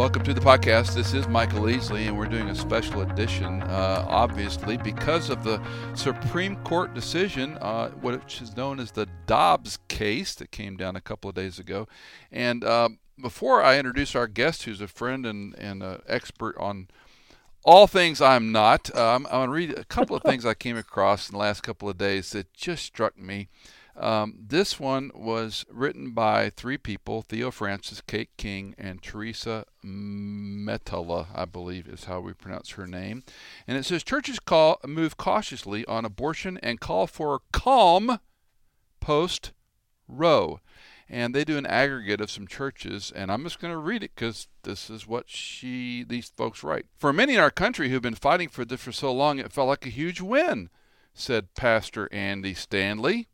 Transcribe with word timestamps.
Welcome 0.00 0.22
to 0.22 0.32
the 0.32 0.40
podcast. 0.40 0.94
This 0.94 1.12
is 1.12 1.28
Michael 1.28 1.64
Easley, 1.64 2.08
and 2.08 2.16
we're 2.16 2.24
doing 2.24 2.48
a 2.48 2.54
special 2.54 3.02
edition, 3.02 3.62
uh, 3.64 4.06
obviously, 4.08 4.78
because 4.78 5.28
of 5.28 5.44
the 5.44 5.60
Supreme 5.94 6.56
Court 6.64 6.94
decision, 6.94 7.58
uh, 7.58 7.90
which 7.90 8.40
is 8.40 8.56
known 8.56 8.80
as 8.80 8.92
the 8.92 9.06
Dobbs 9.26 9.78
case 9.88 10.34
that 10.36 10.52
came 10.52 10.78
down 10.78 10.96
a 10.96 11.02
couple 11.02 11.28
of 11.28 11.36
days 11.36 11.58
ago. 11.58 11.86
And 12.32 12.64
uh, 12.64 12.88
before 13.20 13.62
I 13.62 13.76
introduce 13.76 14.14
our 14.14 14.26
guest, 14.26 14.62
who's 14.62 14.80
a 14.80 14.88
friend 14.88 15.26
and, 15.26 15.54
an 15.56 16.00
expert 16.08 16.56
on 16.56 16.88
all 17.62 17.86
things 17.86 18.22
I'm 18.22 18.52
not, 18.52 18.90
uh, 18.96 19.16
I'm, 19.16 19.26
I'm 19.26 19.32
going 19.32 19.48
to 19.48 19.52
read 19.52 19.78
a 19.78 19.84
couple 19.84 20.16
of 20.16 20.22
things 20.22 20.46
I 20.46 20.54
came 20.54 20.78
across 20.78 21.28
in 21.28 21.34
the 21.34 21.38
last 21.38 21.62
couple 21.62 21.90
of 21.90 21.98
days 21.98 22.30
that 22.30 22.54
just 22.54 22.86
struck 22.86 23.18
me. 23.18 23.48
Um, 23.96 24.34
this 24.40 24.78
one 24.78 25.10
was 25.14 25.64
written 25.70 26.12
by 26.12 26.50
three 26.50 26.78
people 26.78 27.22
Theo 27.22 27.50
Francis, 27.50 28.00
Kate 28.00 28.30
King, 28.36 28.74
and 28.78 29.02
Teresa 29.02 29.64
Metala, 29.84 31.26
I 31.34 31.44
believe 31.44 31.88
is 31.88 32.04
how 32.04 32.20
we 32.20 32.32
pronounce 32.32 32.70
her 32.70 32.86
name. 32.86 33.24
And 33.66 33.76
it 33.76 33.84
says 33.84 34.02
Churches 34.02 34.38
call, 34.38 34.80
move 34.86 35.16
cautiously 35.16 35.84
on 35.86 36.04
abortion 36.04 36.58
and 36.62 36.80
call 36.80 37.06
for 37.06 37.40
calm 37.52 38.20
post 39.00 39.52
Roe. 40.06 40.60
And 41.08 41.34
they 41.34 41.44
do 41.44 41.58
an 41.58 41.66
aggregate 41.66 42.20
of 42.20 42.30
some 42.30 42.46
churches, 42.46 43.12
and 43.12 43.32
I'm 43.32 43.42
just 43.42 43.58
going 43.58 43.72
to 43.72 43.78
read 43.78 44.04
it 44.04 44.12
because 44.14 44.46
this 44.62 44.88
is 44.88 45.08
what 45.08 45.28
she 45.28 46.04
these 46.04 46.32
folks 46.36 46.62
write. 46.62 46.86
For 46.96 47.12
many 47.12 47.34
in 47.34 47.40
our 47.40 47.50
country 47.50 47.88
who've 47.88 48.00
been 48.00 48.14
fighting 48.14 48.48
for 48.48 48.64
this 48.64 48.80
for 48.80 48.92
so 48.92 49.12
long, 49.12 49.40
it 49.40 49.52
felt 49.52 49.66
like 49.66 49.84
a 49.84 49.90
huge 49.90 50.20
win, 50.20 50.70
said 51.12 51.54
Pastor 51.56 52.08
Andy 52.12 52.54
Stanley 52.54 53.26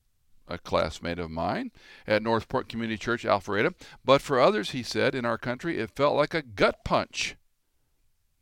a 0.49 0.59
classmate 0.59 1.19
of 1.19 1.31
mine 1.31 1.73
at 2.07 2.23
North 2.23 2.49
Point 2.49 2.69
Community 2.69 2.99
Church, 2.99 3.25
Alpharetta. 3.25 3.75
But 4.05 4.23
for 4.23 4.41
others, 4.41 4.71
he 4.71 4.83
said, 4.83 5.15
in 5.15 5.25
our 5.25 5.39
country, 5.39 5.79
it 5.79 5.97
felt 5.97 6.17
like 6.17 6.35
a 6.35 6.43
gut 6.43 6.85
punch. 6.85 7.37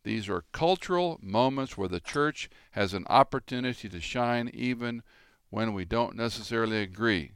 These 0.04 0.28
are 0.28 0.44
cultural 0.52 1.18
moments 1.22 1.78
where 1.78 1.88
the 1.88 2.00
church 2.00 2.50
has 2.72 2.92
an 2.92 3.06
opportunity 3.08 3.88
to 3.88 4.00
shine 4.00 4.50
even 4.52 5.02
when 5.48 5.72
we 5.72 5.84
don't 5.84 6.14
necessarily 6.14 6.82
agree. 6.82 7.32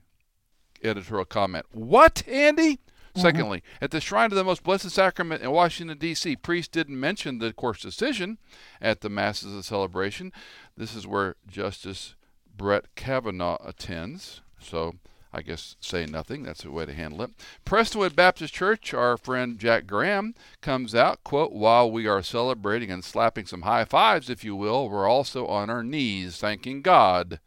Editorial 0.84 1.24
comment. 1.24 1.66
What, 1.72 2.26
Andy? 2.28 2.74
Mm-hmm. 2.74 3.20
Secondly, 3.20 3.62
at 3.80 3.90
the 3.90 4.00
Shrine 4.00 4.30
of 4.30 4.36
the 4.36 4.44
Most 4.44 4.62
Blessed 4.62 4.90
Sacrament 4.90 5.42
in 5.42 5.50
Washington, 5.50 5.96
D.C., 5.96 6.36
priests 6.36 6.70
didn't 6.70 7.00
mention 7.00 7.38
the 7.38 7.52
court's 7.54 7.82
decision 7.82 8.38
at 8.80 9.00
the 9.00 9.08
Masses 9.08 9.56
of 9.56 9.64
celebration. 9.64 10.30
This 10.76 10.94
is 10.94 11.06
where 11.06 11.36
Justice 11.48 12.16
Brett 12.54 12.94
Kavanaugh 12.96 13.58
attends. 13.64 14.42
So 14.60 14.94
I 15.32 15.42
guess 15.42 15.76
say 15.80 16.06
nothing. 16.06 16.42
That's 16.42 16.64
a 16.64 16.70
way 16.70 16.86
to 16.86 16.94
handle 16.94 17.22
it. 17.22 17.30
Prestonwood 17.66 18.16
Baptist 18.16 18.54
Church, 18.54 18.94
our 18.94 19.16
friend 19.16 19.58
Jack 19.58 19.86
Graham 19.86 20.34
comes 20.60 20.94
out, 20.94 21.22
quote, 21.24 21.52
while 21.52 21.90
we 21.90 22.06
are 22.06 22.22
celebrating 22.22 22.90
and 22.90 23.04
slapping 23.04 23.46
some 23.46 23.62
high 23.62 23.84
fives, 23.84 24.30
if 24.30 24.42
you 24.42 24.56
will, 24.56 24.88
we're 24.88 25.08
also 25.08 25.46
on 25.46 25.68
our 25.68 25.82
knees 25.82 26.38
thanking 26.38 26.82
God. 26.82 27.40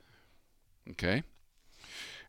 Okay. 0.90 1.24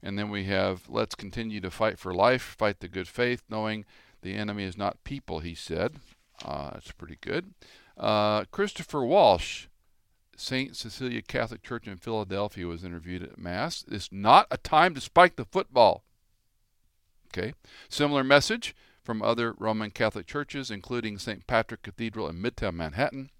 And 0.03 0.19
then 0.19 0.31
we 0.31 0.45
have, 0.45 0.89
let's 0.89 1.15
continue 1.15 1.61
to 1.61 1.71
fight 1.71 1.99
for 1.99 2.13
life, 2.13 2.57
fight 2.59 2.81
the 2.81 2.89
good 2.89 3.07
faith, 3.07 3.43
knowing 3.49 3.85
the 4.23 4.35
enemy 4.35 4.65
is 4.65 4.77
not 4.77 5.05
people, 5.05 5.41
he 5.41 5.55
said. 5.55 5.97
Uh, 6.45 6.71
that's 6.73 6.93
pretty 6.93 7.19
good. 7.21 7.53
Uh, 7.97 8.45
Christopher 8.47 9.05
Walsh, 9.05 9.67
St. 10.43 10.77
Cecilia 10.77 11.23
Catholic 11.23 11.63
Church 11.63 11.87
in 11.87 11.97
Philadelphia 11.97 12.67
was 12.67 12.83
interviewed 12.83 13.23
at 13.23 13.39
Mass. 13.39 13.85
It's 13.89 14.11
not 14.11 14.49
a 14.51 14.57
time 14.57 14.93
to 14.95 15.01
spike 15.01 15.37
the 15.37 15.45
football. 15.45 16.03
Okay. 17.29 17.55
Similar 17.89 18.25
message 18.25 18.75
from 19.05 19.23
other 19.23 19.55
Roman 19.57 19.93
Catholic 19.93 20.27
churches, 20.27 20.69
including 20.69 21.17
St. 21.17 21.47
Patrick 21.47 21.83
Cathedral 21.83 22.29
in 22.29 22.43
Midtown 22.43 22.75
Manhattan. 22.75 23.31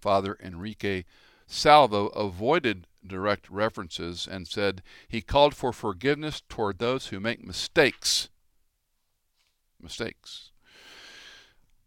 Father 0.00 0.38
Enrique 0.40 1.04
Salvo 1.48 2.06
avoided 2.08 2.86
direct 3.04 3.50
references 3.50 4.28
and 4.30 4.46
said 4.46 4.82
he 5.08 5.20
called 5.20 5.54
for 5.54 5.72
forgiveness 5.72 6.42
toward 6.48 6.78
those 6.78 7.08
who 7.08 7.18
make 7.18 7.44
mistakes. 7.44 8.28
Mistakes. 9.82 10.52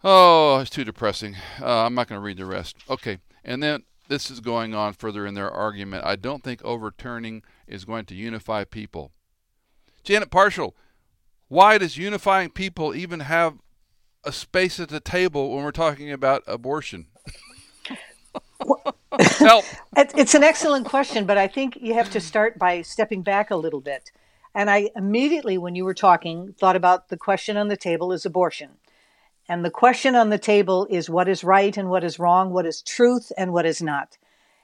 Oh, 0.04 0.60
it's 0.60 0.70
too 0.70 0.84
depressing. 0.84 1.38
Uh, 1.62 1.86
I'm 1.86 1.96
not 1.96 2.10
going 2.10 2.20
to 2.20 2.26
read 2.26 2.38
the 2.38 2.46
rest. 2.46 2.76
Okay. 2.90 3.20
And 3.46 3.64
then 3.64 3.84
this 4.08 4.30
is 4.30 4.40
going 4.40 4.74
on 4.74 4.94
further 4.94 5.26
in 5.26 5.34
their 5.34 5.50
argument. 5.50 6.06
I 6.06 6.16
don't 6.16 6.44
think 6.44 6.64
overturning 6.64 7.44
is 7.68 7.86
going 7.86 8.06
to 8.06 8.16
unify 8.16 8.64
people. 8.64 9.12
Janet 10.04 10.30
Parshall, 10.30 10.74
why 11.48 11.78
does 11.78 11.98
unifying 11.98 12.50
people 12.50 12.96
even 12.96 13.22
have 13.22 13.60
a 14.24 14.32
space 14.32 14.80
at 14.80 14.90
the 14.90 15.00
table 15.00 15.54
when 15.54 15.64
we're 15.64 15.72
talking 15.72 16.12
about 16.12 16.44
abortion? 16.48 17.08
Help. 19.38 19.66
It's 19.96 20.34
an 20.34 20.44
excellent 20.44 20.86
question, 20.88 21.26
but 21.26 21.38
I 21.38 21.48
think 21.48 21.78
you 21.80 21.94
have 21.94 22.10
to 22.12 22.20
start 22.20 22.58
by 22.58 22.82
stepping 22.82 23.22
back 23.22 23.52
a 23.52 23.56
little 23.56 23.82
bit. 23.82 24.12
And 24.56 24.70
I 24.70 24.90
immediately, 24.96 25.58
when 25.58 25.76
you 25.76 25.86
were 25.86 25.94
talking, 25.94 26.54
thought 26.54 26.76
about 26.76 27.10
the 27.10 27.18
question 27.18 27.58
on 27.58 27.68
the 27.68 27.78
table 27.78 28.12
is 28.12 28.26
abortion. 28.26 28.72
And 29.50 29.66
the 29.66 29.72
question 29.72 30.16
on 30.16 30.30
the 30.30 30.38
table 30.38 30.88
is 30.90 31.10
what 31.10 31.28
is 31.28 31.44
right 31.44 31.76
and 31.76 31.90
what 31.90 32.04
is 32.04 32.20
wrong, 32.20 32.52
what 32.52 32.66
is 32.66 32.82
truth 32.82 33.32
and 33.38 33.52
what 33.52 33.66
is 33.66 33.82
not. 33.82 34.18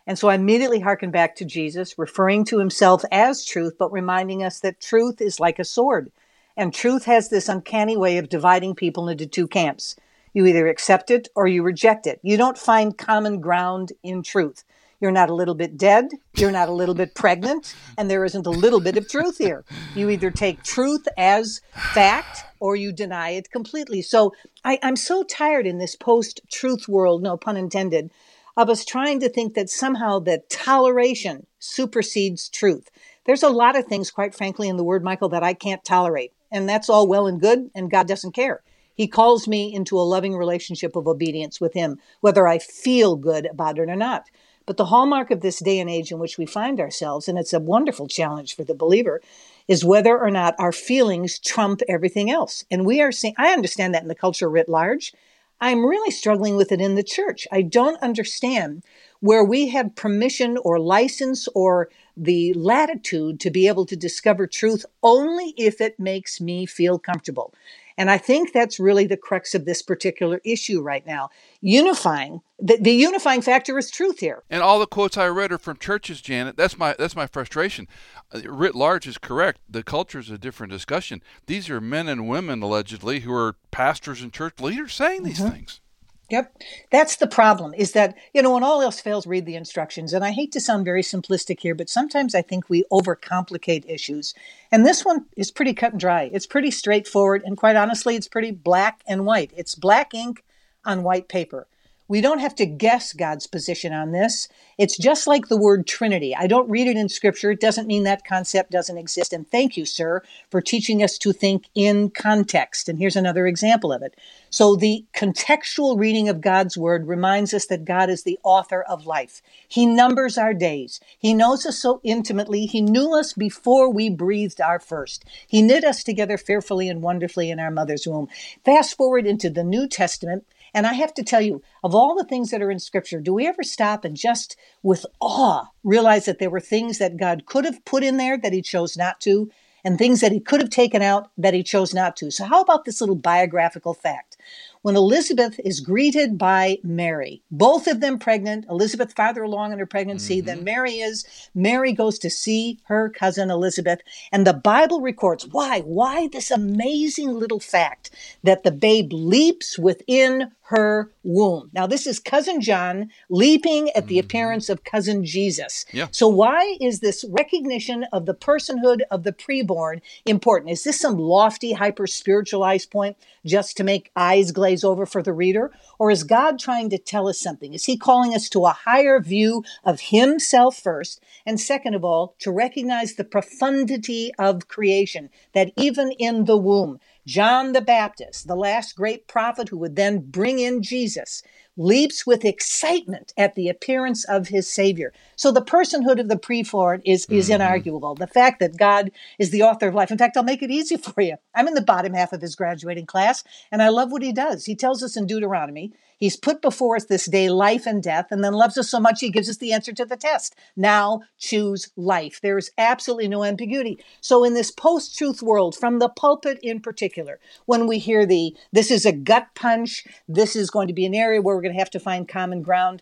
And 0.07 0.17
so 0.17 0.29
I 0.29 0.35
immediately 0.35 0.79
hearken 0.79 1.12
back 1.12 1.35
to 1.35 1.45
Jesus, 1.45 2.00
referring 2.00 2.45
to 2.45 2.59
himself 2.59 3.03
as 3.12 3.45
truth, 3.45 3.75
but 3.78 3.91
reminding 3.91 4.44
us 4.44 4.59
that 4.62 4.81
truth 4.81 5.22
is 5.22 5.39
like 5.39 5.59
a 5.59 5.66
sword. 5.66 6.12
And 6.57 6.73
truth 6.73 7.06
has 7.06 7.29
this 7.29 7.47
uncanny 7.50 7.95
way 7.95 8.18
of 8.18 8.29
dividing 8.29 8.75
people 8.75 9.09
into 9.09 9.28
two 9.28 9.47
camps. 9.47 9.95
You 10.34 10.45
either 10.45 10.68
accept 10.68 11.12
it 11.12 11.28
or 11.35 11.47
you 11.47 11.62
reject 11.62 12.07
it. 12.07 12.19
You 12.23 12.38
don't 12.38 12.57
find 12.57 12.97
common 12.97 13.39
ground 13.39 13.94
in 14.01 14.23
truth. 14.23 14.63
You're 15.00 15.12
not 15.12 15.30
a 15.30 15.36
little 15.36 15.56
bit 15.56 15.78
dead, 15.78 16.10
you're 16.36 16.52
not 16.52 16.68
a 16.68 16.74
little 16.74 16.96
bit 16.96 17.16
pregnant, 17.16 17.74
and 17.98 18.10
there 18.10 18.26
isn't 18.26 18.46
a 18.46 18.52
little 18.52 18.82
bit 18.82 18.98
of 18.98 19.08
truth 19.08 19.38
here. 19.38 19.64
You 19.96 20.10
either 20.10 20.30
take 20.30 20.64
truth 20.64 21.08
as 21.18 21.62
fact 21.94 22.44
or 22.60 22.76
you 22.76 22.92
deny 22.92 23.30
it 23.30 23.50
completely. 23.50 24.02
So 24.02 24.34
I, 24.66 24.78
I'm 24.84 24.98
so 24.98 25.24
tired 25.24 25.66
in 25.66 25.78
this 25.78 25.96
post 25.96 26.42
truth 26.52 26.90
world, 26.90 27.24
no 27.24 27.38
pun 27.38 27.56
intended, 27.56 28.12
of 28.58 28.70
us 28.70 28.84
trying 28.84 29.22
to 29.22 29.30
think 29.30 29.54
that 29.54 29.70
somehow 29.70 30.20
that 30.20 30.50
toleration 30.50 31.46
supersedes 31.60 32.50
truth. 32.50 32.90
There's 33.26 33.44
a 33.44 33.50
lot 33.50 33.78
of 33.78 33.86
things, 33.86 34.12
quite 34.12 34.36
frankly, 34.36 34.68
in 34.68 34.76
the 34.76 34.84
word 34.84 35.04
Michael 35.04 35.30
that 35.30 35.44
I 35.44 35.54
can't 35.54 35.86
tolerate. 35.86 36.34
And 36.52 36.68
that's 36.68 36.90
all 36.90 37.08
well 37.08 37.26
and 37.26 37.40
good, 37.40 37.70
and 37.74 37.92
God 37.92 38.08
doesn't 38.08 38.34
care. 38.34 38.64
He 38.96 39.08
calls 39.08 39.48
me 39.48 39.74
into 39.74 39.98
a 39.98 40.02
loving 40.02 40.36
relationship 40.36 40.98
of 40.98 41.08
obedience 41.08 41.62
with 41.62 41.74
Him, 41.74 42.00
whether 42.20 42.46
I 42.48 42.58
feel 42.58 43.16
good 43.16 43.46
about 43.46 43.78
it 43.78 43.90
or 43.90 43.96
not. 43.96 44.24
But 44.69 44.78
the 44.78 44.85
hallmark 44.85 45.31
of 45.31 45.41
this 45.41 45.57
day 45.57 45.80
and 45.80 45.90
age 45.90 46.12
in 46.12 46.19
which 46.19 46.38
we 46.38 46.46
find 46.46 46.80
ourselves, 46.80 47.28
and 47.28 47.40
it's 47.40 47.53
a 47.53 47.59
wonderful 47.59 48.07
challenge 48.07 48.56
for 48.56 48.63
the 48.63 48.75
believer, 48.75 49.19
is 49.68 49.84
whether 49.84 50.16
or 50.16 50.30
not 50.30 50.53
our 50.59 50.72
feelings 50.72 51.40
trump 51.40 51.81
everything 51.90 52.30
else. 52.30 52.63
And 52.69 52.85
we 52.85 53.02
are 53.02 53.12
seeing, 53.12 53.34
I 53.35 53.52
understand 53.52 53.96
that 53.96 54.03
in 54.03 54.09
the 54.09 54.13
culture 54.13 54.47
writ 54.47 54.69
large. 54.69 55.12
I'm 55.59 55.84
really 55.84 56.12
struggling 56.12 56.56
with 56.56 56.72
it 56.72 56.81
in 56.81 56.94
the 56.94 57.02
church. 57.02 57.47
I 57.52 57.63
don't 57.63 58.00
understand 58.03 58.84
where 59.22 59.44
we 59.44 59.69
have 59.69 59.96
permission 59.96 60.56
or 60.63 60.80
license 60.80 61.47
or 61.56 61.90
the 62.16 62.53
latitude 62.53 63.40
to 63.40 63.50
be 63.50 63.68
able 63.68 63.88
to 63.88 63.96
discover 63.96 64.46
truth 64.46 64.86
only 65.01 65.56
if 65.57 65.81
it 65.81 66.00
makes 66.00 66.40
me 66.40 66.68
feel 66.68 67.00
comfortable. 67.00 67.56
And 68.00 68.10
I 68.10 68.18
think 68.18 68.54
that's 68.54 68.80
really 68.80 69.06
the 69.06 69.18
crux 69.18 69.54
of 69.54 69.66
this 69.66 69.82
particular 69.82 70.40
issue 70.46 70.82
right 70.82 71.06
now. 71.06 71.30
Unifying 71.60 72.40
the, 72.58 72.78
the 72.78 72.92
unifying 72.92 73.42
factor 73.42 73.78
is 73.78 73.92
truth 73.92 74.20
here. 74.20 74.44
And 74.50 74.62
all 74.62 74.80
the 74.80 74.88
quotes 74.88 75.18
I 75.18 75.28
read 75.28 75.52
are 75.52 75.58
from 75.58 75.78
churches, 75.78 76.22
Janet. 76.22 76.56
That's 76.56 76.78
my 76.78 76.96
that's 76.98 77.16
my 77.16 77.28
frustration. 77.28 77.90
Uh, 78.34 78.42
writ 78.46 78.74
large 78.74 79.06
is 79.06 79.18
correct. 79.18 79.60
The 79.70 79.84
culture 79.84 80.19
is 80.19 80.30
a 80.30 80.38
different 80.38 80.72
discussion. 80.72 81.22
These 81.46 81.69
are 81.69 81.81
men 81.81 82.07
and 82.07 82.28
women 82.28 82.62
allegedly 82.62 83.22
who 83.22 83.34
are 83.34 83.57
pastors 83.72 84.22
and 84.22 84.31
church 84.31 84.62
leaders 84.62 84.94
saying 84.94 85.24
these 85.24 85.40
mm-hmm. 85.40 85.52
things. 85.52 85.81
Yep. 86.30 86.62
That's 86.92 87.16
the 87.16 87.28
problem 87.28 87.74
is 87.74 87.94
that, 87.94 88.16
you 88.34 88.42
know, 88.42 88.54
when 88.54 88.64
all 88.64 88.81
else 88.81 89.00
fails, 89.00 89.26
read 89.26 89.46
the 89.46 89.56
instructions. 89.56 90.14
And 90.14 90.24
I 90.24 90.31
hate 90.31 90.52
to 90.52 90.62
sound 90.62 90.86
very 90.86 91.02
simplistic 91.02 91.60
here, 91.60 91.74
but 91.74 91.90
sometimes 91.90 92.36
I 92.36 92.44
think 92.44 92.70
we 92.70 92.84
overcomplicate 92.92 93.90
issues. 93.90 94.36
And 94.72 94.86
this 94.86 95.04
one 95.04 95.26
is 95.36 95.50
pretty 95.50 95.74
cut 95.74 95.94
and 95.94 96.00
dry. 96.00 96.30
It's 96.31 96.46
pretty 96.46 96.70
straightforward. 96.70 97.42
And 97.46 97.58
quite 97.58 97.76
honestly, 97.76 98.16
it's 98.16 98.28
pretty 98.28 98.52
black 98.52 99.02
and 99.08 99.26
white. 99.26 99.52
It's 99.58 99.74
black 99.74 100.14
ink 100.14 100.44
on 100.86 101.04
white 101.04 101.30
paper. 101.30 101.68
We 102.09 102.21
don't 102.21 102.39
have 102.39 102.56
to 102.56 102.65
guess 102.65 103.13
God's 103.13 103.45
position 103.45 103.94
on 103.94 104.11
this. 104.11 104.50
It's 104.79 104.97
just 104.97 105.27
like 105.27 105.47
the 105.47 105.59
word 105.59 105.85
Trinity. 105.85 106.35
I 106.35 106.47
don't 106.47 106.67
read 106.67 106.88
it 106.88 106.97
in 106.97 107.07
Scripture. 107.07 107.51
It 107.51 107.59
doesn't 107.59 107.85
mean 107.85 108.01
that 108.03 108.25
concept 108.25 108.71
doesn't 108.71 108.97
exist. 108.97 109.31
And 109.31 109.47
thank 109.47 109.77
you, 109.77 109.85
sir, 109.85 110.23
for 110.50 110.59
teaching 110.59 111.03
us 111.03 111.19
to 111.19 111.31
think 111.31 111.65
in 111.75 112.09
context. 112.09 112.89
And 112.89 112.97
here's 112.97 113.15
another 113.15 113.45
example 113.45 113.94
of 113.94 114.01
it. 114.01 114.15
So, 114.50 114.75
the 114.75 115.06
contextual 115.13 116.00
reading 116.00 116.29
of 116.29 116.41
God's 116.41 116.75
Word 116.75 117.07
reminds 117.07 117.53
us 117.53 117.67
that 117.67 117.85
God 117.85 118.09
is 118.09 118.23
the 118.23 118.39
author 118.41 118.81
of 118.81 119.06
life. 119.06 119.44
He 119.67 119.85
numbers 119.85 120.35
our 120.35 120.56
days. 120.56 121.00
He 121.19 121.35
knows 121.35 121.63
us 121.67 121.77
so 121.77 122.01
intimately. 122.03 122.65
He 122.65 122.81
knew 122.81 123.13
us 123.13 123.33
before 123.33 123.94
we 123.94 124.09
breathed 124.09 124.59
our 124.59 124.79
first. 124.79 125.25
He 125.47 125.61
knit 125.61 125.83
us 125.83 126.03
together 126.03 126.39
fearfully 126.39 126.89
and 126.89 127.03
wonderfully 127.03 127.51
in 127.51 127.59
our 127.59 127.69
mother's 127.69 128.07
womb. 128.07 128.29
Fast 128.65 128.97
forward 128.97 129.27
into 129.27 129.51
the 129.51 129.63
New 129.63 129.88
Testament. 129.88 130.45
And 130.74 130.88
I 130.88 130.94
have 130.94 131.13
to 131.16 131.24
tell 131.24 131.42
you, 131.42 131.62
of 131.83 131.95
all 131.95 132.16
the 132.16 132.24
things 132.24 132.51
that 132.51 132.62
are 132.62 132.71
in 132.71 132.80
scripture, 132.80 133.19
do 133.19 133.33
we 133.33 133.48
ever 133.48 133.63
stop 133.63 134.06
and 134.06 134.16
just 134.16 134.56
with 134.83 135.06
awe 135.19 135.66
realize 135.83 136.25
that 136.25 136.39
there 136.39 136.50
were 136.50 136.60
things 136.60 136.98
that 136.98 137.18
God 137.18 137.45
could 137.45 137.66
have 137.66 137.83
put 137.86 138.04
in 138.04 138.18
there 138.18 138.38
that 138.38 138.54
he 138.54 138.62
chose 138.62 138.98
not 138.98 139.19
to, 139.21 139.50
and 139.83 139.98
things 139.98 140.19
that 140.19 140.33
he 140.33 140.42
could 140.42 140.60
have 140.60 140.69
taken 140.69 141.01
out 141.01 141.31
that 141.38 141.54
he 141.54 141.63
chose 141.63 141.94
not 141.94 142.18
to? 142.18 142.31
So, 142.31 142.45
how 142.45 142.62
about 142.62 142.86
this 142.86 143.00
little 143.00 143.16
biographical 143.16 143.94
fact? 143.94 144.38
when 144.81 144.95
Elizabeth 144.95 145.60
is 145.63 145.81
greeted 145.81 146.38
by 146.38 146.77
Mary, 146.83 147.44
both 147.51 147.86
of 147.88 148.00
them 148.00 148.18
pregnant, 148.18 148.66
Elizabeth 148.69 149.13
farther 149.13 149.44
along 149.44 149.74
in 149.74 149.80
her 149.80 149.86
pregnancy 149.86 150.38
mm-hmm. 150.38 150.48
than 150.48 150.63
Mary 150.63 150.95
is. 150.95 151.25
Mary 151.54 151.92
goes 151.92 152.18
to 152.19 152.30
see 152.30 152.80
her 152.86 153.10
cousin 153.10 153.50
Elizabeth, 153.50 154.00
and 154.31 154.48
the 154.48 154.54
Bible 154.54 155.01
records 155.01 155.45
why, 155.48 155.81
why 155.81 156.27
this 156.27 156.50
amazing 156.50 157.33
little 157.33 157.60
fact 157.60 158.12
that 158.44 158.63
the 158.63 158.71
babe 158.71 159.12
leaps 159.12 159.77
within 159.77 160.51
her 160.69 161.12
womb. 161.24 161.71
Now, 161.74 161.88
this 161.88 162.06
is 162.06 162.19
cousin 162.19 162.62
John 162.62 163.10
leaping 163.27 163.89
at 163.95 164.06
the 164.06 164.18
mm-hmm. 164.18 164.25
appearance 164.25 164.69
of 164.69 164.83
cousin 164.83 165.25
Jesus. 165.25 165.83
Yeah. 165.92 166.07
So, 166.12 166.27
why 166.27 166.77
is 166.80 167.00
this 167.00 167.25
recognition 167.27 168.06
of 168.13 168.27
the 168.27 168.36
personhood 168.36 169.01
of 169.10 169.24
the 169.24 169.33
preborn 169.33 170.01
important? 170.27 170.71
Is 170.71 170.83
this 170.83 171.00
some 171.00 171.18
lofty, 171.18 171.74
hyper 171.74 172.06
spiritualized 172.06 172.92
point 172.92 173.18
just 173.44 173.77
to 173.77 173.83
make 173.83 174.12
eyes 174.16 174.51
glaze 174.51 174.83
over 174.83 175.07
for 175.07 175.24
the 175.24 175.33
reader? 175.33 175.71
Or 175.98 176.12
is 176.12 176.24
God 176.24 176.60
trying 176.60 176.92
to 176.92 177.00
tell 177.00 177.27
us 177.27 177.39
something? 177.39 177.74
Is 177.74 177.86
He 177.86 177.98
calling 177.98 178.36
us 178.36 178.48
to 178.50 178.66
a 178.66 178.77
higher 178.86 179.19
view 179.19 179.63
of 179.83 180.00
Himself 180.00 180.77
first? 180.77 181.19
And 181.48 181.60
second 181.60 181.95
of 181.95 182.06
all, 182.06 182.36
to 182.39 182.51
recognize 182.51 183.16
the 183.16 183.24
profundity 183.24 184.31
of 184.38 184.68
creation, 184.68 185.31
that 185.54 185.71
even 185.75 186.12
in 186.12 186.45
the 186.45 186.57
womb, 186.57 187.00
John 187.27 187.74
the 187.74 187.81
Baptist, 187.81 188.48
the 188.48 188.56
last 188.56 188.95
great 188.95 189.27
prophet 189.27 189.69
who 189.69 189.77
would 189.77 189.95
then 189.95 190.19
bring 190.19 190.60
in 190.60 190.81
Jesus, 190.81 191.44
leaps 191.80 192.28
with 192.28 192.44
excitement 192.44 193.34
at 193.38 193.56
the 193.56 193.70
appearance 193.70 194.26
of 194.26 194.50
his 194.50 194.70
Savior. 194.70 195.14
So 195.38 195.50
the 195.50 195.62
personhood 195.62 196.20
of 196.20 196.28
the 196.28 196.36
preborn 196.36 197.02
is, 197.06 197.26
is 197.28 197.50
mm-hmm. 197.50 197.62
inarguable. 197.62 198.18
The 198.18 198.28
fact 198.28 198.60
that 198.60 198.78
God 198.78 199.12
is 199.40 199.52
the 199.52 199.64
author 199.64 199.88
of 199.88 199.96
life. 199.96 200.12
In 200.12 200.18
fact, 200.18 200.36
I'll 200.36 200.44
make 200.44 200.62
it 200.62 200.70
easy 200.70 200.98
for 200.98 201.22
you. 201.22 201.38
I'm 201.56 201.70
in 201.70 201.74
the 201.74 201.81
bottom 201.81 202.14
half 202.14 202.34
of 202.34 202.42
his 202.42 202.56
graduating 202.56 203.06
class, 203.06 203.46
and 203.72 203.81
I 203.81 203.88
love 203.90 204.12
what 204.12 204.22
he 204.22 204.34
does. 204.34 204.66
He 204.66 204.76
tells 204.76 205.02
us 205.02 205.16
in 205.16 205.26
Deuteronomy 205.26 205.94
He's 206.20 206.36
put 206.36 206.62
before 206.62 206.98
us 206.98 207.06
this 207.06 207.26
day 207.28 207.50
life 207.50 207.88
and 207.88 208.04
death, 208.04 208.28
and 208.30 208.44
then 208.44 208.52
loves 208.52 208.78
us 208.78 208.90
so 208.90 209.00
much 209.00 209.22
he 209.22 209.30
gives 209.30 209.50
us 209.50 209.58
the 209.58 209.72
answer 209.72 209.94
to 209.94 210.04
the 210.04 210.18
test. 210.18 210.54
Now 210.76 211.22
choose 211.38 211.92
life. 211.96 212.42
There's 212.44 212.72
absolutely 212.78 213.30
no 213.30 213.46
ambiguity. 213.46 214.04
So, 214.20 214.44
in 214.44 214.54
this 214.54 214.70
post 214.70 215.18
truth 215.18 215.42
world, 215.42 215.78
from 215.78 216.00
the 216.00 216.10
pulpit 216.10 216.60
in 216.62 216.81
particular, 216.81 217.40
when 217.66 217.88
we 217.88 218.00
hear 218.00 218.26
the 218.26 218.54
this 218.74 218.92
is 218.92 219.06
a 219.06 219.14
gut 219.14 219.48
punch, 219.56 220.06
this 220.28 220.58
is 220.58 220.70
going 220.70 220.90
to 220.90 220.94
be 220.94 221.06
an 221.06 221.16
area 221.16 221.42
where 221.42 221.56
we're 221.56 221.62
going 221.62 221.69
to 221.69 221.80
have 221.80 221.89
to 221.92 222.00
find 222.00 222.27
common 222.27 222.62
ground. 222.62 223.01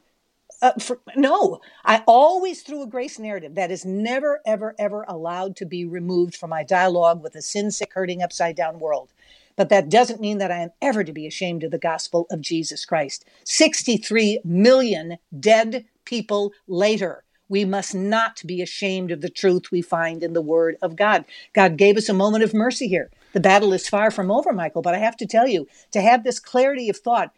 Uh, 0.62 0.72
for, 0.80 1.00
no, 1.16 1.60
I 1.86 2.04
always 2.08 2.64
threw 2.64 2.81
a 2.81 2.88
grace 2.88 3.19
narrative 3.19 3.56
that 3.56 3.72
is 3.72 3.86
never, 3.86 4.42
ever, 4.46 4.74
ever 4.80 5.06
allowed 5.08 5.56
to 5.58 5.66
be 5.66 5.86
removed 5.86 6.36
from 6.36 6.50
my 6.50 6.64
dialogue 6.64 7.22
with 7.22 7.36
a 7.36 7.42
sin 7.42 7.69
sick, 7.72 7.92
hurting, 7.94 8.24
upside 8.24 8.56
down 8.56 8.80
world. 8.80 9.14
But 9.56 9.69
that 9.69 9.90
doesn't 9.90 10.22
mean 10.22 10.38
that 10.38 10.52
I 10.52 10.60
am 10.60 10.72
ever 10.81 11.04
to 11.04 11.12
be 11.12 11.28
ashamed 11.28 11.64
of 11.64 11.72
the 11.72 11.78
gospel 11.78 12.28
of 12.31 12.42
Jesus 12.42 12.86
Christ. 12.86 13.25
63 13.44 14.42
million 14.46 15.18
dead 15.38 15.86
people 16.06 16.54
later. 16.68 17.24
We 17.50 17.66
must 17.66 17.96
not 17.96 18.42
be 18.46 18.62
ashamed 18.62 19.12
of 19.12 19.22
the 19.22 19.30
truth 19.30 19.72
we 19.72 19.81
find 19.81 20.22
in 20.22 20.34
the 20.34 20.42
Word 20.42 20.78
of 20.81 20.96
God. 20.96 21.25
God 21.54 21.78
gave 21.78 21.98
us 21.98 22.10
a 22.10 22.14
moment 22.14 22.44
of 22.44 22.54
mercy 22.54 22.88
here. 22.88 23.10
The 23.34 23.40
battle 23.40 23.74
is 23.74 23.88
far 23.88 24.12
from 24.12 24.31
over, 24.31 24.52
Michael, 24.54 24.81
but 24.81 24.96
I 24.96 25.00
have 25.00 25.18
to 25.18 25.25
tell 25.25 25.48
you, 25.48 25.68
to 25.92 26.02
have 26.02 26.24
this 26.24 26.40
clarity 26.40 26.90
of 26.90 26.98
thought 26.98 27.31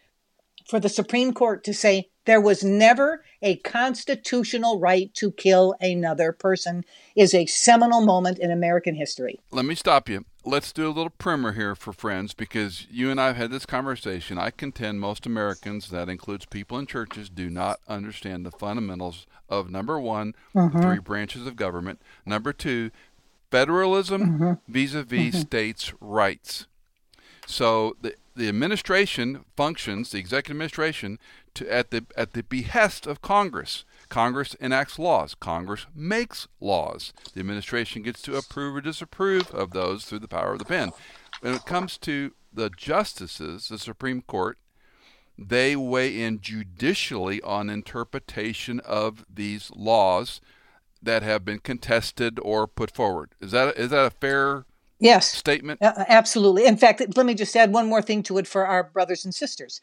for 0.70 0.80
the 0.80 0.88
Supreme 0.88 1.34
Court 1.34 1.64
to 1.64 1.74
say 1.74 2.08
there 2.26 2.40
was 2.40 2.62
never 2.62 3.24
a 3.42 3.56
constitutional 3.56 4.78
right 4.78 5.12
to 5.14 5.32
kill 5.32 5.74
another 5.80 6.32
person 6.32 6.84
is 7.16 7.34
a 7.34 7.46
seminal 7.46 8.00
moment 8.00 8.38
in 8.38 8.50
American 8.50 8.94
history. 8.94 9.40
Let 9.50 9.64
me 9.64 9.74
stop 9.74 10.08
you. 10.08 10.24
Let's 10.44 10.72
do 10.72 10.86
a 10.86 10.92
little 10.92 11.10
primer 11.10 11.52
here 11.52 11.74
for 11.74 11.92
friends 11.92 12.32
because 12.32 12.86
you 12.90 13.10
and 13.10 13.20
I 13.20 13.28
have 13.28 13.36
had 13.36 13.50
this 13.50 13.66
conversation. 13.66 14.38
I 14.38 14.50
contend 14.50 15.00
most 15.00 15.26
Americans, 15.26 15.90
that 15.90 16.08
includes 16.08 16.46
people 16.46 16.78
in 16.78 16.86
churches, 16.86 17.28
do 17.28 17.50
not 17.50 17.80
understand 17.88 18.46
the 18.46 18.52
fundamentals 18.52 19.26
of 19.48 19.70
number 19.70 19.98
one, 19.98 20.34
mm-hmm. 20.54 20.80
three 20.80 21.00
branches 21.00 21.46
of 21.46 21.56
government, 21.56 22.00
number 22.24 22.52
two, 22.52 22.90
federalism 23.50 24.58
vis 24.68 24.94
a 24.94 25.02
vis 25.02 25.40
states' 25.40 25.92
rights. 26.00 26.66
So 27.46 27.96
the 28.00 28.14
the 28.40 28.48
administration 28.48 29.44
functions, 29.54 30.10
the 30.10 30.18
executive 30.18 30.56
administration, 30.56 31.18
to, 31.52 31.70
at 31.70 31.90
the 31.90 32.06
at 32.16 32.32
the 32.32 32.42
behest 32.42 33.06
of 33.06 33.20
Congress. 33.20 33.84
Congress 34.08 34.54
enacts 34.54 34.98
laws. 34.98 35.34
Congress 35.34 35.86
makes 35.94 36.48
laws. 36.58 37.12
The 37.34 37.40
administration 37.40 38.02
gets 38.02 38.22
to 38.22 38.36
approve 38.36 38.76
or 38.76 38.80
disapprove 38.80 39.50
of 39.50 39.72
those 39.72 40.06
through 40.06 40.20
the 40.20 40.28
power 40.28 40.54
of 40.54 40.58
the 40.58 40.64
pen. 40.64 40.92
When 41.42 41.54
it 41.54 41.66
comes 41.66 41.98
to 41.98 42.32
the 42.50 42.70
justices, 42.70 43.68
the 43.68 43.78
Supreme 43.78 44.22
Court, 44.22 44.56
they 45.38 45.76
weigh 45.76 46.22
in 46.22 46.40
judicially 46.40 47.42
on 47.42 47.68
interpretation 47.68 48.80
of 48.80 49.26
these 49.32 49.70
laws 49.76 50.40
that 51.02 51.22
have 51.22 51.44
been 51.44 51.58
contested 51.58 52.40
or 52.42 52.66
put 52.66 52.90
forward. 52.90 53.32
Is 53.38 53.50
that 53.50 53.76
is 53.76 53.90
that 53.90 54.06
a 54.06 54.10
fair 54.10 54.64
yes 55.00 55.30
statement? 55.30 55.80
Uh, 55.82 56.04
absolutely. 56.08 56.66
In 56.66 56.76
fact, 56.76 57.02
let 57.16 57.26
me 57.26 57.34
just 57.34 57.56
add 57.56 57.72
one 57.72 57.88
more 57.88 58.02
thing 58.02 58.22
to 58.24 58.38
it 58.38 58.46
for 58.46 58.66
our 58.66 58.84
brothers 58.84 59.24
and 59.24 59.34
sisters. 59.34 59.80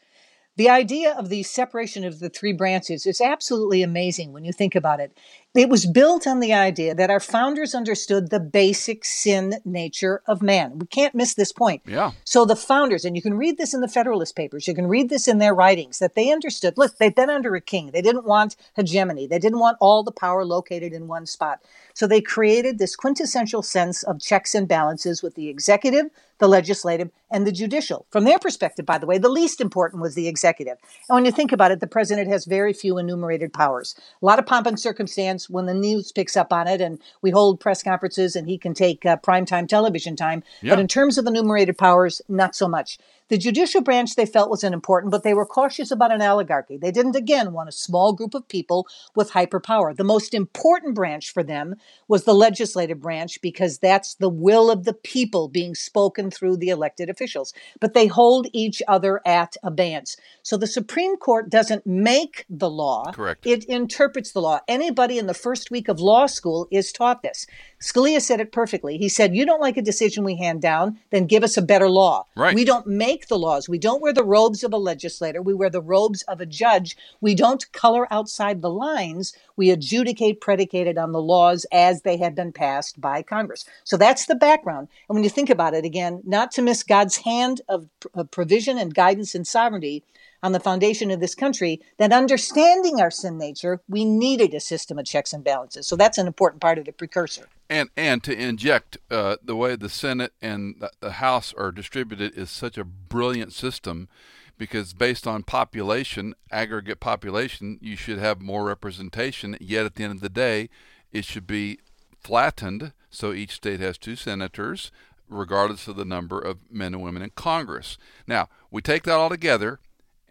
The 0.56 0.68
idea 0.68 1.14
of 1.14 1.28
the 1.28 1.44
separation 1.44 2.04
of 2.04 2.18
the 2.18 2.28
three 2.28 2.52
branches 2.52 3.06
is 3.06 3.20
absolutely 3.20 3.82
amazing 3.82 4.32
when 4.32 4.44
you 4.44 4.52
think 4.52 4.74
about 4.74 4.98
it. 4.98 5.16
It 5.58 5.68
was 5.68 5.86
built 5.86 6.24
on 6.24 6.38
the 6.38 6.52
idea 6.52 6.94
that 6.94 7.10
our 7.10 7.18
founders 7.18 7.74
understood 7.74 8.30
the 8.30 8.38
basic 8.38 9.04
sin 9.04 9.56
nature 9.64 10.22
of 10.28 10.40
man. 10.40 10.78
We 10.78 10.86
can't 10.86 11.16
miss 11.16 11.34
this 11.34 11.50
point. 11.50 11.82
Yeah. 11.84 12.12
So 12.22 12.44
the 12.44 12.54
founders, 12.54 13.04
and 13.04 13.16
you 13.16 13.22
can 13.22 13.34
read 13.34 13.58
this 13.58 13.74
in 13.74 13.80
the 13.80 13.88
Federalist 13.88 14.36
Papers, 14.36 14.68
you 14.68 14.74
can 14.76 14.86
read 14.86 15.08
this 15.08 15.26
in 15.26 15.38
their 15.38 15.52
writings, 15.52 15.98
that 15.98 16.14
they 16.14 16.30
understood, 16.30 16.78
look, 16.78 16.98
they've 16.98 17.12
been 17.12 17.28
under 17.28 17.56
a 17.56 17.60
king. 17.60 17.90
They 17.90 18.02
didn't 18.02 18.24
want 18.24 18.54
hegemony. 18.76 19.26
They 19.26 19.40
didn't 19.40 19.58
want 19.58 19.78
all 19.80 20.04
the 20.04 20.12
power 20.12 20.44
located 20.44 20.92
in 20.92 21.08
one 21.08 21.26
spot. 21.26 21.60
So 21.92 22.06
they 22.06 22.20
created 22.20 22.78
this 22.78 22.94
quintessential 22.94 23.62
sense 23.62 24.04
of 24.04 24.20
checks 24.20 24.54
and 24.54 24.68
balances 24.68 25.24
with 25.24 25.34
the 25.34 25.48
executive, 25.48 26.04
the 26.38 26.46
legislative, 26.46 27.10
and 27.32 27.44
the 27.44 27.50
judicial. 27.50 28.06
From 28.10 28.22
their 28.22 28.38
perspective, 28.38 28.86
by 28.86 28.98
the 28.98 29.06
way, 29.06 29.18
the 29.18 29.28
least 29.28 29.60
important 29.60 30.00
was 30.00 30.14
the 30.14 30.28
executive. 30.28 30.78
And 31.08 31.16
when 31.16 31.24
you 31.24 31.32
think 31.32 31.50
about 31.50 31.72
it, 31.72 31.80
the 31.80 31.88
president 31.88 32.28
has 32.28 32.44
very 32.44 32.72
few 32.72 32.96
enumerated 32.96 33.52
powers. 33.52 33.96
A 34.22 34.24
lot 34.24 34.38
of 34.38 34.46
pomp 34.46 34.68
and 34.68 34.78
circumstance 34.78 35.47
when 35.48 35.66
the 35.66 35.74
news 35.74 36.12
picks 36.12 36.36
up 36.36 36.52
on 36.52 36.66
it 36.66 36.80
and 36.80 37.00
we 37.22 37.30
hold 37.30 37.60
press 37.60 37.82
conferences 37.82 38.36
and 38.36 38.48
he 38.48 38.58
can 38.58 38.74
take 38.74 39.04
uh, 39.04 39.16
primetime 39.16 39.68
television 39.68 40.16
time. 40.16 40.42
Yeah. 40.62 40.72
But 40.72 40.80
in 40.80 40.88
terms 40.88 41.18
of 41.18 41.26
enumerated 41.26 41.78
powers, 41.78 42.22
not 42.28 42.54
so 42.54 42.68
much. 42.68 42.98
The 43.28 43.38
judicial 43.38 43.82
branch 43.82 44.14
they 44.14 44.26
felt 44.26 44.50
was 44.50 44.64
unimportant, 44.64 45.10
but 45.10 45.22
they 45.22 45.34
were 45.34 45.46
cautious 45.46 45.90
about 45.90 46.12
an 46.12 46.22
oligarchy. 46.22 46.76
They 46.78 46.90
didn't, 46.90 47.16
again, 47.16 47.52
want 47.52 47.68
a 47.68 47.72
small 47.72 48.12
group 48.12 48.34
of 48.34 48.48
people 48.48 48.86
with 49.14 49.32
hyperpower. 49.32 49.94
The 49.94 50.04
most 50.04 50.32
important 50.32 50.94
branch 50.94 51.32
for 51.32 51.42
them 51.42 51.74
was 52.08 52.24
the 52.24 52.34
legislative 52.34 53.00
branch 53.00 53.40
because 53.42 53.78
that's 53.78 54.14
the 54.14 54.30
will 54.30 54.70
of 54.70 54.84
the 54.84 54.94
people 54.94 55.48
being 55.48 55.74
spoken 55.74 56.30
through 56.30 56.56
the 56.56 56.70
elected 56.70 57.10
officials. 57.10 57.52
But 57.80 57.94
they 57.94 58.06
hold 58.06 58.46
each 58.52 58.82
other 58.88 59.20
at 59.26 59.56
abeyance. 59.62 60.16
So 60.42 60.56
the 60.56 60.66
Supreme 60.66 61.16
Court 61.16 61.50
doesn't 61.50 61.86
make 61.86 62.46
the 62.48 62.70
law, 62.70 63.12
Correct. 63.12 63.46
it 63.46 63.64
interprets 63.64 64.32
the 64.32 64.40
law. 64.40 64.60
Anybody 64.66 65.18
in 65.18 65.26
the 65.26 65.34
first 65.34 65.70
week 65.70 65.88
of 65.88 66.00
law 66.00 66.26
school 66.26 66.66
is 66.70 66.92
taught 66.92 67.22
this. 67.22 67.46
Scalia 67.80 68.20
said 68.20 68.40
it 68.40 68.50
perfectly. 68.50 68.98
He 68.98 69.08
said, 69.08 69.36
You 69.36 69.46
don't 69.46 69.60
like 69.60 69.76
a 69.76 69.82
decision 69.82 70.24
we 70.24 70.36
hand 70.36 70.60
down, 70.60 70.98
then 71.10 71.26
give 71.26 71.44
us 71.44 71.56
a 71.56 71.62
better 71.62 71.88
law. 71.88 72.26
Right. 72.36 72.54
We 72.54 72.64
don't 72.64 72.86
make 72.86 73.28
the 73.28 73.38
laws. 73.38 73.68
We 73.68 73.78
don't 73.78 74.02
wear 74.02 74.12
the 74.12 74.24
robes 74.24 74.64
of 74.64 74.72
a 74.72 74.78
legislator. 74.78 75.40
We 75.40 75.54
wear 75.54 75.70
the 75.70 75.80
robes 75.80 76.22
of 76.22 76.40
a 76.40 76.46
judge. 76.46 76.96
We 77.20 77.36
don't 77.36 77.70
color 77.72 78.12
outside 78.12 78.62
the 78.62 78.70
lines. 78.70 79.32
We 79.56 79.70
adjudicate 79.70 80.40
predicated 80.40 80.98
on 80.98 81.12
the 81.12 81.22
laws 81.22 81.66
as 81.70 82.02
they 82.02 82.16
have 82.16 82.34
been 82.34 82.52
passed 82.52 83.00
by 83.00 83.22
Congress. 83.22 83.64
So 83.84 83.96
that's 83.96 84.26
the 84.26 84.34
background. 84.34 84.88
And 85.08 85.14
when 85.14 85.24
you 85.24 85.30
think 85.30 85.50
about 85.50 85.74
it, 85.74 85.84
again, 85.84 86.22
not 86.24 86.50
to 86.52 86.62
miss 86.62 86.82
God's 86.82 87.18
hand 87.18 87.60
of, 87.68 87.88
of 88.14 88.30
provision 88.32 88.76
and 88.76 88.94
guidance 88.94 89.34
and 89.34 89.46
sovereignty, 89.46 90.02
on 90.40 90.52
the 90.52 90.60
foundation 90.60 91.10
of 91.10 91.18
this 91.18 91.34
country 91.34 91.80
that 91.96 92.12
understanding 92.12 93.00
our 93.00 93.10
sin 93.10 93.38
nature, 93.38 93.80
we 93.88 94.04
needed 94.04 94.54
a 94.54 94.60
system 94.60 94.96
of 94.96 95.04
checks 95.04 95.32
and 95.32 95.42
balances. 95.42 95.84
So 95.86 95.96
that's 95.96 96.16
an 96.16 96.28
important 96.28 96.62
part 96.62 96.78
of 96.78 96.84
the 96.84 96.92
precursor. 96.92 97.48
And 97.70 97.90
and 97.96 98.22
to 98.24 98.32
inject 98.32 98.96
uh, 99.10 99.36
the 99.42 99.56
way 99.56 99.76
the 99.76 99.90
Senate 99.90 100.32
and 100.40 100.82
the 101.00 101.12
House 101.12 101.52
are 101.56 101.70
distributed 101.70 102.36
is 102.36 102.50
such 102.50 102.78
a 102.78 102.84
brilliant 102.84 103.52
system 103.52 104.08
because 104.56 104.92
based 104.92 105.26
on 105.26 105.42
population, 105.42 106.34
aggregate 106.50 106.98
population, 106.98 107.78
you 107.80 107.96
should 107.96 108.18
have 108.18 108.40
more 108.40 108.64
representation. 108.64 109.56
Yet 109.60 109.86
at 109.86 109.94
the 109.94 110.04
end 110.04 110.14
of 110.14 110.20
the 110.20 110.28
day, 110.28 110.68
it 111.12 111.24
should 111.24 111.46
be 111.46 111.78
flattened 112.20 112.92
so 113.10 113.32
each 113.32 113.52
state 113.52 113.80
has 113.80 113.96
two 113.96 114.16
senators, 114.16 114.90
regardless 115.28 115.88
of 115.88 115.96
the 115.96 116.04
number 116.04 116.38
of 116.38 116.58
men 116.70 116.94
and 116.94 117.02
women 117.02 117.22
in 117.22 117.30
Congress. 117.30 117.96
Now, 118.26 118.48
we 118.70 118.82
take 118.82 119.04
that 119.04 119.14
all 119.14 119.28
together 119.30 119.78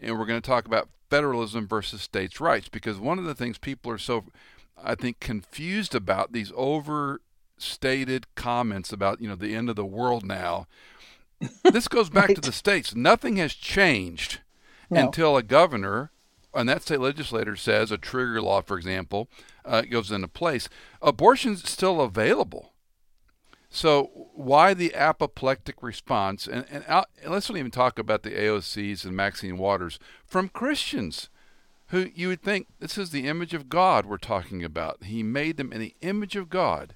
and 0.00 0.18
we're 0.18 0.26
going 0.26 0.40
to 0.40 0.46
talk 0.46 0.66
about 0.66 0.88
federalism 1.10 1.66
versus 1.66 2.02
states' 2.02 2.40
rights 2.40 2.68
because 2.68 2.98
one 2.98 3.18
of 3.18 3.24
the 3.24 3.34
things 3.34 3.58
people 3.58 3.90
are 3.90 3.98
so, 3.98 4.24
I 4.82 4.94
think, 4.94 5.20
confused 5.20 5.94
about 5.94 6.32
these 6.32 6.52
overstated 7.58 8.32
comments 8.36 8.92
about 8.92 9.20
you 9.20 9.28
know 9.28 9.34
the 9.34 9.54
end 9.54 9.68
of 9.68 9.76
the 9.76 9.84
world 9.84 10.24
now. 10.24 10.66
this 11.64 11.88
goes 11.88 12.10
back 12.10 12.28
right. 12.28 12.34
to 12.36 12.40
the 12.40 12.52
states. 12.52 12.94
Nothing 12.94 13.36
has 13.36 13.54
changed 13.54 14.40
no. 14.90 15.00
until 15.00 15.36
a 15.36 15.42
governor 15.42 16.10
and 16.54 16.68
that 16.68 16.82
state 16.82 17.00
legislator 17.00 17.54
says 17.56 17.92
a 17.92 17.98
trigger 17.98 18.40
law, 18.40 18.62
for 18.62 18.76
example, 18.76 19.28
uh, 19.64 19.82
goes 19.82 20.10
into 20.10 20.28
place. 20.28 20.68
Abortion's 21.02 21.68
still 21.68 22.00
available. 22.00 22.72
So 23.70 24.28
why 24.34 24.72
the 24.72 24.94
apoplectic 24.94 25.82
response? 25.82 26.46
And, 26.46 26.64
and, 26.70 26.84
and, 26.88 27.04
let's 27.26 27.50
not 27.50 27.58
even 27.58 27.70
talk 27.70 27.98
about 27.98 28.22
the 28.22 28.30
AOCs 28.30 29.04
and 29.04 29.14
Maxine 29.14 29.58
Waters 29.58 29.98
from 30.24 30.48
Christians, 30.48 31.28
who 31.88 32.10
you 32.14 32.28
would 32.28 32.42
think 32.42 32.66
this 32.80 32.96
is 32.96 33.10
the 33.10 33.28
image 33.28 33.52
of 33.52 33.68
God 33.68 34.06
we're 34.06 34.16
talking 34.16 34.64
about. 34.64 35.04
He 35.04 35.22
made 35.22 35.58
them 35.58 35.70
in 35.70 35.80
the 35.80 35.94
image 36.00 36.34
of 36.34 36.48
God, 36.48 36.94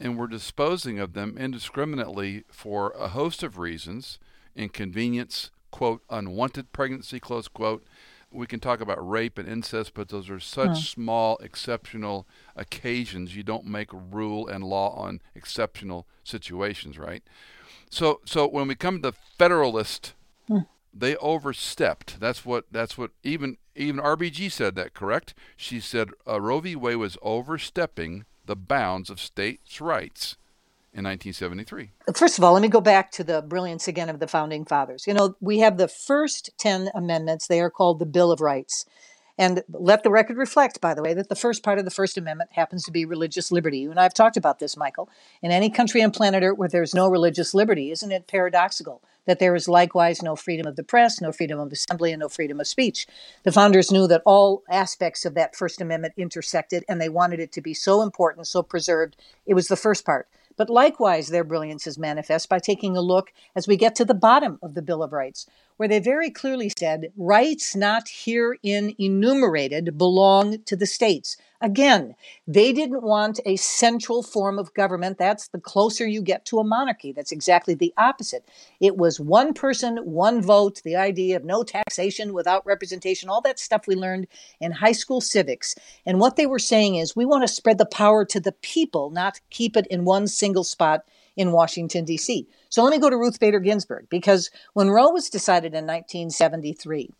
and 0.00 0.18
we're 0.18 0.26
disposing 0.26 0.98
of 0.98 1.12
them 1.12 1.36
indiscriminately 1.38 2.44
for 2.50 2.90
a 2.98 3.08
host 3.08 3.42
of 3.42 3.58
reasons: 3.58 4.18
inconvenience, 4.56 5.50
quote, 5.70 6.02
unwanted 6.10 6.72
pregnancy, 6.72 7.20
close 7.20 7.46
quote, 7.46 7.84
we 8.32 8.46
can 8.46 8.60
talk 8.60 8.80
about 8.80 9.08
rape 9.08 9.38
and 9.38 9.48
incest, 9.48 9.92
but 9.94 10.08
those 10.08 10.30
are 10.30 10.40
such 10.40 10.90
small, 10.90 11.36
exceptional 11.38 12.28
occasions. 12.54 13.34
You 13.34 13.42
don't 13.42 13.66
make 13.66 13.88
rule 13.92 14.46
and 14.46 14.62
law 14.62 14.94
on 14.94 15.20
exceptional 15.34 16.06
situations, 16.22 16.98
right? 16.98 17.22
So, 17.90 18.20
so 18.24 18.46
when 18.46 18.68
we 18.68 18.76
come 18.76 19.02
to 19.02 19.10
the 19.10 19.16
Federalist, 19.36 20.14
hmm. 20.46 20.60
they 20.94 21.16
overstepped. 21.16 22.20
That's 22.20 22.44
what. 22.44 22.66
That's 22.70 22.96
what. 22.96 23.10
Even 23.24 23.56
even 23.74 23.96
RBG 23.96 24.52
said 24.52 24.76
that. 24.76 24.94
Correct? 24.94 25.34
She 25.56 25.80
said 25.80 26.10
uh, 26.26 26.40
Roe 26.40 26.60
v. 26.60 26.76
Wade 26.76 26.96
was 26.96 27.18
overstepping 27.22 28.26
the 28.50 28.56
bounds 28.56 29.10
of 29.10 29.20
states' 29.20 29.80
rights 29.80 30.36
in 30.92 31.04
1973? 31.04 31.92
First 32.16 32.36
of 32.36 32.42
all, 32.42 32.52
let 32.52 32.62
me 32.62 32.66
go 32.68 32.80
back 32.80 33.12
to 33.12 33.22
the 33.22 33.42
brilliance 33.42 33.86
again 33.86 34.08
of 34.08 34.18
the 34.18 34.26
founding 34.26 34.64
fathers. 34.64 35.06
You 35.06 35.14
know, 35.14 35.36
we 35.40 35.60
have 35.60 35.76
the 35.76 35.86
first 35.86 36.50
10 36.58 36.90
amendments, 36.92 37.46
they 37.46 37.60
are 37.60 37.70
called 37.70 38.00
the 38.00 38.06
Bill 38.06 38.32
of 38.32 38.40
Rights. 38.40 38.86
And 39.40 39.64
let 39.70 40.02
the 40.02 40.10
record 40.10 40.36
reflect, 40.36 40.82
by 40.82 40.92
the 40.92 41.02
way, 41.02 41.14
that 41.14 41.30
the 41.30 41.34
first 41.34 41.62
part 41.62 41.78
of 41.78 41.86
the 41.86 41.90
First 41.90 42.18
Amendment 42.18 42.50
happens 42.52 42.84
to 42.84 42.92
be 42.92 43.06
religious 43.06 43.50
liberty. 43.50 43.78
You 43.78 43.90
and 43.90 43.98
I 43.98 44.02
have 44.02 44.12
talked 44.12 44.36
about 44.36 44.58
this, 44.58 44.76
Michael. 44.76 45.08
In 45.40 45.50
any 45.50 45.70
country 45.70 46.02
on 46.02 46.10
planet 46.10 46.42
Earth 46.42 46.58
where 46.58 46.68
there's 46.68 46.94
no 46.94 47.08
religious 47.08 47.54
liberty, 47.54 47.90
isn't 47.90 48.12
it 48.12 48.26
paradoxical 48.26 49.02
that 49.24 49.38
there 49.38 49.54
is 49.54 49.66
likewise 49.66 50.22
no 50.22 50.36
freedom 50.36 50.66
of 50.66 50.76
the 50.76 50.82
press, 50.82 51.22
no 51.22 51.32
freedom 51.32 51.58
of 51.58 51.72
assembly, 51.72 52.12
and 52.12 52.20
no 52.20 52.28
freedom 52.28 52.60
of 52.60 52.66
speech? 52.66 53.06
The 53.42 53.50
founders 53.50 53.90
knew 53.90 54.06
that 54.08 54.20
all 54.26 54.62
aspects 54.68 55.24
of 55.24 55.32
that 55.36 55.56
First 55.56 55.80
Amendment 55.80 56.12
intersected, 56.18 56.84
and 56.86 57.00
they 57.00 57.08
wanted 57.08 57.40
it 57.40 57.50
to 57.52 57.62
be 57.62 57.72
so 57.72 58.02
important, 58.02 58.46
so 58.46 58.62
preserved. 58.62 59.16
It 59.46 59.54
was 59.54 59.68
the 59.68 59.74
first 59.74 60.04
part. 60.04 60.28
But 60.60 60.68
likewise, 60.68 61.28
their 61.28 61.42
brilliance 61.42 61.86
is 61.86 61.96
manifest 61.96 62.50
by 62.50 62.58
taking 62.58 62.94
a 62.94 63.00
look 63.00 63.32
as 63.56 63.66
we 63.66 63.78
get 63.78 63.94
to 63.94 64.04
the 64.04 64.12
bottom 64.12 64.58
of 64.62 64.74
the 64.74 64.82
Bill 64.82 65.02
of 65.02 65.10
Rights, 65.10 65.46
where 65.78 65.88
they 65.88 66.00
very 66.00 66.30
clearly 66.30 66.70
said 66.78 67.14
rights 67.16 67.74
not 67.74 68.10
herein 68.26 68.94
enumerated 68.98 69.96
belong 69.96 70.62
to 70.64 70.76
the 70.76 70.84
states. 70.84 71.38
Again, 71.62 72.14
they 72.46 72.72
didn't 72.72 73.02
want 73.02 73.38
a 73.44 73.56
central 73.56 74.22
form 74.22 74.58
of 74.58 74.72
government. 74.72 75.18
That's 75.18 75.48
the 75.48 75.60
closer 75.60 76.06
you 76.06 76.22
get 76.22 76.46
to 76.46 76.58
a 76.58 76.64
monarchy. 76.64 77.12
That's 77.12 77.32
exactly 77.32 77.74
the 77.74 77.92
opposite. 77.98 78.48
It 78.80 78.96
was 78.96 79.20
one 79.20 79.52
person, 79.52 79.98
one 79.98 80.40
vote, 80.40 80.80
the 80.82 80.96
idea 80.96 81.36
of 81.36 81.44
no 81.44 81.62
taxation 81.62 82.32
without 82.32 82.64
representation, 82.64 83.28
all 83.28 83.42
that 83.42 83.58
stuff 83.58 83.86
we 83.86 83.94
learned 83.94 84.26
in 84.58 84.72
high 84.72 84.92
school 84.92 85.20
civics. 85.20 85.74
And 86.06 86.18
what 86.18 86.36
they 86.36 86.46
were 86.46 86.58
saying 86.58 86.96
is 86.96 87.14
we 87.14 87.26
want 87.26 87.46
to 87.46 87.48
spread 87.48 87.76
the 87.76 87.84
power 87.84 88.24
to 88.24 88.40
the 88.40 88.52
people, 88.52 89.10
not 89.10 89.40
keep 89.50 89.76
it 89.76 89.86
in 89.88 90.06
one 90.06 90.28
single 90.28 90.64
spot 90.64 91.04
in 91.36 91.52
Washington, 91.52 92.06
D.C. 92.06 92.46
So 92.70 92.82
let 92.82 92.90
me 92.90 92.98
go 92.98 93.10
to 93.10 93.16
Ruth 93.16 93.38
Bader 93.38 93.60
Ginsburg, 93.60 94.06
because 94.08 94.50
when 94.72 94.90
Roe 94.90 95.10
was 95.10 95.28
decided 95.28 95.74
in 95.74 95.86
1973, 95.86 97.10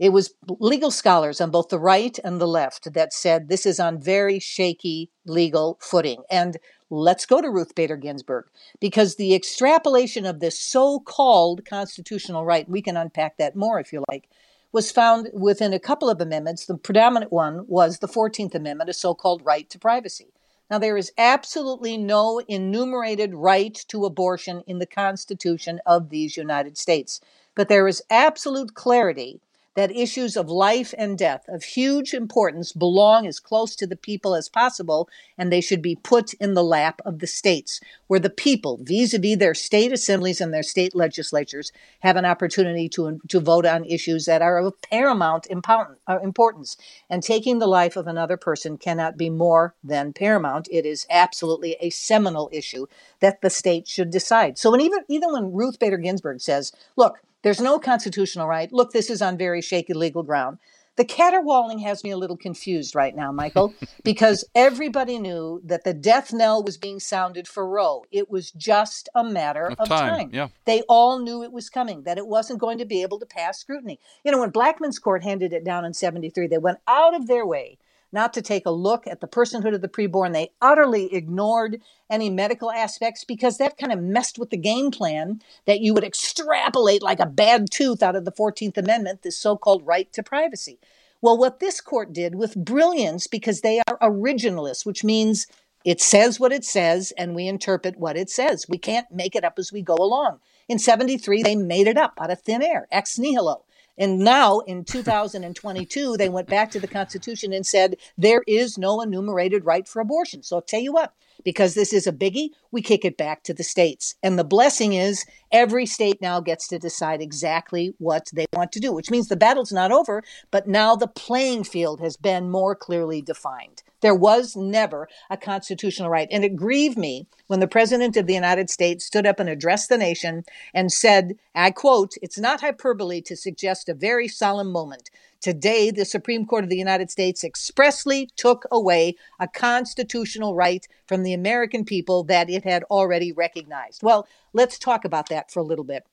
it 0.00 0.14
was 0.14 0.32
legal 0.58 0.90
scholars 0.90 1.42
on 1.42 1.50
both 1.50 1.68
the 1.68 1.78
right 1.78 2.18
and 2.24 2.40
the 2.40 2.48
left 2.48 2.94
that 2.94 3.12
said 3.12 3.48
this 3.48 3.66
is 3.66 3.78
on 3.78 4.00
very 4.00 4.38
shaky 4.40 5.10
legal 5.26 5.76
footing. 5.78 6.22
And 6.30 6.56
let's 6.88 7.26
go 7.26 7.42
to 7.42 7.50
Ruth 7.50 7.74
Bader 7.74 7.98
Ginsburg 7.98 8.46
because 8.80 9.16
the 9.16 9.34
extrapolation 9.34 10.24
of 10.24 10.40
this 10.40 10.58
so 10.58 11.00
called 11.00 11.66
constitutional 11.66 12.46
right, 12.46 12.66
we 12.66 12.80
can 12.80 12.96
unpack 12.96 13.36
that 13.36 13.54
more 13.54 13.78
if 13.78 13.92
you 13.92 14.02
like, 14.10 14.26
was 14.72 14.90
found 14.90 15.28
within 15.34 15.74
a 15.74 15.78
couple 15.78 16.08
of 16.08 16.18
amendments. 16.18 16.64
The 16.64 16.78
predominant 16.78 17.30
one 17.30 17.66
was 17.68 17.98
the 17.98 18.08
14th 18.08 18.54
Amendment, 18.54 18.88
a 18.88 18.94
so 18.94 19.14
called 19.14 19.44
right 19.44 19.68
to 19.68 19.78
privacy. 19.78 20.32
Now, 20.70 20.78
there 20.78 20.96
is 20.96 21.12
absolutely 21.18 21.98
no 21.98 22.40
enumerated 22.48 23.34
right 23.34 23.74
to 23.88 24.06
abortion 24.06 24.62
in 24.66 24.78
the 24.78 24.86
Constitution 24.86 25.80
of 25.84 26.08
these 26.08 26.38
United 26.38 26.78
States, 26.78 27.20
but 27.54 27.68
there 27.68 27.86
is 27.86 28.02
absolute 28.08 28.74
clarity 28.74 29.42
that 29.76 29.94
issues 29.94 30.36
of 30.36 30.48
life 30.48 30.92
and 30.98 31.16
death 31.16 31.44
of 31.48 31.62
huge 31.62 32.12
importance 32.12 32.72
belong 32.72 33.26
as 33.26 33.38
close 33.38 33.76
to 33.76 33.86
the 33.86 33.96
people 33.96 34.34
as 34.34 34.48
possible, 34.48 35.08
and 35.38 35.52
they 35.52 35.60
should 35.60 35.80
be 35.80 35.96
put 35.96 36.34
in 36.34 36.54
the 36.54 36.64
lap 36.64 37.00
of 37.04 37.20
the 37.20 37.26
states, 37.26 37.80
where 38.08 38.20
the 38.20 38.30
people, 38.30 38.78
vis 38.82 39.14
a 39.14 39.18
vis 39.18 39.38
their 39.38 39.54
state 39.54 39.92
assemblies 39.92 40.40
and 40.40 40.52
their 40.52 40.62
state 40.62 40.94
legislatures, 40.94 41.70
have 42.00 42.16
an 42.16 42.24
opportunity 42.24 42.88
to, 42.88 43.20
to 43.28 43.40
vote 43.40 43.64
on 43.64 43.84
issues 43.84 44.24
that 44.24 44.42
are 44.42 44.58
of 44.58 44.80
paramount 44.82 45.46
uh, 45.50 46.18
importance. 46.22 46.76
And 47.08 47.22
taking 47.22 47.58
the 47.58 47.66
life 47.66 47.96
of 47.96 48.06
another 48.06 48.36
person 48.36 48.76
cannot 48.76 49.16
be 49.16 49.30
more 49.30 49.74
than 49.84 50.12
paramount. 50.12 50.68
It 50.70 50.84
is 50.84 51.06
absolutely 51.10 51.76
a 51.80 51.90
seminal 51.90 52.48
issue 52.52 52.86
that 53.20 53.40
the 53.40 53.50
state 53.50 53.86
should 53.86 54.10
decide. 54.10 54.58
So, 54.58 54.78
even, 54.78 55.00
even 55.08 55.32
when 55.32 55.52
Ruth 55.52 55.78
Bader 55.78 55.98
Ginsburg 55.98 56.40
says, 56.40 56.72
look, 56.96 57.20
there's 57.42 57.60
no 57.60 57.78
constitutional 57.78 58.46
right. 58.46 58.72
Look, 58.72 58.92
this 58.92 59.10
is 59.10 59.22
on 59.22 59.38
very 59.38 59.62
shaky 59.62 59.94
legal 59.94 60.22
ground. 60.22 60.58
The 60.96 61.04
caterwauling 61.04 61.78
has 61.78 62.04
me 62.04 62.10
a 62.10 62.16
little 62.18 62.36
confused 62.36 62.94
right 62.94 63.16
now, 63.16 63.32
Michael, 63.32 63.72
because 64.04 64.44
everybody 64.54 65.18
knew 65.18 65.62
that 65.64 65.84
the 65.84 65.94
death 65.94 66.32
knell 66.32 66.62
was 66.62 66.76
being 66.76 67.00
sounded 67.00 67.48
for 67.48 67.66
Roe. 67.66 68.04
It 68.10 68.30
was 68.30 68.50
just 68.50 69.08
a 69.14 69.24
matter 69.24 69.68
of, 69.68 69.78
of 69.78 69.88
time. 69.88 70.08
time. 70.10 70.30
Yeah. 70.32 70.48
They 70.66 70.82
all 70.88 71.18
knew 71.18 71.42
it 71.42 71.52
was 71.52 71.70
coming, 71.70 72.02
that 72.02 72.18
it 72.18 72.26
wasn't 72.26 72.60
going 72.60 72.76
to 72.78 72.84
be 72.84 73.00
able 73.00 73.18
to 73.20 73.26
pass 73.26 73.58
scrutiny. 73.58 73.98
You 74.24 74.32
know, 74.32 74.40
when 74.40 74.52
Blackmun's 74.52 74.98
court 74.98 75.22
handed 75.22 75.52
it 75.52 75.64
down 75.64 75.84
in 75.86 75.94
73, 75.94 76.48
they 76.48 76.58
went 76.58 76.78
out 76.86 77.14
of 77.14 77.28
their 77.28 77.46
way 77.46 77.78
not 78.12 78.32
to 78.34 78.42
take 78.42 78.66
a 78.66 78.70
look 78.70 79.06
at 79.06 79.20
the 79.20 79.28
personhood 79.28 79.74
of 79.74 79.80
the 79.80 79.88
preborn. 79.88 80.32
They 80.32 80.52
utterly 80.60 81.14
ignored 81.14 81.80
any 82.08 82.30
medical 82.30 82.70
aspects 82.70 83.24
because 83.24 83.58
that 83.58 83.78
kind 83.78 83.92
of 83.92 84.00
messed 84.00 84.38
with 84.38 84.50
the 84.50 84.56
game 84.56 84.90
plan 84.90 85.40
that 85.66 85.80
you 85.80 85.94
would 85.94 86.04
extrapolate 86.04 87.02
like 87.02 87.20
a 87.20 87.26
bad 87.26 87.70
tooth 87.70 88.02
out 88.02 88.16
of 88.16 88.24
the 88.24 88.32
14th 88.32 88.76
Amendment, 88.76 89.22
this 89.22 89.38
so 89.38 89.56
called 89.56 89.86
right 89.86 90.12
to 90.12 90.22
privacy. 90.22 90.78
Well, 91.22 91.38
what 91.38 91.60
this 91.60 91.80
court 91.80 92.12
did 92.12 92.34
with 92.34 92.56
brilliance, 92.56 93.26
because 93.26 93.60
they 93.60 93.80
are 93.86 93.98
originalists, 93.98 94.86
which 94.86 95.04
means 95.04 95.46
it 95.84 96.00
says 96.00 96.40
what 96.40 96.52
it 96.52 96.64
says 96.64 97.12
and 97.16 97.34
we 97.34 97.46
interpret 97.46 97.98
what 97.98 98.16
it 98.16 98.30
says. 98.30 98.66
We 98.68 98.78
can't 98.78 99.10
make 99.10 99.36
it 99.36 99.44
up 99.44 99.58
as 99.58 99.72
we 99.72 99.82
go 99.82 99.94
along. 99.94 100.40
In 100.68 100.78
73, 100.78 101.42
they 101.42 101.56
made 101.56 101.86
it 101.86 101.96
up 101.96 102.18
out 102.20 102.30
of 102.30 102.40
thin 102.40 102.62
air, 102.62 102.86
ex 102.90 103.18
nihilo 103.18 103.64
And 104.00 104.18
now 104.18 104.60
in 104.60 104.84
2022, 104.86 106.16
they 106.16 106.28
went 106.28 106.48
back 106.48 106.72
to 106.72 106.80
the 106.80 106.88
Constitution 106.88 107.52
and 107.52 107.64
said 107.64 107.96
there 108.18 108.42
is 108.48 108.76
no 108.76 109.00
enumerated 109.00 109.64
right 109.64 109.86
for 109.86 110.00
abortion. 110.00 110.42
So 110.42 110.56
I'll 110.56 110.62
tell 110.62 110.80
you 110.80 110.92
what, 110.92 111.12
because 111.44 111.74
this 111.74 111.92
is 111.92 112.06
a 112.06 112.12
biggie, 112.12 112.48
we 112.72 112.82
kick 112.82 113.04
it 113.04 113.16
back 113.16 113.44
to 113.44 113.54
the 113.54 113.62
states. 113.62 114.16
And 114.22 114.38
the 114.38 114.44
blessing 114.44 114.94
is 114.94 115.24
every 115.52 115.86
state 115.86 116.20
now 116.20 116.40
gets 116.40 116.66
to 116.68 116.78
decide 116.78 117.20
exactly 117.20 117.94
what 117.98 118.30
they 118.32 118.46
want 118.54 118.72
to 118.72 118.80
do, 118.80 118.92
which 118.92 119.10
means 119.10 119.28
the 119.28 119.36
battle's 119.36 119.72
not 119.72 119.92
over, 119.92 120.22
but 120.50 120.66
now 120.66 120.96
the 120.96 121.06
playing 121.06 121.64
field 121.64 122.00
has 122.00 122.16
been 122.16 122.50
more 122.50 122.74
clearly 122.74 123.22
defined. 123.22 123.82
There 124.00 124.14
was 124.14 124.56
never 124.56 125.08
a 125.28 125.36
constitutional 125.36 126.08
right. 126.08 126.28
And 126.30 126.44
it 126.44 126.56
grieved 126.56 126.98
me 126.98 127.26
when 127.46 127.60
the 127.60 127.68
President 127.68 128.16
of 128.16 128.26
the 128.26 128.34
United 128.34 128.70
States 128.70 129.04
stood 129.04 129.26
up 129.26 129.38
and 129.38 129.48
addressed 129.48 129.88
the 129.88 129.98
nation 129.98 130.44
and 130.74 130.92
said, 130.92 131.36
I 131.54 131.70
quote, 131.70 132.14
it's 132.22 132.38
not 132.38 132.60
hyperbole 132.60 133.20
to 133.22 133.36
suggest 133.36 133.88
a 133.88 133.94
very 133.94 134.28
solemn 134.28 134.70
moment. 134.72 135.10
Today, 135.40 135.90
the 135.90 136.04
Supreme 136.04 136.44
Court 136.44 136.64
of 136.64 136.70
the 136.70 136.76
United 136.76 137.10
States 137.10 137.42
expressly 137.44 138.28
took 138.36 138.66
away 138.70 139.16
a 139.38 139.48
constitutional 139.48 140.54
right 140.54 140.86
from 141.06 141.22
the 141.22 141.32
American 141.32 141.84
people 141.84 142.24
that 142.24 142.50
it 142.50 142.64
had 142.64 142.84
already 142.84 143.32
recognized. 143.32 144.02
Well, 144.02 144.26
let's 144.52 144.78
talk 144.78 145.04
about 145.04 145.30
that 145.30 145.50
for 145.50 145.60
a 145.60 145.64
little 145.64 145.84
bit. 145.84 146.06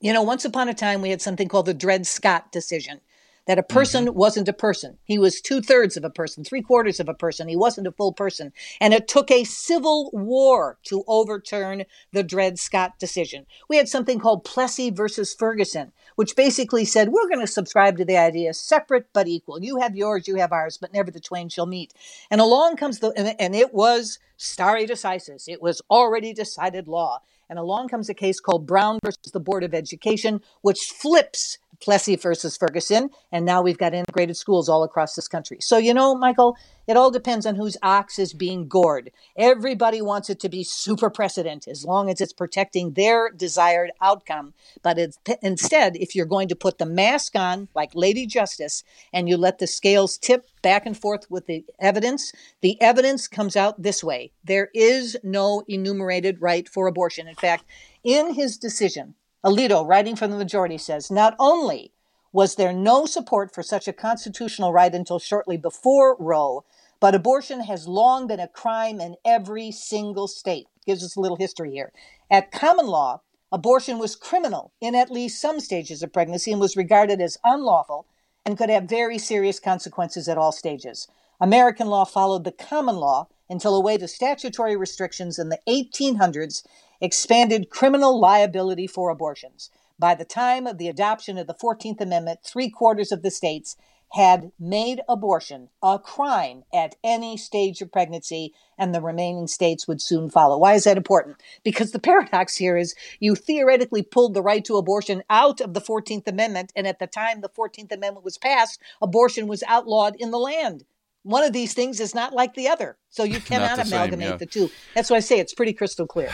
You 0.00 0.12
know, 0.12 0.22
once 0.22 0.44
upon 0.44 0.68
a 0.68 0.74
time, 0.74 1.02
we 1.02 1.10
had 1.10 1.22
something 1.22 1.48
called 1.48 1.66
the 1.66 1.74
Dred 1.74 2.06
Scott 2.06 2.52
decision 2.52 3.00
that 3.48 3.58
a 3.58 3.62
person 3.62 4.04
mm-hmm. 4.04 4.18
wasn't 4.18 4.46
a 4.46 4.52
person. 4.52 4.98
He 5.04 5.18
was 5.18 5.40
two 5.40 5.62
thirds 5.62 5.96
of 5.96 6.04
a 6.04 6.10
person, 6.10 6.44
three 6.44 6.60
quarters 6.60 7.00
of 7.00 7.08
a 7.08 7.14
person. 7.14 7.48
He 7.48 7.56
wasn't 7.56 7.86
a 7.86 7.92
full 7.92 8.12
person. 8.12 8.52
And 8.78 8.92
it 8.92 9.08
took 9.08 9.30
a 9.30 9.44
civil 9.44 10.10
war 10.12 10.76
to 10.84 11.02
overturn 11.08 11.84
the 12.12 12.22
Dred 12.22 12.58
Scott 12.58 12.98
decision. 12.98 13.46
We 13.66 13.78
had 13.78 13.88
something 13.88 14.20
called 14.20 14.44
Plessy 14.44 14.90
versus 14.90 15.34
Ferguson, 15.34 15.92
which 16.14 16.36
basically 16.36 16.84
said, 16.84 17.08
we're 17.08 17.26
going 17.26 17.40
to 17.40 17.46
subscribe 17.46 17.96
to 17.96 18.04
the 18.04 18.18
idea 18.18 18.52
separate 18.52 19.06
but 19.14 19.26
equal. 19.26 19.62
You 19.64 19.78
have 19.78 19.96
yours, 19.96 20.28
you 20.28 20.36
have 20.36 20.52
ours, 20.52 20.76
but 20.76 20.92
never 20.92 21.10
the 21.10 21.18
twain 21.18 21.48
shall 21.48 21.66
meet. 21.66 21.94
And 22.30 22.42
along 22.42 22.76
comes 22.76 22.98
the, 22.98 23.12
and, 23.16 23.34
and 23.40 23.56
it 23.56 23.72
was 23.72 24.18
stare 24.36 24.86
decisis. 24.86 25.48
It 25.48 25.62
was 25.62 25.80
already 25.90 26.34
decided 26.34 26.86
law. 26.86 27.22
And 27.50 27.58
along 27.58 27.88
comes 27.88 28.10
a 28.10 28.14
case 28.14 28.40
called 28.40 28.66
Brown 28.66 28.98
versus 29.02 29.32
the 29.32 29.40
Board 29.40 29.64
of 29.64 29.72
Education, 29.72 30.42
which 30.60 30.80
flips 30.80 31.56
Plessy 31.80 32.16
versus 32.16 32.56
Ferguson, 32.56 33.10
and 33.30 33.44
now 33.44 33.62
we've 33.62 33.78
got 33.78 33.94
integrated 33.94 34.36
schools 34.36 34.68
all 34.68 34.82
across 34.82 35.14
this 35.14 35.28
country. 35.28 35.58
So, 35.60 35.78
you 35.78 35.94
know, 35.94 36.14
Michael, 36.16 36.56
it 36.88 36.96
all 36.96 37.10
depends 37.10 37.46
on 37.46 37.54
whose 37.54 37.76
ox 37.84 38.18
is 38.18 38.32
being 38.32 38.66
gored. 38.66 39.12
Everybody 39.36 40.02
wants 40.02 40.28
it 40.28 40.40
to 40.40 40.48
be 40.48 40.64
super 40.64 41.08
precedent 41.08 41.68
as 41.68 41.84
long 41.84 42.10
as 42.10 42.20
it's 42.20 42.32
protecting 42.32 42.94
their 42.94 43.30
desired 43.30 43.92
outcome. 44.00 44.54
But 44.82 44.98
instead, 45.40 45.96
if 45.96 46.16
you're 46.16 46.26
going 46.26 46.48
to 46.48 46.56
put 46.56 46.78
the 46.78 46.86
mask 46.86 47.36
on, 47.36 47.68
like 47.76 47.90
Lady 47.94 48.26
Justice, 48.26 48.82
and 49.12 49.28
you 49.28 49.36
let 49.36 49.58
the 49.58 49.66
scales 49.68 50.18
tip 50.18 50.48
back 50.62 50.84
and 50.84 50.98
forth 50.98 51.30
with 51.30 51.46
the 51.46 51.64
evidence, 51.78 52.32
the 52.60 52.80
evidence 52.80 53.28
comes 53.28 53.54
out 53.54 53.80
this 53.80 54.02
way. 54.02 54.32
There 54.42 54.70
is 54.74 55.16
no 55.22 55.62
enumerated 55.68 56.42
right 56.42 56.68
for 56.68 56.88
abortion. 56.88 57.28
In 57.28 57.36
fact, 57.36 57.64
in 58.02 58.34
his 58.34 58.56
decision, 58.56 59.14
Alito, 59.44 59.86
writing 59.86 60.16
from 60.16 60.30
the 60.30 60.36
majority, 60.36 60.78
says 60.78 61.10
not 61.10 61.36
only 61.38 61.92
was 62.32 62.56
there 62.56 62.72
no 62.72 63.06
support 63.06 63.54
for 63.54 63.62
such 63.62 63.86
a 63.86 63.92
constitutional 63.92 64.72
right 64.72 64.94
until 64.94 65.18
shortly 65.18 65.56
before 65.56 66.16
Roe, 66.18 66.64
but 67.00 67.14
abortion 67.14 67.60
has 67.60 67.86
long 67.86 68.26
been 68.26 68.40
a 68.40 68.48
crime 68.48 69.00
in 69.00 69.16
every 69.24 69.70
single 69.70 70.26
state. 70.26 70.66
Gives 70.86 71.04
us 71.04 71.16
a 71.16 71.20
little 71.20 71.36
history 71.36 71.70
here. 71.70 71.92
At 72.30 72.50
common 72.50 72.86
law, 72.86 73.20
abortion 73.52 73.98
was 73.98 74.16
criminal 74.16 74.72
in 74.80 74.94
at 74.94 75.10
least 75.10 75.40
some 75.40 75.60
stages 75.60 76.02
of 76.02 76.12
pregnancy 76.12 76.50
and 76.50 76.60
was 76.60 76.76
regarded 76.76 77.20
as 77.20 77.38
unlawful 77.44 78.06
and 78.44 78.58
could 78.58 78.70
have 78.70 78.84
very 78.84 79.18
serious 79.18 79.60
consequences 79.60 80.28
at 80.28 80.38
all 80.38 80.52
stages. 80.52 81.06
American 81.40 81.86
law 81.86 82.04
followed 82.04 82.42
the 82.42 82.52
common 82.52 82.96
law 82.96 83.28
until 83.48 83.76
a 83.76 83.80
way 83.80 83.96
to 83.96 84.08
statutory 84.08 84.76
restrictions 84.76 85.38
in 85.38 85.48
the 85.48 85.60
1800s 85.68 86.64
expanded 87.00 87.70
criminal 87.70 88.18
liability 88.18 88.86
for 88.86 89.10
abortions. 89.10 89.70
By 89.98 90.14
the 90.14 90.24
time 90.24 90.66
of 90.66 90.78
the 90.78 90.88
adoption 90.88 91.38
of 91.38 91.46
the 91.46 91.54
14th 91.54 92.00
Amendment, 92.00 92.40
three 92.44 92.70
quarters 92.70 93.10
of 93.10 93.22
the 93.22 93.30
states 93.30 93.76
had 94.12 94.52
made 94.58 95.02
abortion 95.08 95.68
a 95.82 95.98
crime 95.98 96.64
at 96.72 96.96
any 97.04 97.36
stage 97.36 97.82
of 97.82 97.92
pregnancy, 97.92 98.54
and 98.78 98.94
the 98.94 99.02
remaining 99.02 99.46
states 99.46 99.86
would 99.86 100.00
soon 100.00 100.30
follow. 100.30 100.56
Why 100.56 100.74
is 100.74 100.84
that 100.84 100.96
important? 100.96 101.36
Because 101.62 101.92
the 101.92 101.98
paradox 101.98 102.56
here 102.56 102.76
is 102.76 102.94
you 103.20 103.34
theoretically 103.34 104.02
pulled 104.02 104.34
the 104.34 104.42
right 104.42 104.64
to 104.64 104.76
abortion 104.76 105.22
out 105.28 105.60
of 105.60 105.74
the 105.74 105.80
14th 105.80 106.26
Amendment, 106.26 106.72
and 106.74 106.86
at 106.86 106.98
the 106.98 107.06
time 107.06 107.40
the 107.40 107.50
14th 107.50 107.92
Amendment 107.92 108.24
was 108.24 108.38
passed, 108.38 108.80
abortion 109.02 109.46
was 109.46 109.62
outlawed 109.66 110.16
in 110.18 110.30
the 110.30 110.38
land. 110.38 110.84
One 111.22 111.44
of 111.44 111.52
these 111.52 111.74
things 111.74 112.00
is 112.00 112.14
not 112.14 112.32
like 112.32 112.54
the 112.54 112.68
other. 112.68 112.96
So 113.10 113.24
you 113.24 113.40
cannot 113.40 113.84
amalgamate 113.84 114.20
same, 114.20 114.32
yeah. 114.32 114.36
the 114.36 114.46
two. 114.46 114.70
That's 114.94 115.10
why 115.10 115.16
I 115.16 115.20
say 115.20 115.38
it's 115.38 115.52
pretty 115.52 115.74
crystal 115.74 116.06
clear. 116.06 116.30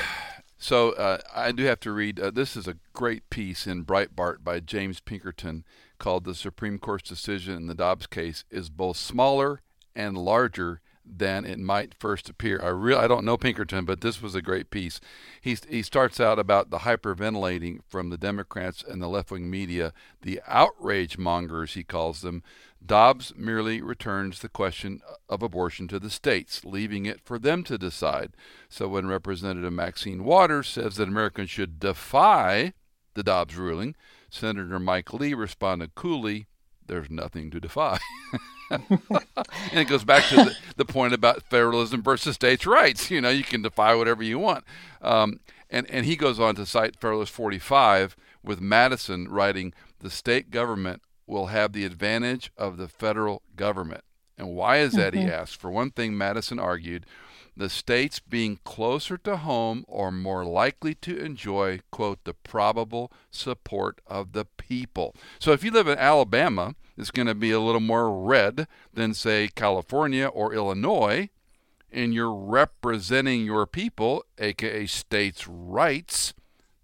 So 0.64 0.92
uh, 0.92 1.18
I 1.34 1.52
do 1.52 1.64
have 1.64 1.80
to 1.80 1.92
read. 1.92 2.18
Uh, 2.18 2.30
this 2.30 2.56
is 2.56 2.66
a 2.66 2.78
great 2.94 3.28
piece 3.28 3.66
in 3.66 3.84
Breitbart 3.84 4.42
by 4.42 4.60
James 4.60 4.98
Pinkerton 4.98 5.62
called 5.98 6.24
"The 6.24 6.34
Supreme 6.34 6.78
Court's 6.78 7.06
Decision 7.06 7.54
in 7.54 7.66
the 7.66 7.74
Dobbs 7.74 8.06
Case 8.06 8.46
is 8.50 8.70
both 8.70 8.96
smaller 8.96 9.60
and 9.94 10.16
larger 10.16 10.80
than 11.04 11.44
it 11.44 11.58
might 11.58 11.94
first 11.94 12.30
appear." 12.30 12.62
I 12.62 12.68
really 12.68 12.98
I 12.98 13.08
don't 13.08 13.26
know 13.26 13.36
Pinkerton, 13.36 13.84
but 13.84 14.00
this 14.00 14.22
was 14.22 14.34
a 14.34 14.40
great 14.40 14.70
piece. 14.70 15.02
He 15.42 15.54
he 15.68 15.82
starts 15.82 16.18
out 16.18 16.38
about 16.38 16.70
the 16.70 16.78
hyperventilating 16.78 17.80
from 17.86 18.08
the 18.08 18.16
Democrats 18.16 18.82
and 18.82 19.02
the 19.02 19.08
left 19.08 19.30
wing 19.30 19.50
media, 19.50 19.92
the 20.22 20.40
outrage 20.46 21.18
mongers 21.18 21.74
he 21.74 21.84
calls 21.84 22.22
them, 22.22 22.42
Dobbs 22.86 23.32
merely 23.36 23.80
returns 23.80 24.40
the 24.40 24.48
question 24.48 25.00
of 25.28 25.42
abortion 25.42 25.88
to 25.88 25.98
the 25.98 26.10
states, 26.10 26.64
leaving 26.64 27.06
it 27.06 27.20
for 27.20 27.38
them 27.38 27.64
to 27.64 27.78
decide. 27.78 28.32
So 28.68 28.88
when 28.88 29.06
Representative 29.06 29.72
Maxine 29.72 30.24
Waters 30.24 30.68
says 30.68 30.96
that 30.96 31.08
Americans 31.08 31.50
should 31.50 31.80
defy 31.80 32.74
the 33.14 33.22
Dobbs 33.22 33.56
ruling, 33.56 33.94
Senator 34.28 34.78
Mike 34.78 35.14
Lee 35.14 35.32
responded 35.32 35.94
coolly, 35.94 36.46
there's 36.86 37.10
nothing 37.10 37.50
to 37.50 37.60
defy. 37.60 37.98
and 38.70 39.00
it 39.72 39.88
goes 39.88 40.04
back 40.04 40.24
to 40.28 40.36
the, 40.36 40.56
the, 40.76 40.84
point 40.84 41.14
about 41.14 41.42
federalism 41.42 42.02
versus 42.02 42.34
states' 42.34 42.66
rights. 42.66 43.10
You 43.10 43.20
know, 43.20 43.30
you 43.30 43.44
can 43.44 43.62
defy 43.62 43.94
whatever 43.94 44.22
you 44.22 44.38
want. 44.38 44.64
Um, 45.00 45.40
and, 45.70 45.88
and 45.90 46.04
he 46.04 46.16
goes 46.16 46.38
on 46.38 46.54
to 46.56 46.66
cite 46.66 46.96
Federalist 46.96 47.32
45 47.32 48.16
with 48.42 48.60
Madison 48.60 49.28
writing, 49.28 49.72
the 50.00 50.10
state 50.10 50.50
government 50.50 51.02
will 51.26 51.46
have 51.46 51.72
the 51.72 51.84
advantage 51.84 52.50
of 52.56 52.76
the 52.76 52.88
federal 52.88 53.42
government. 53.56 54.04
And 54.36 54.54
why 54.54 54.78
is 54.78 54.92
that, 54.92 55.12
mm-hmm. 55.12 55.28
he 55.28 55.32
asked. 55.32 55.60
For 55.60 55.70
one 55.70 55.90
thing, 55.90 56.18
Madison 56.18 56.58
argued, 56.58 57.06
the 57.56 57.70
states 57.70 58.18
being 58.18 58.58
closer 58.64 59.16
to 59.18 59.36
home 59.36 59.84
are 59.88 60.10
more 60.10 60.44
likely 60.44 60.94
to 60.96 61.16
enjoy, 61.16 61.80
quote, 61.92 62.24
the 62.24 62.34
probable 62.34 63.12
support 63.30 64.00
of 64.06 64.32
the 64.32 64.44
people. 64.44 65.14
So 65.38 65.52
if 65.52 65.62
you 65.62 65.70
live 65.70 65.86
in 65.86 65.98
Alabama, 65.98 66.74
it's 66.96 67.12
going 67.12 67.28
to 67.28 67.34
be 67.34 67.52
a 67.52 67.60
little 67.60 67.80
more 67.80 68.12
red 68.12 68.66
than, 68.92 69.14
say, 69.14 69.48
California 69.54 70.26
or 70.26 70.52
Illinois, 70.52 71.30
and 71.92 72.12
you're 72.12 72.34
representing 72.34 73.44
your 73.44 73.66
people, 73.66 74.24
aka 74.38 74.86
states' 74.86 75.46
rights, 75.46 76.34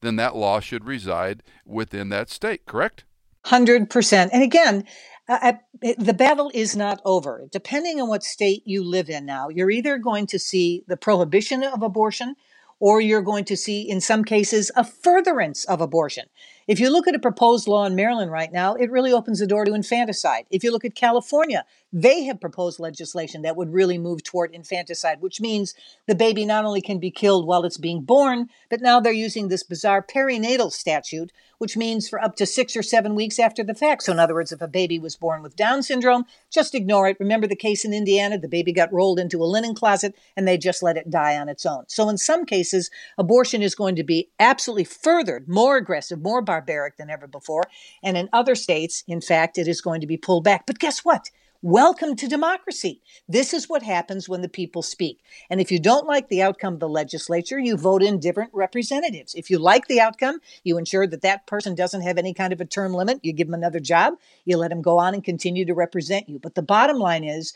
then 0.02 0.16
that 0.16 0.36
law 0.36 0.60
should 0.60 0.86
reside 0.86 1.42
within 1.66 2.10
that 2.10 2.30
state, 2.30 2.64
correct? 2.64 3.04
100%. 3.46 4.28
And 4.32 4.42
again, 4.42 4.84
uh, 5.28 5.52
the 5.80 6.14
battle 6.14 6.50
is 6.52 6.74
not 6.74 7.00
over. 7.04 7.46
Depending 7.50 8.00
on 8.00 8.08
what 8.08 8.24
state 8.24 8.62
you 8.66 8.82
live 8.82 9.08
in 9.08 9.24
now, 9.24 9.48
you're 9.48 9.70
either 9.70 9.96
going 9.96 10.26
to 10.26 10.38
see 10.38 10.82
the 10.88 10.96
prohibition 10.96 11.62
of 11.62 11.82
abortion 11.82 12.34
or 12.80 13.00
you're 13.00 13.22
going 13.22 13.44
to 13.44 13.56
see, 13.56 13.82
in 13.82 14.00
some 14.00 14.24
cases, 14.24 14.70
a 14.74 14.82
furtherance 14.82 15.64
of 15.66 15.80
abortion. 15.80 16.24
If 16.66 16.80
you 16.80 16.90
look 16.90 17.06
at 17.06 17.14
a 17.14 17.20
proposed 17.20 17.68
law 17.68 17.84
in 17.84 17.94
Maryland 17.94 18.32
right 18.32 18.50
now, 18.50 18.74
it 18.74 18.90
really 18.90 19.12
opens 19.12 19.38
the 19.38 19.46
door 19.46 19.64
to 19.66 19.74
infanticide. 19.74 20.46
If 20.50 20.64
you 20.64 20.72
look 20.72 20.84
at 20.84 20.94
California, 20.94 21.64
they 21.92 22.24
have 22.24 22.40
proposed 22.40 22.78
legislation 22.78 23.42
that 23.42 23.56
would 23.56 23.72
really 23.72 23.98
move 23.98 24.22
toward 24.22 24.54
infanticide, 24.54 25.20
which 25.20 25.40
means 25.40 25.74
the 26.06 26.14
baby 26.14 26.44
not 26.44 26.64
only 26.64 26.80
can 26.80 26.98
be 26.98 27.10
killed 27.10 27.46
while 27.46 27.64
it's 27.64 27.78
being 27.78 28.02
born, 28.02 28.48
but 28.68 28.80
now 28.80 29.00
they're 29.00 29.12
using 29.12 29.48
this 29.48 29.62
bizarre 29.62 30.02
perinatal 30.02 30.70
statute, 30.70 31.32
which 31.58 31.76
means 31.76 32.08
for 32.08 32.22
up 32.22 32.36
to 32.36 32.46
six 32.46 32.76
or 32.76 32.82
seven 32.82 33.14
weeks 33.14 33.38
after 33.38 33.64
the 33.64 33.74
fact. 33.74 34.04
So, 34.04 34.12
in 34.12 34.18
other 34.18 34.34
words, 34.34 34.52
if 34.52 34.62
a 34.62 34.68
baby 34.68 34.98
was 34.98 35.16
born 35.16 35.42
with 35.42 35.56
Down 35.56 35.82
syndrome, 35.82 36.24
just 36.50 36.74
ignore 36.74 37.08
it. 37.08 37.16
Remember 37.18 37.46
the 37.46 37.56
case 37.56 37.84
in 37.84 37.92
Indiana? 37.92 38.38
The 38.38 38.48
baby 38.48 38.72
got 38.72 38.92
rolled 38.92 39.18
into 39.18 39.42
a 39.42 39.44
linen 39.44 39.74
closet 39.74 40.14
and 40.36 40.46
they 40.46 40.56
just 40.56 40.82
let 40.82 40.96
it 40.96 41.10
die 41.10 41.36
on 41.36 41.48
its 41.48 41.66
own. 41.66 41.84
So, 41.88 42.08
in 42.08 42.18
some 42.18 42.46
cases, 42.46 42.90
abortion 43.18 43.62
is 43.62 43.74
going 43.74 43.96
to 43.96 44.04
be 44.04 44.30
absolutely 44.38 44.84
furthered, 44.84 45.48
more 45.48 45.76
aggressive, 45.76 46.22
more 46.22 46.40
barbaric 46.40 46.96
than 46.96 47.10
ever 47.10 47.26
before. 47.26 47.64
And 48.02 48.16
in 48.16 48.28
other 48.32 48.54
states, 48.54 49.02
in 49.08 49.20
fact, 49.20 49.58
it 49.58 49.66
is 49.66 49.80
going 49.80 50.00
to 50.02 50.06
be 50.06 50.16
pulled 50.16 50.44
back. 50.44 50.66
But 50.66 50.78
guess 50.78 51.00
what? 51.00 51.30
Welcome 51.62 52.16
to 52.16 52.26
democracy. 52.26 53.02
This 53.28 53.52
is 53.52 53.68
what 53.68 53.82
happens 53.82 54.26
when 54.26 54.40
the 54.40 54.48
people 54.48 54.80
speak. 54.80 55.20
And 55.50 55.60
if 55.60 55.70
you 55.70 55.78
don't 55.78 56.06
like 56.06 56.30
the 56.30 56.40
outcome 56.40 56.72
of 56.72 56.80
the 56.80 56.88
legislature, 56.88 57.58
you 57.58 57.76
vote 57.76 58.02
in 58.02 58.18
different 58.18 58.48
representatives. 58.54 59.34
If 59.34 59.50
you 59.50 59.58
like 59.58 59.86
the 59.86 60.00
outcome, 60.00 60.40
you 60.64 60.78
ensure 60.78 61.06
that 61.06 61.20
that 61.20 61.46
person 61.46 61.74
doesn't 61.74 62.00
have 62.00 62.16
any 62.16 62.32
kind 62.32 62.54
of 62.54 62.62
a 62.62 62.64
term 62.64 62.94
limit. 62.94 63.20
You 63.22 63.34
give 63.34 63.46
them 63.48 63.52
another 63.52 63.78
job. 63.78 64.14
You 64.46 64.56
let 64.56 64.70
them 64.70 64.80
go 64.80 64.96
on 64.96 65.12
and 65.12 65.22
continue 65.22 65.66
to 65.66 65.74
represent 65.74 66.30
you. 66.30 66.38
But 66.38 66.54
the 66.54 66.62
bottom 66.62 66.96
line 66.96 67.24
is 67.24 67.52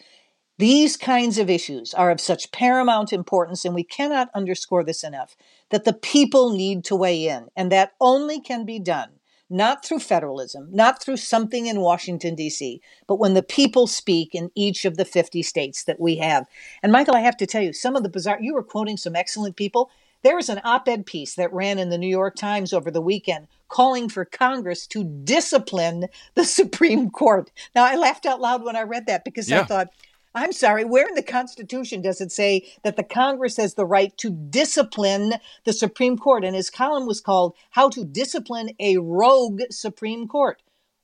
these 0.59 0.99
kinds 0.99 1.38
of 1.38 1.49
issues 1.49 1.95
are 1.95 2.11
of 2.11 2.21
such 2.21 2.53
paramount 2.53 3.11
importance, 3.11 3.64
and 3.64 3.75
we 3.75 3.85
cannot 3.85 4.29
underscore 4.35 4.85
this 4.85 5.03
enough 5.03 5.35
that 5.71 5.85
the 5.85 5.95
people 5.95 6.51
need 6.51 6.85
to 6.85 6.95
weigh 6.95 7.27
in, 7.27 7.49
and 7.57 7.73
that 7.73 7.93
only 8.03 8.38
can 8.38 8.67
be 8.67 8.79
done 8.79 9.12
not 9.51 9.85
through 9.85 10.01
federalism, 10.01 10.69
not 10.73 11.03
through 11.03 11.17
something 11.17 11.67
in 11.67 11.81
Washington, 11.81 12.35
D.C., 12.35 12.81
but 13.07 13.17
when 13.17 13.35
the 13.35 13.43
people 13.43 13.87
speak 13.87 14.35
in 14.35 14.51
each 14.55 14.85
of 14.85 14.97
the 14.97 15.05
50 15.05 15.43
states 15.43 15.85
that 15.85 16.01
we 16.01 16.17
have. 16.17 16.47
And 16.83 16.93
Michael, 16.93 17.15
I 17.15 17.21
have 17.21 17.37
to 17.39 17.47
tell 17.47 17.63
you, 17.63 17.73
some 17.73 17.97
of 17.97 18.03
the 18.03 18.09
bizarre, 18.09 18.39
you 18.41 18.55
were 18.55 18.63
quoting 18.63 18.97
some 18.97 19.15
excellent 19.15 19.57
people. 19.57 19.91
There 20.23 20.37
was 20.37 20.49
an 20.49 20.61
op 20.65 20.89
ed 20.89 21.05
piece 21.05 21.35
that 21.35 21.53
ran 21.53 21.79
in 21.79 21.91
the 21.91 21.99
New 21.99 22.09
York 22.09 22.37
Times 22.37 22.73
over 22.73 22.91
the 22.91 23.03
weekend 23.03 23.47
calling 23.69 24.09
for 24.09 24.25
Congress 24.25 24.87
to 24.89 25.05
discipline 25.05 26.07
the 26.35 26.45
Supreme 26.61 27.11
Court. 27.11 27.51
Now, 27.75 27.85
I 27.85 27.97
laughed 27.97 28.27
out 28.27 28.41
loud 28.41 28.65
when 28.65 28.77
I 28.77 28.83
read 28.83 29.07
that 29.07 29.25
because 29.25 29.51
yeah. 29.51 29.61
I 29.61 29.65
thought, 29.65 29.89
I'm 30.35 30.53
sorry, 30.53 30.85
where 30.85 31.07
in 31.07 31.14
the 31.14 31.23
Constitution 31.23 32.03
does 32.03 32.20
it 32.20 32.33
say 32.33 32.66
that 32.83 32.97
the 32.97 33.05
Congress 33.05 33.57
has 33.57 33.75
the 33.75 33.87
right 33.87 34.16
to 34.18 34.31
discipline 34.31 35.35
the 35.64 35.73
Supreme 35.73 36.18
Court? 36.18 36.44
And 36.44 36.57
his 36.57 36.70
column 36.70 37.07
was 37.07 37.20
called 37.20 37.55
How 37.70 37.88
to 37.90 38.05
Discipline 38.05 38.70
a 38.81 38.97
Rogue 38.99 39.62
Supreme 39.70 40.27
Court. 40.27 40.61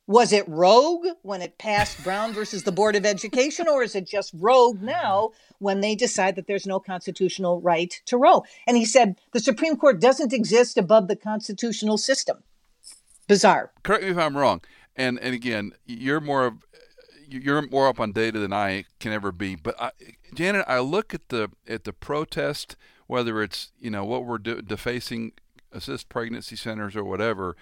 Was 0.08 0.32
it 0.32 0.48
rogue 0.48 1.06
when 1.22 1.40
it 1.40 1.58
passed 1.58 2.02
Brown 2.02 2.32
versus 2.32 2.64
the 2.64 2.72
Board 2.72 2.96
of 2.96 3.06
Education, 3.06 3.68
or 3.68 3.84
is 3.84 3.94
it 3.94 4.08
just 4.08 4.32
rogue 4.34 4.82
now 4.82 5.30
when 5.60 5.80
they 5.80 5.94
decide 5.94 6.34
that 6.34 6.48
there's 6.48 6.66
no 6.66 6.80
constitutional 6.80 7.60
right 7.60 8.00
to 8.06 8.16
row? 8.16 8.42
And 8.66 8.76
he 8.76 8.84
said 8.84 9.20
the 9.32 9.38
Supreme 9.38 9.76
Court 9.76 10.00
doesn't 10.00 10.32
exist 10.32 10.76
above 10.76 11.06
the 11.06 11.14
constitutional 11.14 11.96
system. 11.96 12.42
Bizarre. 13.28 13.70
Correct 13.84 14.02
me 14.02 14.10
if 14.10 14.18
I'm 14.18 14.36
wrong. 14.36 14.62
And 14.96 15.20
and 15.20 15.32
again, 15.32 15.70
you're 15.86 16.20
more 16.20 16.46
of 16.46 16.54
you're 17.30 17.62
more 17.62 17.88
up 17.88 18.00
on 18.00 18.12
data 18.12 18.38
than 18.38 18.52
I 18.52 18.84
can 18.98 19.12
ever 19.12 19.32
be. 19.32 19.56
But 19.56 19.80
I, 19.80 19.92
Janet, 20.34 20.64
I 20.68 20.80
look 20.80 21.14
at 21.14 21.28
the 21.28 21.50
at 21.68 21.84
the 21.84 21.92
protest, 21.92 22.76
whether 23.06 23.42
it's 23.42 23.72
you 23.80 23.90
know 23.90 24.04
what 24.04 24.24
we're 24.24 24.38
de- 24.38 24.62
defacing 24.62 25.32
assist 25.72 26.08
pregnancy 26.08 26.56
centers 26.56 26.96
or 26.96 27.04
whatever, 27.04 27.56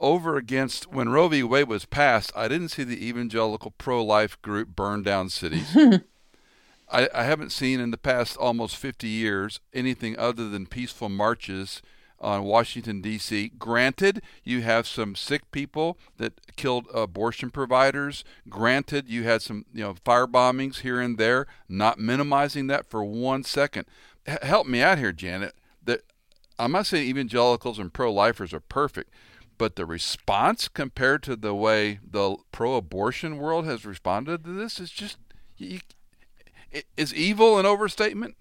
over 0.00 0.36
against 0.36 0.92
when 0.92 1.08
Roe 1.08 1.28
v. 1.28 1.42
Wade 1.42 1.68
was 1.68 1.84
passed. 1.84 2.32
I 2.34 2.48
didn't 2.48 2.70
see 2.70 2.84
the 2.84 3.06
evangelical 3.06 3.70
pro-life 3.70 4.40
group 4.42 4.74
burn 4.74 5.02
down 5.02 5.28
cities. 5.28 5.76
I, 6.90 7.08
I 7.14 7.22
haven't 7.22 7.52
seen 7.52 7.80
in 7.80 7.90
the 7.90 7.96
past 7.98 8.36
almost 8.36 8.76
50 8.76 9.06
years 9.08 9.60
anything 9.72 10.18
other 10.18 10.48
than 10.48 10.66
peaceful 10.66 11.08
marches 11.08 11.80
on 12.22 12.44
Washington, 12.44 13.00
D.C. 13.00 13.52
Granted, 13.58 14.22
you 14.44 14.62
have 14.62 14.86
some 14.86 15.14
sick 15.14 15.50
people 15.50 15.98
that 16.16 16.40
killed 16.56 16.86
abortion 16.94 17.50
providers. 17.50 18.24
Granted, 18.48 19.08
you 19.08 19.24
had 19.24 19.42
some 19.42 19.66
you 19.74 19.82
know 19.82 19.94
fire 20.04 20.26
bombings 20.26 20.80
here 20.80 21.00
and 21.00 21.18
there. 21.18 21.46
Not 21.68 21.98
minimizing 21.98 22.68
that 22.68 22.86
for 22.86 23.04
one 23.04 23.42
second. 23.42 23.86
H- 24.26 24.38
help 24.42 24.66
me 24.66 24.80
out 24.80 24.98
here, 24.98 25.12
Janet. 25.12 25.54
That 25.84 26.02
I'm 26.58 26.72
not 26.72 26.86
saying 26.86 27.08
evangelicals 27.08 27.78
and 27.78 27.92
pro-lifers 27.92 28.54
are 28.54 28.60
perfect, 28.60 29.10
but 29.58 29.76
the 29.76 29.84
response 29.84 30.68
compared 30.68 31.22
to 31.24 31.36
the 31.36 31.54
way 31.54 31.98
the 32.08 32.36
pro-abortion 32.52 33.38
world 33.38 33.66
has 33.66 33.84
responded 33.84 34.44
to 34.44 34.50
this 34.50 34.78
is 34.78 34.90
just 34.90 35.18
you, 35.56 35.80
is 36.96 37.12
evil 37.12 37.58
an 37.58 37.66
overstatement? 37.66 38.36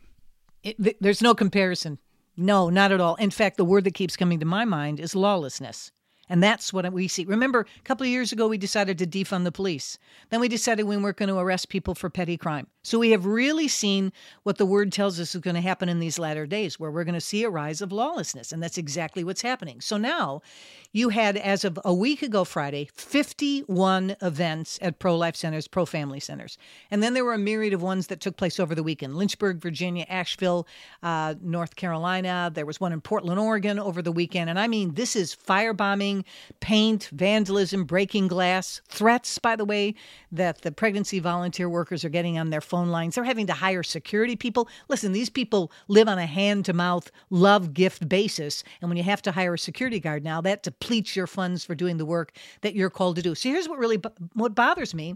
It, 0.64 1.02
there's 1.02 1.22
no 1.22 1.34
comparison. 1.34 1.98
No, 2.38 2.70
not 2.70 2.92
at 2.92 3.02
all. 3.02 3.16
In 3.16 3.30
fact, 3.30 3.58
the 3.58 3.66
word 3.66 3.84
that 3.84 3.94
keeps 3.94 4.16
coming 4.16 4.40
to 4.40 4.46
my 4.46 4.66
mind 4.66 5.00
is 5.00 5.16
lawlessness. 5.16 5.92
And 6.32 6.42
that's 6.42 6.72
what 6.72 6.90
we 6.94 7.10
see. 7.10 7.26
Remember, 7.26 7.60
a 7.60 7.84
couple 7.84 8.06
of 8.06 8.10
years 8.10 8.32
ago, 8.32 8.48
we 8.48 8.58
decided 8.58 8.98
to 9.00 9.06
defund 9.06 9.44
the 9.44 9.52
police. 9.52 10.00
Then 10.30 10.40
we 10.40 10.48
decided 10.48 10.86
we 10.86 10.96
weren't 10.96 11.18
going 11.18 11.28
to 11.28 11.38
arrest 11.38 11.68
people 11.68 11.94
for 11.94 12.10
petty 12.10 12.38
crime. 12.38 12.68
So 12.84 12.98
we 12.98 13.12
have 13.12 13.26
really 13.26 13.68
seen 13.68 14.14
what 14.44 14.58
the 14.58 14.66
word 14.66 14.94
tells 14.94 15.20
us 15.20 15.36
is 15.36 15.42
going 15.42 15.56
to 15.56 15.62
happen 15.62 15.90
in 15.90 16.00
these 16.00 16.18
latter 16.18 16.48
days, 16.48 16.80
where 16.80 16.90
we're 16.90 17.04
going 17.04 17.16
to 17.16 17.22
see 17.22 17.44
a 17.44 17.50
rise 17.50 17.82
of 17.82 17.92
lawlessness. 17.92 18.54
And 18.54 18.64
that's 18.64 18.78
exactly 18.78 19.26
what's 19.26 19.42
happening. 19.42 19.82
So 19.82 19.98
now 19.98 20.42
you 20.94 21.10
had, 21.10 21.36
as 21.36 21.66
of 21.66 21.78
a 21.84 21.94
week 21.94 22.22
ago 22.22 22.46
Friday, 22.46 22.90
51 22.96 24.16
events 24.22 24.80
at 24.82 25.00
pro 25.00 25.18
life 25.18 25.36
centers, 25.36 25.68
pro 25.68 25.86
family 25.86 26.22
centers. 26.22 26.58
And 26.90 27.04
then 27.04 27.14
there 27.14 27.26
were 27.26 27.34
a 27.34 27.38
myriad 27.38 27.74
of 27.74 27.82
ones 27.82 28.08
that 28.08 28.22
took 28.22 28.38
place 28.38 28.58
over 28.58 28.74
the 28.74 28.84
weekend 28.84 29.16
Lynchburg, 29.16 29.60
Virginia, 29.60 30.06
Asheville, 30.08 30.66
uh, 31.04 31.36
North 31.42 31.76
Carolina. 31.76 32.50
There 32.54 32.66
was 32.66 32.80
one 32.80 32.94
in 32.94 33.02
Portland, 33.02 33.40
Oregon 33.40 33.80
over 33.80 34.02
the 34.02 34.14
weekend. 34.14 34.50
And 34.50 34.58
I 34.58 34.68
mean, 34.68 34.94
this 34.94 35.16
is 35.16 35.36
firebombing 35.36 36.21
paint, 36.60 37.10
vandalism, 37.12 37.86
breaking 37.86 38.28
glass, 38.28 38.82
threats, 38.88 39.38
by 39.40 39.56
the 39.56 39.66
way, 39.66 39.96
that 40.32 40.62
the 40.62 40.72
pregnancy 40.72 41.20
volunteer 41.20 41.70
workers 41.70 42.06
are 42.06 42.10
getting 42.10 42.38
on 42.38 42.50
their 42.50 42.62
phone 42.62 42.90
lines. 42.90 43.16
They're 43.16 43.24
having 43.24 43.48
to 43.48 43.54
hire 43.54 43.84
security 43.84 44.36
people. 44.36 44.68
Listen, 44.88 45.12
these 45.12 45.30
people 45.30 45.72
live 45.88 46.08
on 46.08 46.18
a 46.18 46.26
hand 46.26 46.66
to 46.66 46.74
mouth, 46.74 47.12
love 47.30 47.74
gift 47.74 48.08
basis. 48.08 48.64
And 48.82 48.90
when 48.90 48.98
you 48.98 49.04
have 49.04 49.22
to 49.24 49.32
hire 49.32 49.54
a 49.54 49.60
security 49.60 50.00
guard 50.00 50.24
now, 50.24 50.42
that 50.42 50.64
depletes 50.64 51.16
your 51.16 51.28
funds 51.28 51.66
for 51.66 51.76
doing 51.76 51.98
the 51.98 52.06
work 52.06 52.32
that 52.62 52.76
you're 52.76 52.90
called 52.90 53.16
to 53.18 53.22
do. 53.22 53.36
So 53.36 53.50
here's 53.50 53.70
what 53.70 53.80
really 53.80 54.00
what 54.34 54.56
bothers 54.56 54.94
me 54.94 55.16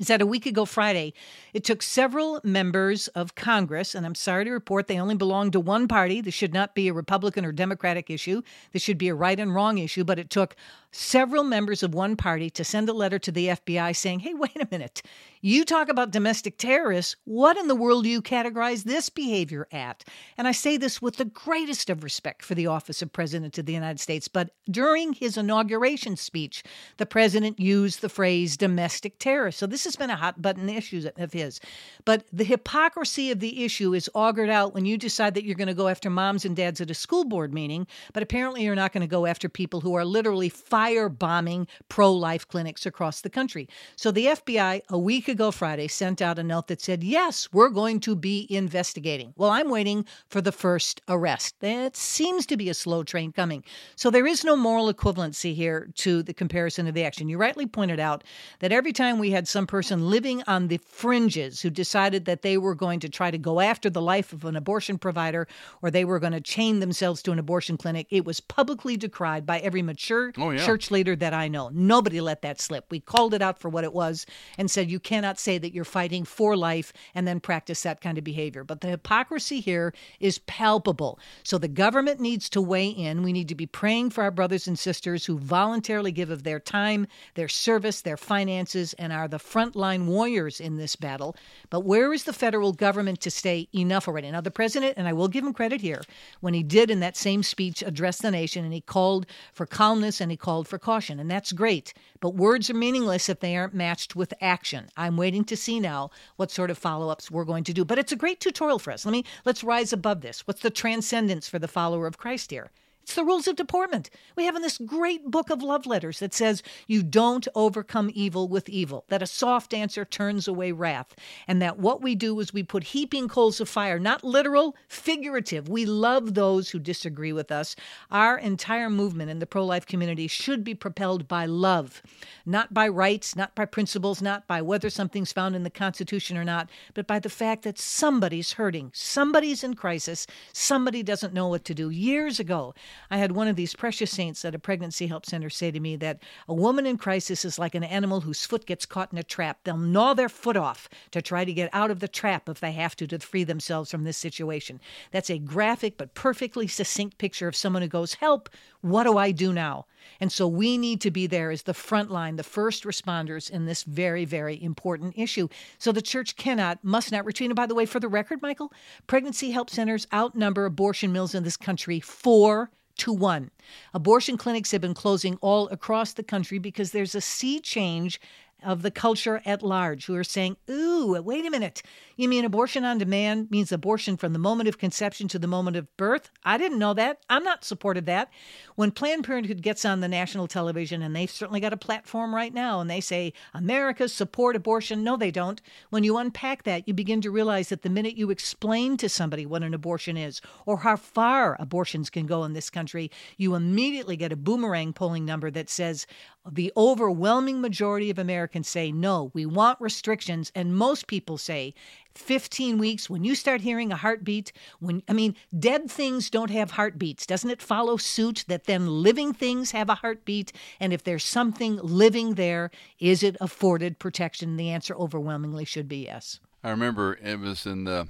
is 0.00 0.06
that 0.06 0.22
a 0.22 0.26
week 0.26 0.46
ago 0.46 0.64
Friday, 0.64 1.12
it 1.52 1.62
took 1.62 1.82
several 1.82 2.40
members 2.42 3.06
of 3.08 3.34
Congress, 3.34 3.94
and 3.94 4.06
I'm 4.06 4.14
sorry 4.14 4.46
to 4.46 4.50
report 4.50 4.88
they 4.88 4.98
only 4.98 5.14
belong 5.14 5.50
to 5.52 5.60
one 5.60 5.86
party. 5.86 6.22
This 6.22 6.34
should 6.34 6.54
not 6.54 6.74
be 6.74 6.88
a 6.88 6.94
Republican 6.94 7.44
or 7.44 7.52
Democratic 7.52 8.10
issue. 8.10 8.40
This 8.72 8.82
should 8.82 8.98
be 8.98 9.08
a 9.08 9.14
right 9.14 9.38
and 9.38 9.54
wrong 9.54 9.76
issue, 9.78 10.02
but 10.02 10.18
it 10.18 10.30
took 10.30 10.56
several 10.92 11.44
members 11.44 11.82
of 11.82 11.94
one 11.94 12.16
party 12.16 12.50
to 12.50 12.64
send 12.64 12.88
a 12.88 12.92
letter 12.92 13.18
to 13.18 13.30
the 13.30 13.48
FBI 13.48 13.94
saying, 13.94 14.20
hey, 14.20 14.34
wait 14.34 14.56
a 14.56 14.66
minute. 14.70 15.02
You 15.42 15.64
talk 15.64 15.88
about 15.88 16.10
domestic 16.10 16.58
terrorists. 16.58 17.16
What 17.24 17.56
in 17.56 17.68
the 17.68 17.74
world 17.74 18.04
do 18.04 18.10
you 18.10 18.20
categorize 18.20 18.84
this 18.84 19.08
behavior 19.08 19.68
at? 19.70 20.04
And 20.36 20.48
I 20.48 20.52
say 20.52 20.76
this 20.76 21.00
with 21.00 21.16
the 21.16 21.24
greatest 21.26 21.90
of 21.90 22.02
respect 22.02 22.42
for 22.42 22.54
the 22.54 22.66
office 22.66 23.02
of 23.02 23.12
President 23.12 23.56
of 23.56 23.66
the 23.66 23.72
United 23.72 24.00
States. 24.00 24.28
But 24.28 24.50
during 24.70 25.12
his 25.12 25.36
inauguration 25.36 26.16
speech, 26.16 26.62
the 26.96 27.06
president 27.06 27.60
used 27.60 28.00
the 28.00 28.08
phrase 28.08 28.56
domestic 28.56 29.18
terrorist. 29.18 29.58
So 29.58 29.66
this 29.66 29.86
has 29.90 29.96
been 29.96 30.10
a 30.10 30.16
hot 30.16 30.40
button 30.40 30.68
issue 30.68 31.10
of 31.16 31.32
his. 31.32 31.60
But 32.04 32.24
the 32.32 32.44
hypocrisy 32.44 33.32
of 33.32 33.40
the 33.40 33.64
issue 33.64 33.92
is 33.92 34.08
augured 34.14 34.48
out 34.48 34.72
when 34.72 34.84
you 34.84 34.96
decide 34.96 35.34
that 35.34 35.44
you're 35.44 35.56
going 35.56 35.66
to 35.66 35.74
go 35.74 35.88
after 35.88 36.08
moms 36.08 36.44
and 36.44 36.54
dads 36.54 36.80
at 36.80 36.90
a 36.90 36.94
school 36.94 37.24
board 37.24 37.52
meeting, 37.52 37.88
but 38.12 38.22
apparently 38.22 38.62
you're 38.62 38.76
not 38.76 38.92
going 38.92 39.00
to 39.00 39.08
go 39.08 39.26
after 39.26 39.48
people 39.48 39.80
who 39.80 39.94
are 39.94 40.04
literally 40.04 40.48
firebombing 40.48 41.66
pro 41.88 42.12
life 42.12 42.46
clinics 42.46 42.86
across 42.86 43.20
the 43.20 43.30
country. 43.30 43.68
So 43.96 44.12
the 44.12 44.26
FBI, 44.26 44.82
a 44.88 44.98
week 44.98 45.26
ago 45.26 45.50
Friday, 45.50 45.88
sent 45.88 46.22
out 46.22 46.38
a 46.38 46.44
note 46.44 46.68
that 46.68 46.80
said, 46.80 47.02
yes, 47.02 47.48
we're 47.52 47.68
going 47.68 47.98
to 48.00 48.14
be 48.14 48.46
investigating. 48.48 49.34
Well, 49.36 49.50
I'm 49.50 49.70
waiting 49.70 50.04
for 50.28 50.40
the 50.40 50.52
first 50.52 51.00
arrest. 51.08 51.56
It 51.62 51.96
seems 51.96 52.46
to 52.46 52.56
be 52.56 52.68
a 52.68 52.74
slow 52.74 53.02
train 53.02 53.32
coming. 53.32 53.64
So 53.96 54.10
there 54.10 54.26
is 54.26 54.44
no 54.44 54.54
moral 54.54 54.92
equivalency 54.92 55.52
here 55.52 55.88
to 55.96 56.22
the 56.22 56.34
comparison 56.34 56.86
of 56.86 56.94
the 56.94 57.04
action. 57.04 57.28
You 57.28 57.38
rightly 57.38 57.66
pointed 57.66 57.98
out 57.98 58.22
that 58.60 58.70
every 58.70 58.92
time 58.92 59.18
we 59.18 59.32
had 59.32 59.48
some 59.48 59.66
person 59.66 59.79
living 59.88 60.42
on 60.46 60.68
the 60.68 60.78
fringes 60.78 61.60
who 61.60 61.70
decided 61.70 62.24
that 62.24 62.42
they 62.42 62.56
were 62.56 62.74
going 62.74 63.00
to 63.00 63.08
try 63.08 63.30
to 63.30 63.38
go 63.38 63.60
after 63.60 63.90
the 63.90 64.02
life 64.02 64.32
of 64.32 64.44
an 64.44 64.56
abortion 64.56 64.98
provider 64.98 65.46
or 65.82 65.90
they 65.90 66.04
were 66.04 66.18
going 66.18 66.32
to 66.32 66.40
chain 66.40 66.80
themselves 66.80 67.22
to 67.22 67.32
an 67.32 67.38
abortion 67.38 67.76
clinic, 67.76 68.06
it 68.10 68.24
was 68.24 68.40
publicly 68.40 68.96
decried 68.96 69.46
by 69.46 69.58
every 69.60 69.82
mature 69.82 70.32
oh, 70.38 70.50
yeah 70.50 70.64
church 70.64 70.90
leader 70.90 71.16
that 71.16 71.34
I 71.34 71.48
know. 71.48 71.70
Nobody 71.72 72.20
let 72.20 72.42
that 72.42 72.60
slip. 72.60 72.86
We 72.90 73.00
called 73.00 73.34
it 73.34 73.42
out 73.42 73.58
for 73.58 73.68
what 73.68 73.84
it 73.84 73.92
was 73.92 74.26
and 74.58 74.70
said, 74.70 74.90
you 74.90 75.00
cannot 75.00 75.38
say 75.38 75.58
that 75.58 75.74
you're 75.74 75.84
fighting 75.84 76.24
for 76.24 76.56
life 76.56 76.92
and 77.14 77.26
then 77.26 77.40
practice 77.40 77.82
that 77.82 78.00
kind 78.00 78.18
of 78.18 78.24
behavior. 78.24 78.64
But 78.64 78.80
the 78.80 78.88
hypocrisy 78.88 79.60
here 79.60 79.92
is 80.20 80.38
palpable. 80.40 81.18
So 81.42 81.58
the 81.58 81.68
government 81.68 82.20
needs 82.20 82.48
to 82.50 82.60
weigh 82.60 82.88
in. 82.88 83.22
We 83.22 83.32
need 83.32 83.48
to 83.48 83.54
be 83.54 83.66
praying 83.66 84.10
for 84.10 84.22
our 84.22 84.30
brothers 84.30 84.68
and 84.68 84.78
sisters 84.78 85.24
who 85.24 85.38
voluntarily 85.38 86.12
give 86.12 86.30
of 86.30 86.44
their 86.44 86.60
time, 86.60 87.06
their 87.34 87.48
service, 87.48 88.02
their 88.02 88.16
finances, 88.16 88.92
and 88.94 89.12
are 89.12 89.28
the 89.28 89.38
frontline 89.70 90.06
warriors 90.06 90.60
in 90.60 90.76
this 90.76 90.94
battle. 90.96 91.34
But 91.70 91.80
where 91.80 92.12
is 92.12 92.24
the 92.24 92.32
federal 92.32 92.72
government 92.72 93.20
to 93.20 93.30
stay 93.30 93.68
enough 93.74 94.06
already? 94.06 94.30
Now, 94.30 94.40
the 94.42 94.50
president, 94.50 94.94
and 94.96 95.08
I 95.08 95.12
will 95.12 95.28
give 95.28 95.44
him 95.44 95.54
credit 95.54 95.80
here, 95.80 96.02
when 96.40 96.54
he 96.54 96.62
did 96.62 96.90
in 96.90 97.00
that 97.00 97.16
same 97.16 97.42
speech 97.42 97.82
address 97.82 98.18
the 98.18 98.30
nation 98.30 98.64
and 98.64 98.74
he 98.74 98.80
called 98.82 99.26
for 99.52 99.64
calmness 99.64 100.20
and 100.20 100.30
he 100.30 100.36
called 100.36 100.50
called 100.50 100.66
for 100.66 100.80
caution, 100.80 101.20
and 101.20 101.30
that's 101.30 101.52
great. 101.52 101.94
But 102.18 102.34
words 102.34 102.68
are 102.70 102.74
meaningless 102.74 103.28
if 103.28 103.38
they 103.38 103.56
aren't 103.56 103.72
matched 103.72 104.16
with 104.16 104.34
action. 104.40 104.88
I'm 104.96 105.16
waiting 105.16 105.44
to 105.44 105.56
see 105.56 105.78
now 105.78 106.10
what 106.34 106.50
sort 106.50 106.70
of 106.70 106.76
follow-ups 106.76 107.30
we're 107.30 107.44
going 107.44 107.62
to 107.64 107.72
do. 107.72 107.84
But 107.84 108.00
it's 108.00 108.10
a 108.10 108.16
great 108.16 108.40
tutorial 108.40 108.80
for 108.80 108.92
us. 108.92 109.04
Let 109.04 109.12
me 109.12 109.24
let's 109.44 109.62
rise 109.62 109.92
above 109.92 110.22
this. 110.22 110.44
What's 110.46 110.62
the 110.62 110.70
transcendence 110.70 111.48
for 111.48 111.60
the 111.60 111.68
follower 111.68 112.08
of 112.08 112.18
Christ 112.18 112.50
here? 112.50 112.72
It's 113.02 113.16
the 113.16 113.24
rules 113.24 113.48
of 113.48 113.56
deportment. 113.56 114.08
We 114.36 114.44
have 114.44 114.54
in 114.54 114.62
this 114.62 114.78
great 114.78 115.24
book 115.24 115.50
of 115.50 115.62
love 115.62 115.84
letters 115.84 116.20
that 116.20 116.32
says 116.32 116.62
you 116.86 117.02
don't 117.02 117.48
overcome 117.54 118.10
evil 118.14 118.46
with 118.46 118.68
evil, 118.68 119.04
that 119.08 119.22
a 119.22 119.26
soft 119.26 119.74
answer 119.74 120.04
turns 120.04 120.46
away 120.46 120.70
wrath, 120.70 121.16
and 121.48 121.60
that 121.60 121.78
what 121.78 122.02
we 122.02 122.14
do 122.14 122.38
is 122.38 122.52
we 122.52 122.62
put 122.62 122.84
heaping 122.84 123.26
coals 123.26 123.60
of 123.60 123.68
fire, 123.68 123.98
not 123.98 124.22
literal, 124.22 124.76
figurative. 124.86 125.68
We 125.68 125.86
love 125.86 126.34
those 126.34 126.70
who 126.70 126.78
disagree 126.78 127.32
with 127.32 127.50
us. 127.50 127.74
Our 128.10 128.38
entire 128.38 128.88
movement 128.88 129.30
in 129.30 129.40
the 129.40 129.46
pro 129.46 129.64
life 129.64 129.86
community 129.86 130.28
should 130.28 130.62
be 130.62 130.74
propelled 130.74 131.26
by 131.26 131.46
love, 131.46 132.02
not 132.46 132.72
by 132.72 132.86
rights, 132.86 133.34
not 133.34 133.54
by 133.56 133.64
principles, 133.64 134.22
not 134.22 134.46
by 134.46 134.62
whether 134.62 134.88
something's 134.88 135.32
found 135.32 135.56
in 135.56 135.64
the 135.64 135.70
Constitution 135.70 136.36
or 136.36 136.44
not, 136.44 136.70
but 136.94 137.06
by 137.06 137.18
the 137.18 137.28
fact 137.28 137.62
that 137.64 137.78
somebody's 137.78 138.52
hurting, 138.52 138.92
somebody's 138.94 139.64
in 139.64 139.74
crisis, 139.74 140.26
somebody 140.52 141.02
doesn't 141.02 141.34
know 141.34 141.48
what 141.48 141.64
to 141.64 141.74
do. 141.74 141.90
Years 141.90 142.38
ago, 142.38 142.72
I 143.10 143.18
had 143.18 143.32
one 143.32 143.48
of 143.48 143.56
these 143.56 143.74
precious 143.74 144.10
saints 144.10 144.44
at 144.44 144.54
a 144.54 144.58
pregnancy 144.58 145.06
help 145.06 145.26
center 145.26 145.50
say 145.50 145.70
to 145.70 145.80
me 145.80 145.96
that 145.96 146.22
a 146.48 146.54
woman 146.54 146.86
in 146.86 146.96
crisis 146.96 147.44
is 147.44 147.58
like 147.58 147.74
an 147.74 147.84
animal 147.84 148.20
whose 148.20 148.44
foot 148.44 148.66
gets 148.66 148.86
caught 148.86 149.12
in 149.12 149.18
a 149.18 149.22
trap. 149.22 149.60
They'll 149.64 149.76
gnaw 149.76 150.14
their 150.14 150.28
foot 150.28 150.56
off 150.56 150.88
to 151.10 151.22
try 151.22 151.44
to 151.44 151.52
get 151.52 151.70
out 151.72 151.90
of 151.90 152.00
the 152.00 152.08
trap 152.08 152.48
if 152.48 152.60
they 152.60 152.72
have 152.72 152.96
to 152.96 153.06
to 153.06 153.18
free 153.18 153.44
themselves 153.44 153.90
from 153.90 154.04
this 154.04 154.16
situation. 154.16 154.80
That's 155.10 155.30
a 155.30 155.38
graphic 155.38 155.96
but 155.96 156.14
perfectly 156.14 156.66
succinct 156.66 157.18
picture 157.18 157.48
of 157.48 157.56
someone 157.56 157.82
who 157.82 157.88
goes, 157.88 158.14
Help, 158.14 158.48
what 158.80 159.04
do 159.04 159.18
I 159.18 159.30
do 159.32 159.52
now? 159.52 159.86
And 160.20 160.30
so 160.30 160.46
we 160.46 160.78
need 160.78 161.00
to 161.02 161.10
be 161.10 161.26
there 161.26 161.50
as 161.50 161.62
the 161.62 161.74
front 161.74 162.10
line, 162.10 162.36
the 162.36 162.42
first 162.42 162.84
responders 162.84 163.50
in 163.50 163.66
this 163.66 163.82
very, 163.82 164.24
very 164.24 164.62
important 164.62 165.14
issue. 165.16 165.48
So 165.78 165.92
the 165.92 166.02
church 166.02 166.36
cannot, 166.36 166.82
must 166.82 167.12
not 167.12 167.24
retreat. 167.24 167.50
And 167.50 167.56
by 167.56 167.66
the 167.66 167.74
way, 167.74 167.86
for 167.86 168.00
the 168.00 168.08
record, 168.08 168.42
Michael, 168.42 168.72
pregnancy 169.06 169.50
help 169.50 169.70
centers 169.70 170.06
outnumber 170.12 170.64
abortion 170.64 171.12
mills 171.12 171.34
in 171.34 171.44
this 171.44 171.56
country 171.56 172.00
four 172.00 172.70
to 172.98 173.12
one. 173.12 173.50
Abortion 173.94 174.36
clinics 174.36 174.72
have 174.72 174.80
been 174.80 174.94
closing 174.94 175.36
all 175.40 175.68
across 175.68 176.12
the 176.12 176.22
country 176.22 176.58
because 176.58 176.92
there's 176.92 177.14
a 177.14 177.20
sea 177.20 177.58
change 177.58 178.20
of 178.62 178.82
the 178.82 178.90
culture 178.90 179.42
at 179.44 179.62
large 179.62 180.06
who 180.06 180.14
are 180.14 180.24
saying, 180.24 180.56
Ooh, 180.68 181.20
wait 181.22 181.46
a 181.46 181.50
minute. 181.50 181.82
You 182.16 182.28
mean 182.28 182.44
abortion 182.44 182.84
on 182.84 182.98
demand 182.98 183.50
means 183.50 183.72
abortion 183.72 184.18
from 184.18 184.34
the 184.34 184.38
moment 184.38 184.68
of 184.68 184.76
conception 184.76 185.26
to 185.28 185.38
the 185.38 185.46
moment 185.46 185.76
of 185.78 185.96
birth? 185.96 186.30
I 186.44 186.58
didn't 186.58 186.78
know 186.78 186.92
that. 186.92 187.20
I'm 187.30 187.42
not 187.42 187.64
supported 187.64 188.04
that. 188.06 188.30
When 188.74 188.90
Planned 188.90 189.24
Parenthood 189.24 189.62
gets 189.62 189.86
on 189.86 190.00
the 190.00 190.08
national 190.08 190.46
television, 190.46 191.00
and 191.00 191.16
they've 191.16 191.30
certainly 191.30 191.60
got 191.60 191.72
a 191.72 191.78
platform 191.78 192.34
right 192.34 192.52
now, 192.52 192.80
and 192.80 192.90
they 192.90 193.00
say, 193.00 193.32
America 193.54 194.06
support 194.08 194.54
abortion, 194.54 195.02
no, 195.02 195.16
they 195.16 195.30
don't. 195.30 195.62
When 195.88 196.04
you 196.04 196.18
unpack 196.18 196.64
that, 196.64 196.86
you 196.86 196.92
begin 196.92 197.22
to 197.22 197.30
realize 197.30 197.70
that 197.70 197.82
the 197.82 197.88
minute 197.88 198.18
you 198.18 198.30
explain 198.30 198.98
to 198.98 199.08
somebody 199.08 199.46
what 199.46 199.62
an 199.62 199.72
abortion 199.72 200.18
is 200.18 200.42
or 200.66 200.78
how 200.78 200.96
far 200.96 201.56
abortions 201.58 202.10
can 202.10 202.26
go 202.26 202.44
in 202.44 202.52
this 202.52 202.68
country, 202.68 203.10
you 203.38 203.54
immediately 203.54 204.16
get 204.16 204.32
a 204.32 204.36
boomerang 204.36 204.92
polling 204.92 205.24
number 205.24 205.50
that 205.50 205.70
says 205.70 206.06
the 206.50 206.72
overwhelming 206.76 207.60
majority 207.60 208.10
of 208.10 208.18
Americans 208.18 208.49
say 208.64 208.92
no, 208.92 209.30
we 209.34 209.46
want 209.46 209.80
restrictions. 209.80 210.50
And 210.54 210.76
most 210.76 211.06
people 211.06 211.38
say 211.38 211.74
15 212.14 212.78
weeks, 212.78 213.08
when 213.08 213.24
you 213.24 213.34
start 213.34 213.60
hearing 213.60 213.92
a 213.92 213.96
heartbeat, 213.96 214.52
when, 214.80 215.02
I 215.08 215.12
mean, 215.12 215.36
dead 215.58 215.90
things 215.90 216.30
don't 216.30 216.50
have 216.50 216.72
heartbeats. 216.72 217.26
Doesn't 217.26 217.50
it 217.50 217.62
follow 217.62 217.96
suit 217.96 218.44
that 218.48 218.64
then 218.64 218.86
living 218.86 219.32
things 219.32 219.70
have 219.70 219.88
a 219.88 219.94
heartbeat? 219.94 220.52
And 220.78 220.92
if 220.92 221.04
there's 221.04 221.24
something 221.24 221.76
living 221.76 222.34
there, 222.34 222.70
is 222.98 223.22
it 223.22 223.36
afforded 223.40 223.98
protection? 223.98 224.56
The 224.56 224.70
answer 224.70 224.94
overwhelmingly 224.94 225.64
should 225.64 225.88
be 225.88 226.04
yes. 226.04 226.40
I 226.62 226.70
remember 226.70 227.18
it 227.22 227.40
was 227.40 227.64
in 227.64 227.84
the 227.84 228.08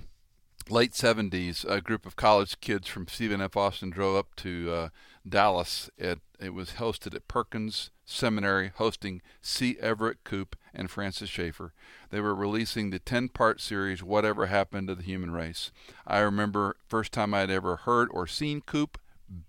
late 0.68 0.92
70s, 0.92 1.64
a 1.68 1.80
group 1.80 2.06
of 2.06 2.16
college 2.16 2.60
kids 2.60 2.88
from 2.88 3.06
Stephen 3.08 3.40
F. 3.40 3.56
Austin 3.56 3.90
drove 3.90 4.16
up 4.16 4.34
to 4.36 4.72
uh, 4.72 4.88
Dallas. 5.28 5.90
It, 5.98 6.20
it 6.40 6.54
was 6.54 6.72
hosted 6.72 7.14
at 7.14 7.28
Perkins 7.28 7.90
Seminary, 8.04 8.72
hosting 8.74 9.20
C. 9.40 9.76
Everett 9.80 10.24
Koop 10.24 10.56
and 10.74 10.90
Francis 10.90 11.28
Schaeffer. 11.28 11.72
They 12.10 12.20
were 12.20 12.34
releasing 12.34 12.90
the 12.90 12.98
10 12.98 13.28
part 13.28 13.60
series, 13.60 14.02
Whatever 14.02 14.46
Happened 14.46 14.88
to 14.88 14.94
the 14.94 15.02
Human 15.02 15.32
Race. 15.32 15.70
I 16.06 16.20
remember 16.20 16.76
first 16.88 17.12
time 17.12 17.34
I'd 17.34 17.50
ever 17.50 17.76
heard 17.76 18.08
or 18.10 18.26
seen 18.26 18.62
Koop, 18.62 18.98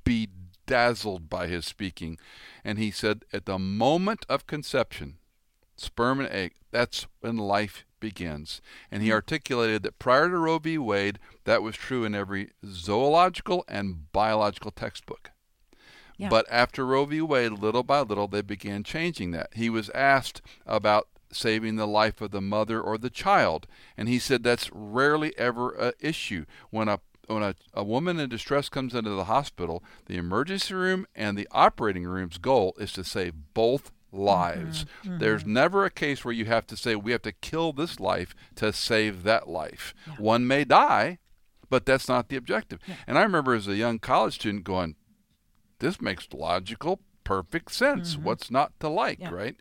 bedazzled 0.04 1.30
by 1.30 1.48
his 1.48 1.66
speaking. 1.66 2.18
And 2.64 2.78
he 2.78 2.92
said, 2.92 3.26
At 3.34 3.46
the 3.46 3.58
moment 3.58 4.26
of 4.30 4.48
conception, 4.48 5.18
sperm 5.76 6.20
and 6.20 6.30
egg, 6.30 6.54
that's 6.72 7.08
when 7.22 7.38
life 7.38 7.86
begins. 8.00 8.62
And 8.92 9.02
he 9.02 9.12
articulated 9.12 9.84
that 9.84 10.00
prior 10.00 10.30
to 10.30 10.38
Roe 10.38 10.60
v. 10.60 10.78
Wade, 10.78 11.20
that 11.46 11.64
was 11.64 11.76
true 11.76 12.04
in 12.04 12.14
every 12.14 12.52
zoological 12.66 13.64
and 13.68 14.12
biological 14.12 14.72
textbook. 14.72 15.31
Yeah. 16.22 16.30
But 16.30 16.46
after 16.50 16.86
Roe 16.86 17.06
v. 17.06 17.22
Wade, 17.22 17.54
little 17.54 17.84
by 17.84 18.02
little, 18.02 18.28
they 18.28 18.42
began 18.42 18.84
changing 18.84 19.32
that. 19.32 19.50
He 19.56 19.70
was 19.70 19.90
asked 19.90 20.42
about 20.66 21.08
saving 21.32 21.78
the 21.78 21.88
life 21.88 22.22
of 22.22 22.32
the 22.32 22.42
mother 22.42 22.80
or 22.80 22.98
the 22.98 23.10
child, 23.10 23.66
and 23.98 24.08
he 24.08 24.20
said 24.20 24.44
that's 24.44 24.70
rarely 24.72 25.38
ever 25.38 25.72
an 25.72 25.94
issue. 26.00 26.46
When 26.70 26.88
a 26.88 27.00
when 27.28 27.44
a, 27.44 27.56
a 27.74 27.84
woman 27.84 28.20
in 28.20 28.30
distress 28.30 28.70
comes 28.70 28.94
into 28.94 29.12
the 29.12 29.24
hospital, 29.26 29.84
the 30.06 30.18
emergency 30.18 30.74
room 30.74 31.08
and 31.16 31.38
the 31.38 31.48
operating 31.52 32.06
room's 32.06 32.38
goal 32.38 32.76
is 32.78 32.92
to 32.94 33.04
save 33.04 33.34
both 33.54 33.92
lives. 34.12 34.84
Mm-hmm. 34.84 35.10
Mm-hmm. 35.10 35.18
There's 35.20 35.46
never 35.46 35.86
a 35.86 35.92
case 35.92 36.26
where 36.26 36.34
you 36.34 36.46
have 36.46 36.68
to 36.68 36.76
say, 36.78 36.96
we 36.96 37.14
have 37.14 37.22
to 37.22 37.32
kill 37.32 37.72
this 37.72 38.00
life 38.00 38.36
to 38.56 38.74
save 38.74 39.24
that 39.24 39.48
life. 39.48 39.94
Yeah. 40.06 40.16
One 40.16 40.46
may 40.46 40.66
die, 40.66 41.20
but 41.70 41.86
that's 41.86 42.10
not 42.10 42.28
the 42.28 42.36
objective. 42.36 42.80
Yeah. 42.86 42.96
And 43.08 43.18
I 43.18 43.24
remember 43.24 43.54
as 43.54 43.68
a 43.68 43.76
young 43.76 44.00
college 44.00 44.36
student 44.36 44.66
going, 44.66 44.96
this 45.82 46.00
makes 46.00 46.28
logical, 46.34 47.02
perfect 47.24 47.72
sense. 47.72 48.16
Mm-hmm. 48.16 48.24
What's 48.24 48.50
not 48.50 48.80
to 48.80 48.88
like, 48.88 49.20
yeah. 49.20 49.32
right? 49.32 49.56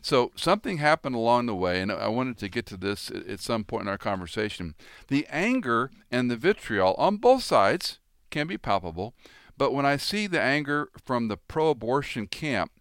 So 0.00 0.32
something 0.36 0.78
happened 0.78 1.14
along 1.14 1.46
the 1.46 1.54
way, 1.54 1.80
and 1.80 1.90
I 1.90 2.08
wanted 2.08 2.38
to 2.38 2.48
get 2.48 2.66
to 2.66 2.76
this 2.76 3.10
at 3.10 3.40
some 3.40 3.64
point 3.64 3.82
in 3.82 3.88
our 3.88 3.98
conversation. 3.98 4.74
The 5.08 5.26
anger 5.28 5.90
and 6.10 6.30
the 6.30 6.36
vitriol 6.36 6.94
on 6.98 7.16
both 7.16 7.42
sides 7.42 7.98
can 8.30 8.46
be 8.46 8.58
palpable, 8.58 9.14
but 9.58 9.72
when 9.72 9.84
I 9.84 9.96
see 9.96 10.26
the 10.26 10.40
anger 10.40 10.88
from 11.04 11.28
the 11.28 11.36
pro 11.36 11.70
abortion 11.70 12.26
camp, 12.26 12.72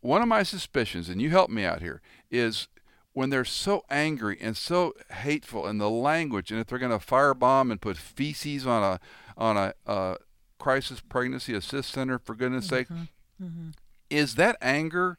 one 0.00 0.22
of 0.22 0.28
my 0.28 0.42
suspicions, 0.42 1.08
and 1.08 1.20
you 1.20 1.30
help 1.30 1.50
me 1.50 1.64
out 1.64 1.82
here, 1.82 2.00
is 2.30 2.68
when 3.12 3.30
they're 3.30 3.44
so 3.44 3.82
angry 3.90 4.38
and 4.40 4.56
so 4.56 4.94
hateful 5.10 5.66
in 5.66 5.78
the 5.78 5.90
language, 5.90 6.50
and 6.50 6.60
if 6.60 6.68
they're 6.68 6.78
going 6.78 6.96
to 6.96 7.04
firebomb 7.04 7.70
and 7.70 7.80
put 7.80 7.96
feces 7.96 8.66
on 8.66 8.82
a 8.82 9.00
on 9.36 9.56
a 9.56 9.74
uh, 9.86 10.16
crisis 10.60 11.00
pregnancy 11.00 11.54
assist 11.54 11.90
center, 11.90 12.20
for 12.20 12.36
goodness' 12.36 12.68
mm-hmm. 12.68 12.76
sake, 12.76 12.88
mm-hmm. 13.42 13.70
is 14.08 14.36
that 14.36 14.56
anger 14.60 15.18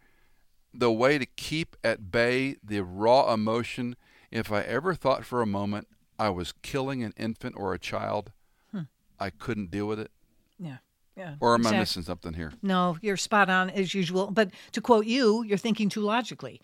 the 0.73 0.91
way 0.91 1.17
to 1.17 1.25
keep 1.25 1.75
at 1.84 2.12
bay 2.12 2.56
the 2.63 2.82
raw 2.82 3.34
emotion? 3.34 3.97
If 4.32 4.49
I 4.54 4.62
ever 4.62 4.95
thought 4.95 5.25
for 5.25 5.41
a 5.41 5.45
moment 5.45 5.89
I 6.17 6.30
was 6.30 6.54
killing 6.62 7.04
an 7.04 7.13
infant 7.17 7.56
or 7.58 7.73
a 7.73 7.80
child, 7.80 8.32
hmm. 8.71 8.84
I 9.19 9.32
couldn't 9.32 9.71
deal 9.71 9.88
with 9.88 9.99
it. 9.99 10.12
Yeah. 10.58 10.77
Yeah, 11.21 11.36
or 11.39 11.53
am 11.53 11.62
exactly. 11.62 11.77
I 11.77 11.81
missing 11.81 12.01
something 12.01 12.34
here? 12.34 12.51
No, 12.63 12.97
you're 13.01 13.15
spot 13.15 13.47
on 13.47 13.69
as 13.69 13.93
usual. 13.93 14.31
But 14.31 14.49
to 14.71 14.81
quote 14.81 15.05
you, 15.05 15.43
you're 15.43 15.57
thinking 15.60 15.88
too 15.88 16.01
logically. 16.01 16.60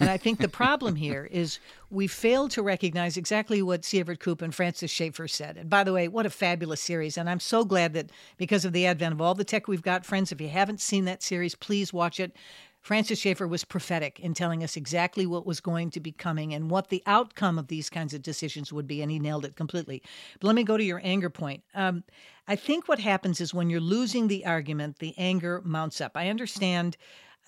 And 0.00 0.10
I 0.10 0.18
think 0.18 0.38
the 0.38 0.50
problem 0.50 0.96
here 1.06 1.26
is 1.30 1.58
we 1.88 2.06
fail 2.06 2.46
to 2.50 2.62
recognize 2.62 3.16
exactly 3.16 3.62
what 3.62 3.86
C. 3.86 4.00
Everett 4.00 4.20
Koop 4.20 4.42
and 4.42 4.54
Francis 4.54 4.90
Schaeffer 4.90 5.28
said. 5.28 5.56
And 5.56 5.70
by 5.70 5.82
the 5.82 5.94
way, 5.94 6.08
what 6.08 6.26
a 6.26 6.30
fabulous 6.30 6.82
series. 6.82 7.16
And 7.16 7.30
I'm 7.30 7.40
so 7.40 7.64
glad 7.64 7.94
that 7.94 8.10
because 8.36 8.66
of 8.66 8.74
the 8.74 8.86
advent 8.86 9.14
of 9.14 9.22
all 9.22 9.34
the 9.34 9.44
tech 9.44 9.66
we've 9.66 9.80
got, 9.80 10.04
friends, 10.04 10.30
if 10.30 10.42
you 10.42 10.48
haven't 10.48 10.82
seen 10.82 11.06
that 11.06 11.22
series, 11.22 11.54
please 11.54 11.90
watch 11.90 12.20
it. 12.20 12.36
Francis 12.82 13.20
Schaeffer 13.20 13.46
was 13.46 13.64
prophetic 13.64 14.18
in 14.18 14.34
telling 14.34 14.62
us 14.64 14.76
exactly 14.76 15.24
what 15.24 15.46
was 15.46 15.60
going 15.60 15.90
to 15.90 16.00
be 16.00 16.10
coming 16.10 16.52
and 16.52 16.68
what 16.68 16.88
the 16.88 17.02
outcome 17.06 17.58
of 17.58 17.68
these 17.68 17.88
kinds 17.88 18.12
of 18.12 18.22
decisions 18.22 18.72
would 18.72 18.88
be, 18.88 19.00
and 19.00 19.10
he 19.10 19.20
nailed 19.20 19.44
it 19.44 19.56
completely. 19.56 20.02
But 20.40 20.48
let 20.48 20.56
me 20.56 20.64
go 20.64 20.76
to 20.76 20.84
your 20.84 21.00
anger 21.04 21.30
point. 21.30 21.62
Um, 21.74 22.02
I 22.48 22.56
think 22.56 22.88
what 22.88 22.98
happens 22.98 23.40
is 23.40 23.54
when 23.54 23.70
you're 23.70 23.80
losing 23.80 24.26
the 24.26 24.44
argument, 24.44 24.98
the 24.98 25.14
anger 25.16 25.62
mounts 25.64 26.00
up. 26.00 26.12
I 26.16 26.28
understand 26.28 26.96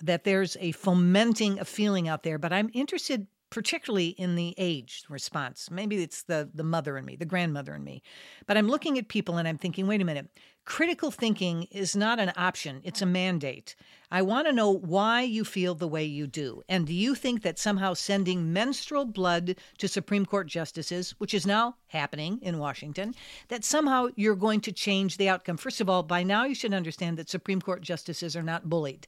that 0.01 0.23
there's 0.23 0.55
a 0.59 0.71
fomenting 0.71 1.59
of 1.59 1.67
feeling 1.67 2.07
out 2.07 2.23
there, 2.23 2.37
but 2.37 2.53
I'm 2.53 2.69
interested 2.73 3.27
particularly 3.49 4.07
in 4.07 4.35
the 4.35 4.53
age 4.57 5.03
response. 5.07 5.69
Maybe 5.71 6.01
it's 6.01 6.23
the 6.23 6.49
the 6.53 6.63
mother 6.63 6.97
in 6.97 7.05
me, 7.05 7.15
the 7.15 7.25
grandmother 7.25 7.75
in 7.75 7.83
me. 7.83 8.01
But 8.47 8.57
I'm 8.57 8.67
looking 8.67 8.97
at 8.97 9.07
people 9.07 9.37
and 9.37 9.47
I'm 9.47 9.57
thinking, 9.57 9.87
wait 9.87 10.01
a 10.01 10.05
minute. 10.05 10.27
Critical 10.65 11.11
thinking 11.11 11.67
is 11.69 11.95
not 11.95 12.19
an 12.19 12.33
option, 12.35 12.81
it's 12.83 13.01
a 13.01 13.05
mandate. 13.05 13.75
I 14.11 14.21
want 14.21 14.47
to 14.47 14.53
know 14.53 14.71
why 14.71 15.21
you 15.21 15.43
feel 15.43 15.75
the 15.75 15.87
way 15.87 16.03
you 16.05 16.27
do. 16.27 16.61
And 16.69 16.85
do 16.87 16.93
you 16.93 17.15
think 17.15 17.41
that 17.41 17.59
somehow 17.59 17.93
sending 17.93 18.53
menstrual 18.53 19.05
blood 19.05 19.57
to 19.79 19.87
Supreme 19.87 20.25
Court 20.25 20.47
justices, 20.47 21.15
which 21.17 21.33
is 21.33 21.45
now 21.45 21.75
happening 21.87 22.39
in 22.41 22.59
Washington, 22.59 23.13
that 23.47 23.63
somehow 23.63 24.07
you're 24.15 24.35
going 24.35 24.61
to 24.61 24.71
change 24.71 25.17
the 25.17 25.27
outcome? 25.27 25.57
First 25.57 25.81
of 25.81 25.89
all, 25.89 26.03
by 26.03 26.23
now 26.23 26.45
you 26.45 26.55
should 26.55 26.73
understand 26.73 27.17
that 27.17 27.29
Supreme 27.29 27.61
Court 27.61 27.81
justices 27.81 28.35
are 28.35 28.43
not 28.43 28.69
bullied. 28.69 29.07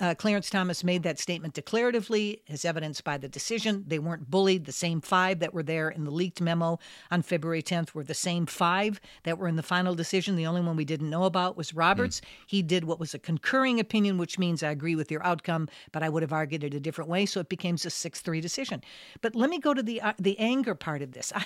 Uh, 0.00 0.14
Clarence 0.14 0.50
Thomas 0.50 0.84
made 0.84 1.02
that 1.02 1.18
statement 1.18 1.54
declaratively, 1.54 2.40
as 2.48 2.64
evidenced 2.64 3.04
by 3.04 3.18
the 3.18 3.28
decision. 3.28 3.84
They 3.86 3.98
weren't 3.98 4.30
bullied. 4.30 4.66
The 4.66 4.72
same 4.72 5.00
five 5.00 5.40
that 5.40 5.54
were 5.54 5.62
there 5.62 5.88
in 5.88 6.04
the 6.04 6.10
leaked 6.10 6.40
memo 6.40 6.78
on 7.10 7.22
February 7.22 7.62
10th 7.62 7.94
were 7.94 8.04
the 8.04 8.14
same 8.14 8.46
five 8.46 9.00
that 9.24 9.38
were 9.38 9.48
in 9.48 9.56
the 9.56 9.62
final 9.62 9.94
decision. 9.94 10.36
The 10.36 10.46
only 10.46 10.60
one 10.60 10.76
we 10.76 10.84
didn't 10.86 11.10
know 11.10 11.24
about 11.24 11.56
was 11.56 11.74
Roberts. 11.74 12.20
Hmm. 12.20 12.26
He 12.46 12.62
did 12.62 12.84
what 12.84 12.98
was 12.98 13.12
a 13.12 13.18
concurring 13.18 13.78
opinion, 13.78 14.16
which 14.16 14.38
means 14.38 14.62
I 14.62 14.70
agree 14.70 14.94
with 14.94 15.10
your 15.10 15.24
outcome, 15.24 15.68
but 15.92 16.02
I 16.02 16.08
would 16.08 16.22
have 16.22 16.32
argued 16.32 16.64
it 16.64 16.72
a 16.72 16.80
different 16.80 17.10
way. 17.10 17.26
So 17.26 17.40
it 17.40 17.48
became 17.48 17.74
a 17.74 17.90
6 17.90 18.20
3 18.20 18.40
decision. 18.40 18.82
But 19.20 19.34
let 19.34 19.50
me 19.50 19.58
go 19.58 19.74
to 19.74 19.82
the, 19.82 20.00
uh, 20.00 20.14
the 20.18 20.38
anger 20.38 20.74
part 20.74 21.02
of 21.02 21.12
this. 21.12 21.32
I, 21.34 21.44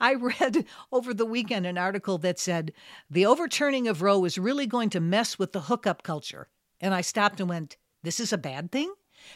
I 0.00 0.14
read 0.14 0.64
over 0.92 1.12
the 1.12 1.26
weekend 1.26 1.66
an 1.66 1.78
article 1.78 2.18
that 2.18 2.38
said 2.38 2.72
the 3.10 3.26
overturning 3.26 3.88
of 3.88 4.02
Roe 4.02 4.24
is 4.24 4.38
really 4.38 4.66
going 4.66 4.90
to 4.90 5.00
mess 5.00 5.38
with 5.38 5.52
the 5.52 5.62
hookup 5.62 6.02
culture. 6.02 6.48
And 6.80 6.94
I 6.94 7.00
stopped 7.00 7.40
and 7.40 7.48
went, 7.48 7.76
This 8.02 8.20
is 8.20 8.32
a 8.32 8.38
bad 8.38 8.70
thing? 8.70 8.92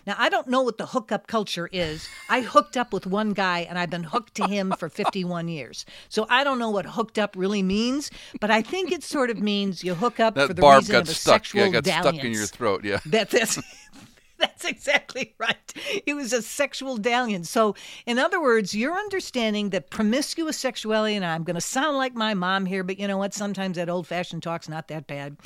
Now, 0.07 0.15
I 0.19 0.29
don't 0.29 0.49
know 0.49 0.63
what 0.63 0.79
the 0.79 0.87
hookup 0.87 1.27
culture 1.27 1.69
is. 1.73 2.09
I 2.29 2.41
hooked 2.43 2.77
up 2.77 2.93
with 2.93 3.07
one 3.07 3.33
guy 3.33 3.61
and 3.61 3.79
I've 3.79 3.91
been 3.91 4.05
hooked 4.05 4.35
to 4.37 4.47
him 4.47 4.73
for 4.79 4.89
51 4.89 5.49
years. 5.49 5.85
So 6.09 6.27
I 6.31 6.45
don't 6.45 6.59
know 6.59 6.71
what 6.71 6.87
hooked 6.87 7.19
up 7.19 7.35
really 7.37 7.63
means, 7.63 8.11
but 8.41 8.51
I 8.51 8.63
think 8.63 8.93
it 8.93 9.03
sort 9.03 9.31
of 9.31 9.39
means 9.41 9.83
you 9.83 9.95
hook 9.95 10.21
up 10.21 10.35
That 10.35 10.49
for 10.49 10.55
the 10.55 10.63
barb 10.63 10.81
reason 10.83 10.93
got 10.93 11.03
of 11.03 11.09
a 11.09 11.15
stuck. 11.15 11.35
sexual 11.35 11.63
Yeah, 11.63 11.71
got 11.71 11.85
dalliance. 11.85 12.17
stuck 12.17 12.25
in 12.25 12.33
your 12.33 12.47
throat. 12.47 12.85
Yeah. 12.85 12.99
That, 13.07 13.31
that's 13.31 13.59
that's 14.39 14.65
exactly 14.67 15.35
right. 15.39 15.73
It 16.07 16.13
was 16.15 16.33
a 16.35 16.43
sexual 16.43 16.99
dalliance. 16.99 17.49
So, 17.49 17.75
in 18.05 18.19
other 18.19 18.41
words, 18.43 18.75
you're 18.75 18.95
understanding 18.97 19.71
that 19.71 19.89
promiscuous 19.91 20.59
sexuality, 20.59 21.15
and 21.17 21.25
I'm 21.25 21.43
going 21.45 21.55
to 21.55 21.61
sound 21.63 21.97
like 21.97 22.15
my 22.15 22.35
mom 22.35 22.67
here, 22.67 22.83
but 22.85 22.99
you 22.99 23.09
know 23.09 23.17
what? 23.17 23.33
Sometimes 23.33 23.77
that 23.77 23.89
old 23.89 24.07
fashioned 24.07 24.43
talk's 24.43 24.69
not 24.69 24.89
that 24.89 25.07
bad. 25.07 25.37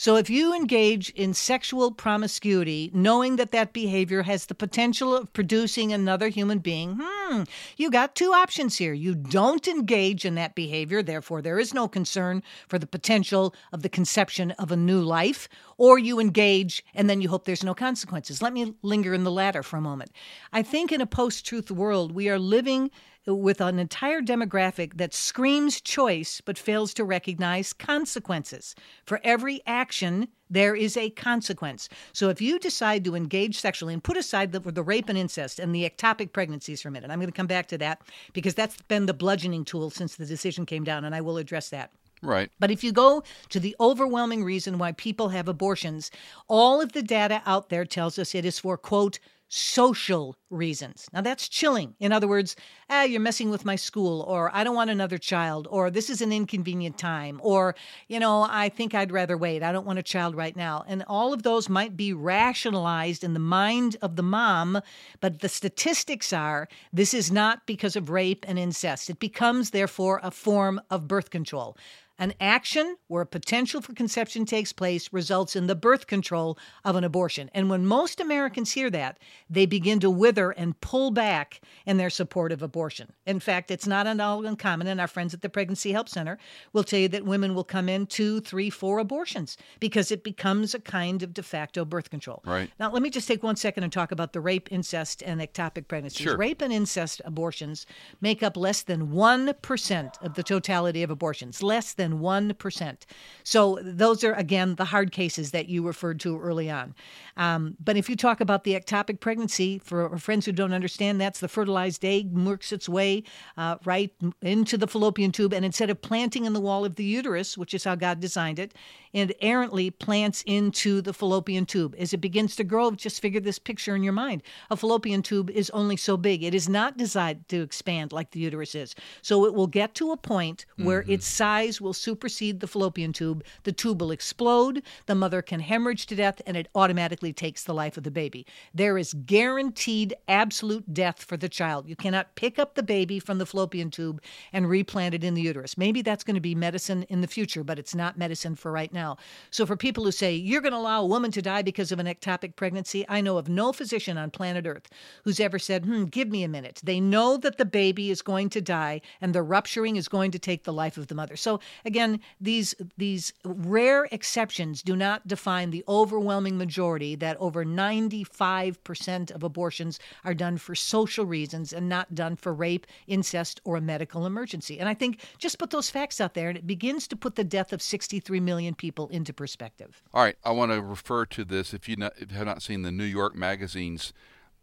So, 0.00 0.14
if 0.14 0.30
you 0.30 0.54
engage 0.54 1.10
in 1.10 1.34
sexual 1.34 1.90
promiscuity, 1.90 2.88
knowing 2.94 3.34
that 3.34 3.50
that 3.50 3.72
behavior 3.72 4.22
has 4.22 4.46
the 4.46 4.54
potential 4.54 5.12
of 5.12 5.32
producing 5.32 5.92
another 5.92 6.28
human 6.28 6.60
being, 6.60 7.00
hmm, 7.02 7.42
you 7.76 7.90
got 7.90 8.14
two 8.14 8.32
options 8.32 8.76
here. 8.76 8.92
You 8.92 9.16
don't 9.16 9.66
engage 9.66 10.24
in 10.24 10.36
that 10.36 10.54
behavior, 10.54 11.02
therefore, 11.02 11.42
there 11.42 11.58
is 11.58 11.74
no 11.74 11.88
concern 11.88 12.44
for 12.68 12.78
the 12.78 12.86
potential 12.86 13.52
of 13.72 13.82
the 13.82 13.88
conception 13.88 14.52
of 14.52 14.70
a 14.70 14.76
new 14.76 15.00
life, 15.00 15.48
or 15.78 15.98
you 15.98 16.20
engage 16.20 16.84
and 16.94 17.10
then 17.10 17.20
you 17.20 17.28
hope 17.28 17.44
there's 17.44 17.64
no 17.64 17.74
consequences. 17.74 18.40
Let 18.40 18.52
me 18.52 18.74
linger 18.82 19.14
in 19.14 19.24
the 19.24 19.32
latter 19.32 19.64
for 19.64 19.78
a 19.78 19.80
moment. 19.80 20.12
I 20.52 20.62
think 20.62 20.92
in 20.92 21.00
a 21.00 21.06
post 21.06 21.44
truth 21.44 21.72
world, 21.72 22.12
we 22.12 22.28
are 22.28 22.38
living 22.38 22.92
with 23.34 23.60
an 23.60 23.78
entire 23.78 24.20
demographic 24.20 24.96
that 24.96 25.14
screams 25.14 25.80
choice 25.80 26.40
but 26.40 26.58
fails 26.58 26.94
to 26.94 27.04
recognize 27.04 27.72
consequences. 27.72 28.74
For 29.04 29.20
every 29.22 29.60
action, 29.66 30.28
there 30.50 30.74
is 30.74 30.96
a 30.96 31.10
consequence. 31.10 31.88
So 32.12 32.30
if 32.30 32.40
you 32.40 32.58
decide 32.58 33.04
to 33.04 33.14
engage 33.14 33.60
sexually 33.60 33.92
and 33.92 34.02
put 34.02 34.16
aside 34.16 34.52
the, 34.52 34.60
the 34.60 34.82
rape 34.82 35.08
and 35.08 35.18
incest 35.18 35.58
and 35.58 35.74
the 35.74 35.88
ectopic 35.88 36.32
pregnancies 36.32 36.80
for 36.80 36.88
a 36.88 36.92
minute, 36.92 37.10
I'm 37.10 37.18
going 37.18 37.30
to 37.30 37.36
come 37.36 37.46
back 37.46 37.68
to 37.68 37.78
that 37.78 38.02
because 38.32 38.54
that's 38.54 38.80
been 38.82 39.06
the 39.06 39.14
bludgeoning 39.14 39.64
tool 39.64 39.90
since 39.90 40.16
the 40.16 40.26
decision 40.26 40.64
came 40.66 40.84
down, 40.84 41.04
and 41.04 41.14
I 41.14 41.20
will 41.20 41.36
address 41.36 41.68
that. 41.70 41.92
Right. 42.22 42.50
But 42.58 42.70
if 42.70 42.82
you 42.82 42.92
go 42.92 43.22
to 43.50 43.60
the 43.60 43.76
overwhelming 43.78 44.42
reason 44.42 44.78
why 44.78 44.92
people 44.92 45.28
have 45.28 45.48
abortions, 45.48 46.10
all 46.48 46.80
of 46.80 46.92
the 46.92 47.02
data 47.02 47.42
out 47.46 47.68
there 47.68 47.84
tells 47.84 48.18
us 48.18 48.34
it 48.34 48.44
is 48.44 48.58
for, 48.58 48.76
quote, 48.76 49.18
social 49.48 50.36
reasons. 50.50 51.08
Now 51.12 51.22
that's 51.22 51.48
chilling. 51.48 51.94
In 52.00 52.12
other 52.12 52.28
words, 52.28 52.54
ah, 52.90 53.02
you're 53.02 53.20
messing 53.20 53.50
with 53.50 53.64
my 53.64 53.76
school, 53.76 54.22
or 54.22 54.50
I 54.54 54.62
don't 54.62 54.74
want 54.74 54.90
another 54.90 55.18
child, 55.18 55.66
or 55.70 55.90
this 55.90 56.10
is 56.10 56.20
an 56.20 56.32
inconvenient 56.32 56.98
time, 56.98 57.40
or, 57.42 57.74
you 58.08 58.20
know, 58.20 58.46
I 58.48 58.68
think 58.68 58.94
I'd 58.94 59.12
rather 59.12 59.36
wait. 59.36 59.62
I 59.62 59.72
don't 59.72 59.86
want 59.86 59.98
a 59.98 60.02
child 60.02 60.34
right 60.34 60.56
now. 60.56 60.84
And 60.86 61.02
all 61.06 61.32
of 61.32 61.42
those 61.42 61.68
might 61.68 61.96
be 61.96 62.12
rationalized 62.12 63.24
in 63.24 63.34
the 63.34 63.40
mind 63.40 63.96
of 64.02 64.16
the 64.16 64.22
mom, 64.22 64.80
but 65.20 65.40
the 65.40 65.48
statistics 65.48 66.32
are 66.32 66.68
this 66.92 67.14
is 67.14 67.32
not 67.32 67.66
because 67.66 67.96
of 67.96 68.10
rape 68.10 68.44
and 68.48 68.58
incest. 68.58 69.08
It 69.08 69.18
becomes, 69.18 69.70
therefore, 69.70 70.20
a 70.22 70.30
form 70.30 70.80
of 70.90 71.08
birth 71.08 71.30
control. 71.30 71.76
An 72.18 72.34
action 72.40 72.96
where 73.06 73.22
a 73.22 73.26
potential 73.26 73.80
for 73.80 73.92
conception 73.92 74.44
takes 74.44 74.72
place 74.72 75.12
results 75.12 75.54
in 75.54 75.68
the 75.68 75.76
birth 75.76 76.08
control 76.08 76.58
of 76.84 76.96
an 76.96 77.04
abortion. 77.04 77.48
And 77.54 77.70
when 77.70 77.86
most 77.86 78.20
Americans 78.20 78.72
hear 78.72 78.90
that, 78.90 79.18
they 79.48 79.66
begin 79.66 80.00
to 80.00 80.10
wither 80.10 80.50
and 80.50 80.80
pull 80.80 81.12
back 81.12 81.60
in 81.86 81.96
their 81.96 82.10
support 82.10 82.50
of 82.50 82.60
abortion. 82.60 83.12
In 83.24 83.38
fact, 83.38 83.70
it's 83.70 83.86
not 83.86 84.08
at 84.08 84.18
all 84.18 84.44
uncommon, 84.44 84.88
and 84.88 85.00
our 85.00 85.06
friends 85.06 85.32
at 85.32 85.42
the 85.42 85.48
Pregnancy 85.48 85.92
Help 85.92 86.08
Center 86.08 86.38
will 86.72 86.82
tell 86.82 86.98
you 86.98 87.08
that 87.08 87.24
women 87.24 87.54
will 87.54 87.64
come 87.64 87.88
in 87.88 88.06
two, 88.06 88.40
three, 88.40 88.68
four 88.68 88.98
abortions 88.98 89.56
because 89.78 90.10
it 90.10 90.24
becomes 90.24 90.74
a 90.74 90.80
kind 90.80 91.22
of 91.22 91.32
de 91.32 91.42
facto 91.42 91.84
birth 91.84 92.10
control. 92.10 92.42
Right. 92.44 92.70
Now, 92.80 92.90
let 92.90 93.02
me 93.02 93.10
just 93.10 93.28
take 93.28 93.42
one 93.42 93.56
second 93.56 93.84
and 93.84 93.92
talk 93.92 94.10
about 94.10 94.32
the 94.32 94.40
rape, 94.40 94.68
incest, 94.72 95.22
and 95.22 95.40
ectopic 95.40 95.86
pregnancies. 95.86 96.24
Sure. 96.24 96.36
Rape 96.36 96.62
and 96.62 96.72
incest 96.72 97.22
abortions 97.24 97.86
make 98.20 98.42
up 98.42 98.56
less 98.56 98.82
than 98.82 99.08
1% 99.08 100.22
of 100.22 100.34
the 100.34 100.42
totality 100.42 101.02
of 101.02 101.10
abortions, 101.10 101.62
less 101.62 101.92
than 101.92 102.07
1%. 102.14 102.96
So, 103.44 103.78
those 103.82 104.24
are, 104.24 104.32
again, 104.34 104.74
the 104.74 104.86
hard 104.86 105.12
cases 105.12 105.50
that 105.52 105.68
you 105.68 105.86
referred 105.86 106.20
to 106.20 106.38
early 106.40 106.70
on. 106.70 106.94
Um, 107.36 107.76
but 107.82 107.96
if 107.96 108.08
you 108.08 108.16
talk 108.16 108.40
about 108.40 108.64
the 108.64 108.74
ectopic 108.74 109.20
pregnancy, 109.20 109.78
for 109.78 110.16
friends 110.18 110.44
who 110.46 110.52
don't 110.52 110.72
understand, 110.72 111.20
that's 111.20 111.40
the 111.40 111.48
fertilized 111.48 112.04
egg 112.04 112.32
works 112.32 112.72
its 112.72 112.88
way 112.88 113.22
uh, 113.56 113.76
right 113.84 114.12
into 114.42 114.76
the 114.76 114.86
fallopian 114.86 115.32
tube, 115.32 115.52
and 115.52 115.64
instead 115.64 115.90
of 115.90 116.00
planting 116.02 116.44
in 116.44 116.52
the 116.52 116.60
wall 116.60 116.84
of 116.84 116.96
the 116.96 117.04
uterus, 117.04 117.56
which 117.56 117.74
is 117.74 117.84
how 117.84 117.94
God 117.94 118.20
designed 118.20 118.58
it, 118.58 118.74
it 119.12 119.36
errantly 119.40 119.90
plants 119.90 120.42
into 120.46 121.00
the 121.00 121.12
fallopian 121.12 121.64
tube. 121.66 121.94
As 121.98 122.12
it 122.12 122.18
begins 122.18 122.56
to 122.56 122.64
grow, 122.64 122.90
just 122.90 123.22
figure 123.22 123.40
this 123.40 123.58
picture 123.58 123.96
in 123.96 124.02
your 124.02 124.12
mind. 124.12 124.42
A 124.70 124.76
fallopian 124.76 125.22
tube 125.22 125.50
is 125.50 125.70
only 125.70 125.96
so 125.96 126.16
big. 126.16 126.42
It 126.42 126.54
is 126.54 126.68
not 126.68 126.96
designed 126.96 127.48
to 127.48 127.62
expand 127.62 128.12
like 128.12 128.32
the 128.32 128.40
uterus 128.40 128.74
is. 128.74 128.94
So 129.22 129.46
it 129.46 129.54
will 129.54 129.66
get 129.66 129.94
to 129.96 130.12
a 130.12 130.16
point 130.16 130.66
where 130.76 131.04
its 131.08 131.26
size 131.26 131.80
will 131.80 131.94
supersede 131.98 132.60
the 132.60 132.66
fallopian 132.66 133.12
tube. 133.12 133.44
The 133.64 133.72
tube 133.72 134.00
will 134.00 134.10
explode. 134.10 134.82
The 135.06 135.14
mother 135.14 135.42
can 135.42 135.60
hemorrhage 135.60 136.06
to 136.06 136.16
death, 136.16 136.40
and 136.46 136.56
it 136.56 136.68
automatically 136.74 137.32
takes 137.32 137.64
the 137.64 137.74
life 137.74 137.96
of 137.96 138.04
the 138.04 138.10
baby. 138.10 138.46
There 138.74 138.98
is 138.98 139.14
guaranteed 139.14 140.14
absolute 140.28 140.94
death 140.94 141.22
for 141.22 141.36
the 141.36 141.48
child. 141.48 141.88
You 141.88 141.96
cannot 141.96 142.34
pick 142.34 142.58
up 142.58 142.74
the 142.74 142.82
baby 142.82 143.18
from 143.18 143.38
the 143.38 143.46
fallopian 143.46 143.90
tube 143.90 144.22
and 144.52 144.68
replant 144.68 145.14
it 145.14 145.24
in 145.24 145.34
the 145.34 145.42
uterus. 145.42 145.76
Maybe 145.76 146.02
that's 146.02 146.24
going 146.24 146.34
to 146.34 146.40
be 146.40 146.54
medicine 146.54 147.04
in 147.04 147.20
the 147.20 147.26
future, 147.26 147.64
but 147.64 147.78
it's 147.78 147.94
not 147.94 148.18
medicine 148.18 148.54
for 148.54 148.72
right 148.72 148.92
now. 148.92 149.16
So, 149.50 149.66
for 149.66 149.76
people 149.76 150.04
who 150.04 150.12
say 150.12 150.34
you're 150.34 150.60
going 150.60 150.72
to 150.72 150.78
allow 150.78 151.02
a 151.02 151.06
woman 151.06 151.30
to 151.32 151.42
die 151.42 151.62
because 151.62 151.92
of 151.92 151.98
an 151.98 152.06
ectopic 152.06 152.56
pregnancy, 152.56 153.04
I 153.08 153.20
know 153.20 153.38
of 153.38 153.48
no 153.48 153.72
physician 153.72 154.18
on 154.18 154.30
planet 154.30 154.66
Earth 154.66 154.88
who's 155.24 155.40
ever 155.40 155.58
said, 155.58 155.84
hmm, 155.84 156.04
give 156.04 156.28
me 156.28 156.42
a 156.42 156.48
minute. 156.48 156.80
They 156.82 157.00
know 157.00 157.36
that 157.38 157.58
the 157.58 157.64
baby 157.64 158.10
is 158.10 158.22
going 158.22 158.50
to 158.50 158.60
die 158.60 159.00
and 159.20 159.34
the 159.34 159.42
rupturing 159.42 159.96
is 159.96 160.08
going 160.08 160.30
to 160.32 160.38
take 160.38 160.64
the 160.64 160.72
life 160.72 160.96
of 160.96 161.08
the 161.08 161.14
mother. 161.14 161.36
So, 161.36 161.60
again, 161.88 162.20
these, 162.40 162.74
these 162.98 163.32
rare 163.44 164.04
exceptions 164.12 164.82
do 164.82 164.94
not 164.94 165.26
define 165.26 165.70
the 165.70 165.82
overwhelming 165.88 166.58
majority 166.58 167.16
that 167.16 167.36
over 167.38 167.64
95% 167.64 169.30
of 169.30 169.42
abortions 169.42 169.98
are 170.24 170.34
done 170.34 170.58
for 170.58 170.74
social 170.74 171.24
reasons 171.24 171.72
and 171.72 171.88
not 171.88 172.14
done 172.14 172.36
for 172.36 172.52
rape, 172.52 172.86
incest, 173.06 173.60
or 173.64 173.76
a 173.76 173.80
medical 173.80 174.26
emergency. 174.26 174.78
And 174.78 174.88
I 174.88 174.94
think 174.94 175.20
just 175.38 175.58
put 175.58 175.70
those 175.70 175.88
facts 175.88 176.20
out 176.20 176.34
there 176.34 176.50
and 176.50 176.58
it 176.58 176.66
begins 176.66 177.08
to 177.08 177.16
put 177.16 177.36
the 177.36 177.44
death 177.44 177.72
of 177.72 177.80
63 177.80 178.38
million 178.38 178.74
people 178.74 179.08
into 179.08 179.32
perspective. 179.32 180.02
All 180.12 180.22
right, 180.22 180.36
I 180.44 180.50
want 180.50 180.70
to 180.72 180.82
refer 180.82 181.24
to 181.26 181.44
this. 181.44 181.72
If 181.72 181.88
you, 181.88 181.96
not, 181.96 182.12
if 182.18 182.30
you 182.30 182.36
have 182.36 182.46
not 182.46 182.62
seen 182.62 182.82
the 182.82 182.92
New 182.92 183.04
York 183.04 183.34
magazines, 183.34 184.12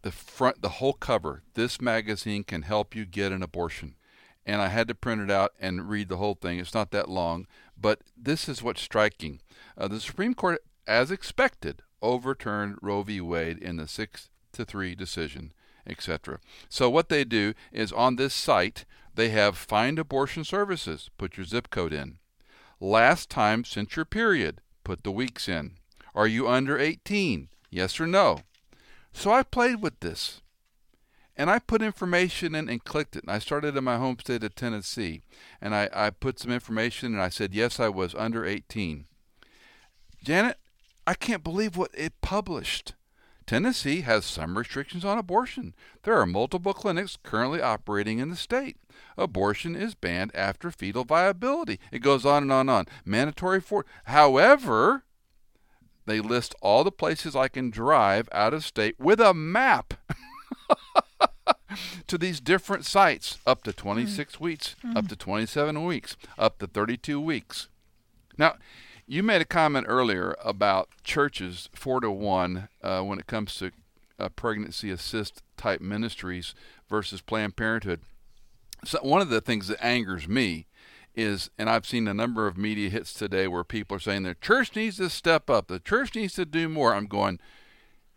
the 0.02 0.12
front, 0.12 0.62
the 0.62 0.68
whole 0.68 0.92
cover. 0.92 1.42
This 1.54 1.80
magazine 1.80 2.44
can 2.44 2.62
help 2.62 2.94
you 2.94 3.04
get 3.04 3.32
an 3.32 3.42
abortion, 3.42 3.95
and 4.46 4.62
I 4.62 4.68
had 4.68 4.88
to 4.88 4.94
print 4.94 5.20
it 5.20 5.30
out 5.30 5.52
and 5.60 5.90
read 5.90 6.08
the 6.08 6.16
whole 6.16 6.34
thing. 6.34 6.58
It's 6.58 6.72
not 6.72 6.92
that 6.92 7.10
long, 7.10 7.46
but 7.76 8.00
this 8.16 8.48
is 8.48 8.62
what's 8.62 8.80
striking. 8.80 9.40
Uh, 9.76 9.88
the 9.88 10.00
Supreme 10.00 10.34
Court, 10.34 10.62
as 10.86 11.10
expected, 11.10 11.82
overturned 12.00 12.78
Roe 12.80 13.02
v. 13.02 13.20
Wade 13.20 13.58
in 13.58 13.76
the 13.76 13.88
six 13.88 14.30
to 14.52 14.64
three 14.64 14.94
decision, 14.94 15.52
etc. 15.86 16.38
So 16.68 16.88
what 16.88 17.08
they 17.08 17.24
do 17.24 17.52
is 17.72 17.92
on 17.92 18.16
this 18.16 18.32
site 18.32 18.84
they 19.16 19.30
have 19.30 19.56
find 19.56 19.98
abortion 19.98 20.44
services. 20.44 21.10
Put 21.18 21.36
your 21.36 21.46
zip 21.46 21.70
code 21.70 21.92
in. 21.92 22.18
Last 22.80 23.30
time 23.30 23.64
since 23.64 23.96
your 23.96 24.04
period. 24.04 24.60
Put 24.84 25.02
the 25.02 25.10
weeks 25.10 25.48
in. 25.48 25.72
Are 26.14 26.26
you 26.26 26.46
under 26.48 26.78
18? 26.78 27.48
Yes 27.70 27.98
or 27.98 28.06
no? 28.06 28.40
So 29.12 29.32
I 29.32 29.42
played 29.42 29.82
with 29.82 29.98
this. 30.00 30.42
And 31.36 31.50
I 31.50 31.58
put 31.58 31.82
information 31.82 32.54
in 32.54 32.68
and 32.68 32.82
clicked 32.82 33.16
it. 33.16 33.24
And 33.24 33.30
I 33.30 33.38
started 33.38 33.76
in 33.76 33.84
my 33.84 33.98
home 33.98 34.16
state 34.18 34.42
of 34.42 34.54
Tennessee. 34.54 35.20
And 35.60 35.74
I, 35.74 35.90
I 35.92 36.10
put 36.10 36.38
some 36.38 36.50
information 36.50 37.12
and 37.12 37.22
I 37.22 37.28
said, 37.28 37.54
yes, 37.54 37.78
I 37.78 37.88
was 37.88 38.14
under 38.14 38.44
18. 38.44 39.06
Janet, 40.24 40.58
I 41.06 41.14
can't 41.14 41.44
believe 41.44 41.76
what 41.76 41.90
it 41.94 42.20
published. 42.20 42.94
Tennessee 43.46 44.00
has 44.00 44.24
some 44.24 44.58
restrictions 44.58 45.04
on 45.04 45.18
abortion. 45.18 45.72
There 46.02 46.18
are 46.18 46.26
multiple 46.26 46.74
clinics 46.74 47.16
currently 47.22 47.62
operating 47.62 48.18
in 48.18 48.28
the 48.28 48.36
state. 48.36 48.76
Abortion 49.16 49.76
is 49.76 49.94
banned 49.94 50.34
after 50.34 50.72
fetal 50.72 51.04
viability. 51.04 51.78
It 51.92 52.00
goes 52.00 52.26
on 52.26 52.42
and 52.42 52.52
on 52.52 52.60
and 52.62 52.70
on. 52.70 52.86
Mandatory 53.04 53.60
for. 53.60 53.86
However, 54.04 55.04
they 56.06 56.20
list 56.20 56.56
all 56.60 56.82
the 56.82 56.90
places 56.90 57.36
I 57.36 57.46
can 57.46 57.70
drive 57.70 58.28
out 58.32 58.52
of 58.52 58.64
state 58.64 58.98
with 58.98 59.20
a 59.20 59.32
map 59.32 59.94
to 62.06 62.18
these 62.18 62.40
different 62.40 62.84
sites 62.84 63.38
up 63.46 63.62
to 63.64 63.72
26 63.72 64.40
weeks, 64.40 64.76
up 64.94 65.08
to 65.08 65.16
27 65.16 65.84
weeks, 65.84 66.16
up 66.38 66.58
to 66.58 66.66
32 66.66 67.20
weeks. 67.20 67.68
Now, 68.38 68.56
You 69.08 69.22
made 69.22 69.40
a 69.40 69.44
comment 69.44 69.86
earlier 69.88 70.34
about 70.44 70.88
churches 71.04 71.68
four 71.72 72.00
to 72.00 72.10
one 72.10 72.68
uh, 72.82 73.02
when 73.02 73.20
it 73.20 73.28
comes 73.28 73.54
to 73.56 73.70
uh, 74.18 74.28
pregnancy 74.30 74.90
assist 74.90 75.42
type 75.56 75.80
ministries 75.80 76.54
versus 76.88 77.20
Planned 77.20 77.54
Parenthood. 77.54 78.00
So 78.84 78.98
one 79.02 79.20
of 79.20 79.28
the 79.28 79.40
things 79.40 79.68
that 79.68 79.84
angers 79.84 80.26
me 80.26 80.66
is, 81.14 81.50
and 81.56 81.70
I've 81.70 81.86
seen 81.86 82.08
a 82.08 82.14
number 82.14 82.48
of 82.48 82.58
media 82.58 82.90
hits 82.90 83.12
today 83.14 83.46
where 83.46 83.62
people 83.64 83.96
are 83.96 84.00
saying 84.00 84.24
the 84.24 84.34
church 84.34 84.74
needs 84.74 84.96
to 84.96 85.08
step 85.08 85.48
up, 85.48 85.68
the 85.68 85.78
church 85.78 86.16
needs 86.16 86.34
to 86.34 86.44
do 86.44 86.68
more. 86.68 86.92
I'm 86.92 87.06
going, 87.06 87.38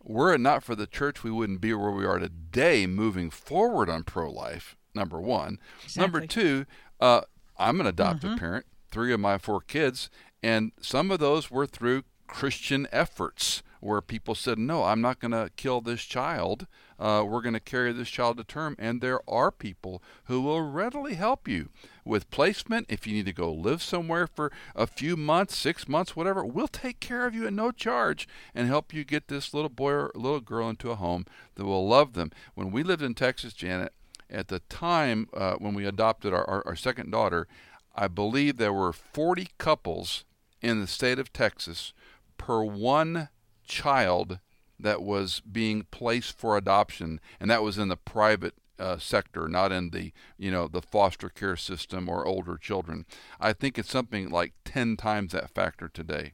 were 0.03 0.33
it 0.33 0.39
not 0.39 0.63
for 0.63 0.75
the 0.75 0.87
church, 0.87 1.23
we 1.23 1.31
wouldn't 1.31 1.61
be 1.61 1.73
where 1.73 1.91
we 1.91 2.05
are 2.05 2.19
today 2.19 2.87
moving 2.87 3.29
forward 3.29 3.89
on 3.89 4.03
pro 4.03 4.29
life, 4.31 4.75
number 4.95 5.19
one. 5.19 5.59
Exactly. 5.83 6.01
Number 6.01 6.27
two, 6.27 6.65
uh, 6.99 7.21
I'm 7.57 7.79
an 7.81 7.87
adoptive 7.87 8.31
Mm-hmm. 8.31 8.39
parent, 8.39 8.65
three 8.91 9.13
of 9.13 9.19
my 9.19 9.37
four 9.37 9.61
kids, 9.61 10.09
and 10.41 10.71
some 10.81 11.11
of 11.11 11.19
those 11.19 11.51
were 11.51 11.65
through 11.65 12.03
Christian 12.27 12.87
efforts 12.91 13.61
where 13.79 14.01
people 14.01 14.35
said, 14.35 14.57
No, 14.57 14.83
I'm 14.83 15.01
not 15.01 15.19
going 15.19 15.31
to 15.31 15.51
kill 15.55 15.81
this 15.81 16.01
child. 16.01 16.67
Uh, 16.99 17.23
we're 17.25 17.41
going 17.41 17.53
to 17.53 17.59
carry 17.59 17.93
this 17.93 18.09
child 18.09 18.37
to 18.37 18.43
term. 18.43 18.75
And 18.77 18.99
there 18.99 19.21
are 19.29 19.51
people 19.51 20.03
who 20.25 20.41
will 20.41 20.61
readily 20.61 21.15
help 21.15 21.47
you 21.47 21.69
with 22.03 22.29
placement. 22.29 22.87
If 22.89 23.07
you 23.07 23.13
need 23.13 23.25
to 23.27 23.33
go 23.33 23.51
live 23.51 23.81
somewhere 23.81 24.27
for 24.27 24.51
a 24.75 24.85
few 24.85 25.15
months, 25.15 25.55
six 25.55 25.87
months, 25.87 26.15
whatever, 26.15 26.43
we'll 26.45 26.67
take 26.67 26.99
care 26.99 27.25
of 27.25 27.33
you 27.33 27.47
at 27.47 27.53
no 27.53 27.71
charge 27.71 28.27
and 28.53 28.67
help 28.67 28.93
you 28.93 29.03
get 29.05 29.27
this 29.27 29.53
little 29.53 29.69
boy 29.69 29.91
or 29.91 30.11
little 30.13 30.41
girl 30.41 30.69
into 30.69 30.91
a 30.91 30.95
home 30.95 31.25
that 31.55 31.65
will 31.65 31.87
love 31.87 32.13
them. 32.13 32.31
When 32.55 32.71
we 32.71 32.83
lived 32.83 33.01
in 33.01 33.13
Texas, 33.13 33.53
Janet, 33.53 33.93
at 34.29 34.49
the 34.49 34.59
time 34.59 35.27
uh, 35.33 35.53
when 35.55 35.73
we 35.73 35.85
adopted 35.85 36.33
our, 36.33 36.47
our, 36.47 36.63
our 36.67 36.75
second 36.75 37.11
daughter, 37.11 37.47
I 37.95 38.07
believe 38.07 38.57
there 38.57 38.73
were 38.73 38.93
40 38.93 39.49
couples 39.57 40.25
in 40.61 40.81
the 40.81 40.87
state 40.87 41.19
of 41.19 41.33
Texas 41.33 41.93
per 42.37 42.63
one 42.63 43.29
child 43.69 44.39
that 44.79 45.01
was 45.01 45.41
being 45.41 45.85
placed 45.91 46.37
for 46.37 46.57
adoption, 46.57 47.21
and 47.39 47.49
that 47.49 47.63
was 47.63 47.77
in 47.77 47.87
the 47.87 47.95
private 47.97 48.55
uh, 48.77 48.97
sector, 48.97 49.47
not 49.47 49.71
in 49.71 49.89
the 49.91 50.11
you 50.37 50.49
know 50.51 50.67
the 50.67 50.81
foster 50.81 51.29
care 51.29 51.55
system 51.55 52.09
or 52.09 52.25
older 52.25 52.57
children. 52.57 53.05
I 53.39 53.53
think 53.53 53.77
it's 53.77 53.91
something 53.91 54.29
like 54.29 54.53
ten 54.65 54.97
times 54.97 55.31
that 55.33 55.49
factor 55.53 55.87
today 55.89 56.33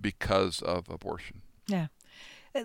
because 0.00 0.60
of 0.62 0.88
abortion. 0.88 1.42
Yeah. 1.66 1.86
Uh, 2.54 2.62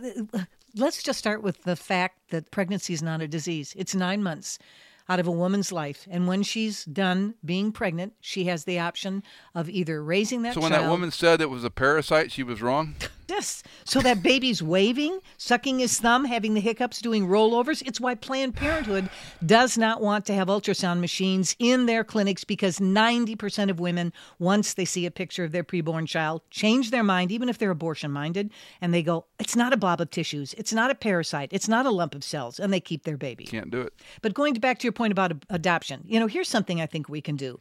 Let's 0.76 1.02
just 1.02 1.18
start 1.18 1.42
with 1.42 1.64
the 1.64 1.76
fact 1.76 2.30
that 2.30 2.52
pregnancy 2.52 2.94
is 2.94 3.02
not 3.02 3.22
a 3.24 3.28
disease. 3.28 3.74
It's 3.76 3.96
nine 3.96 4.22
months 4.22 4.60
out 5.08 5.20
of 5.20 5.26
a 5.26 5.32
woman's 5.32 5.72
life. 5.72 6.08
And 6.12 6.28
when 6.28 6.44
she's 6.44 6.86
done 6.86 7.34
being 7.44 7.72
pregnant, 7.72 8.14
she 8.22 8.44
has 8.46 8.66
the 8.66 8.78
option 8.78 9.24
of 9.56 9.68
either 9.68 10.04
raising 10.04 10.44
that 10.44 10.54
So 10.54 10.62
when 10.62 10.72
child. 10.72 10.86
that 10.86 10.90
woman 10.92 11.10
said 11.10 11.42
it 11.42 11.50
was 11.50 11.64
a 11.64 11.72
parasite, 11.72 12.32
she 12.32 12.44
was 12.44 12.62
wrong. 12.62 12.94
Yes. 13.30 13.64
So 13.86 14.00
that 14.02 14.24
baby's 14.24 14.64
waving, 14.64 15.20
sucking 15.38 15.80
his 15.80 16.00
thumb, 16.00 16.26
having 16.26 16.54
the 16.54 16.62
hiccups, 16.62 17.00
doing 17.00 17.28
rollovers. 17.28 17.84
It's 17.86 18.02
why 18.02 18.16
Planned 18.16 18.56
Parenthood 18.56 19.10
does 19.46 19.78
not 19.78 20.02
want 20.02 20.26
to 20.26 20.34
have 20.34 20.48
ultrasound 20.48 21.00
machines 21.00 21.56
in 21.60 21.86
their 21.86 22.04
clinics 22.04 22.44
because 22.44 22.80
90% 22.80 23.70
of 23.70 23.80
women, 23.80 24.12
once 24.40 24.74
they 24.74 24.86
see 24.86 25.06
a 25.06 25.12
picture 25.12 25.44
of 25.44 25.52
their 25.52 25.64
preborn 25.64 26.08
child, 26.08 26.42
change 26.50 26.92
their 26.92 27.04
mind, 27.04 27.32
even 27.32 27.50
if 27.50 27.58
they're 27.58 27.72
abortion 27.72 28.12
minded, 28.12 28.52
and 28.82 28.94
they 28.94 29.04
go, 29.04 29.26
it's 29.40 29.56
not 29.56 29.74
a 29.74 29.78
blob 29.78 30.02
of 30.02 30.10
tissues. 30.10 30.54
It's 30.56 30.74
not 30.74 30.92
a 30.92 30.96
parasite. 30.96 31.50
It's 31.52 31.68
not 31.68 31.86
a 31.86 31.92
lump 31.92 32.16
of 32.16 32.24
cells. 32.24 32.60
And 32.60 32.74
they 32.74 32.80
keep 32.80 33.04
their 33.04 33.18
baby. 33.18 33.46
Can't 33.46 33.72
do 33.72 33.82
it. 33.82 33.94
But 34.22 34.34
going 34.34 34.56
back 34.56 34.80
to 34.80 34.84
your 34.84 34.94
point 34.94 35.12
about 35.12 35.32
ad- 35.32 35.46
adoption, 35.50 36.04
you 36.06 36.20
know, 36.20 36.28
here's 36.28 36.50
something 36.50 36.82
I 36.82 36.86
think 36.86 37.10
we 37.10 37.22
can 37.22 37.36
do. 37.36 37.60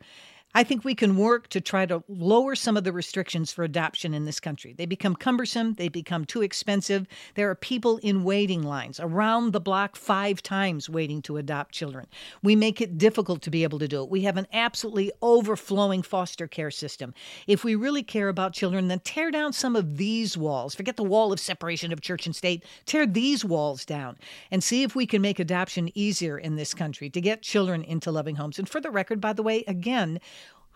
I 0.54 0.64
think 0.64 0.82
we 0.82 0.94
can 0.94 1.18
work 1.18 1.48
to 1.50 1.60
try 1.60 1.84
to 1.86 2.02
lower 2.08 2.54
some 2.54 2.76
of 2.76 2.82
the 2.82 2.92
restrictions 2.92 3.52
for 3.52 3.64
adoption 3.64 4.14
in 4.14 4.24
this 4.24 4.40
country. 4.40 4.72
They 4.72 4.86
become 4.86 5.14
cumbersome, 5.14 5.74
they 5.74 5.88
become 5.88 6.24
too 6.24 6.40
expensive. 6.40 7.06
There 7.34 7.50
are 7.50 7.54
people 7.54 7.98
in 7.98 8.24
waiting 8.24 8.62
lines 8.62 8.98
around 8.98 9.52
the 9.52 9.60
block 9.60 9.94
five 9.94 10.42
times 10.42 10.88
waiting 10.88 11.20
to 11.22 11.36
adopt 11.36 11.72
children. 11.74 12.06
We 12.42 12.56
make 12.56 12.80
it 12.80 12.96
difficult 12.96 13.42
to 13.42 13.50
be 13.50 13.62
able 13.62 13.78
to 13.78 13.86
do 13.86 14.02
it. 14.02 14.08
We 14.08 14.22
have 14.22 14.38
an 14.38 14.46
absolutely 14.52 15.12
overflowing 15.20 16.02
foster 16.02 16.48
care 16.48 16.70
system. 16.70 17.12
If 17.46 17.62
we 17.62 17.74
really 17.74 18.02
care 18.02 18.28
about 18.28 18.54
children, 18.54 18.88
then 18.88 19.00
tear 19.00 19.30
down 19.30 19.52
some 19.52 19.76
of 19.76 19.98
these 19.98 20.36
walls. 20.36 20.74
Forget 20.74 20.96
the 20.96 21.04
wall 21.04 21.30
of 21.30 21.40
separation 21.40 21.92
of 21.92 22.00
church 22.00 22.24
and 22.24 22.34
state. 22.34 22.64
Tear 22.86 23.06
these 23.06 23.44
walls 23.44 23.84
down 23.84 24.16
and 24.50 24.64
see 24.64 24.82
if 24.82 24.96
we 24.96 25.06
can 25.06 25.20
make 25.20 25.38
adoption 25.38 25.90
easier 25.94 26.38
in 26.38 26.56
this 26.56 26.72
country 26.72 27.10
to 27.10 27.20
get 27.20 27.42
children 27.42 27.84
into 27.84 28.10
loving 28.10 28.36
homes. 28.36 28.58
And 28.58 28.68
for 28.68 28.80
the 28.80 28.90
record, 28.90 29.20
by 29.20 29.34
the 29.34 29.42
way, 29.42 29.62
again, 29.68 30.20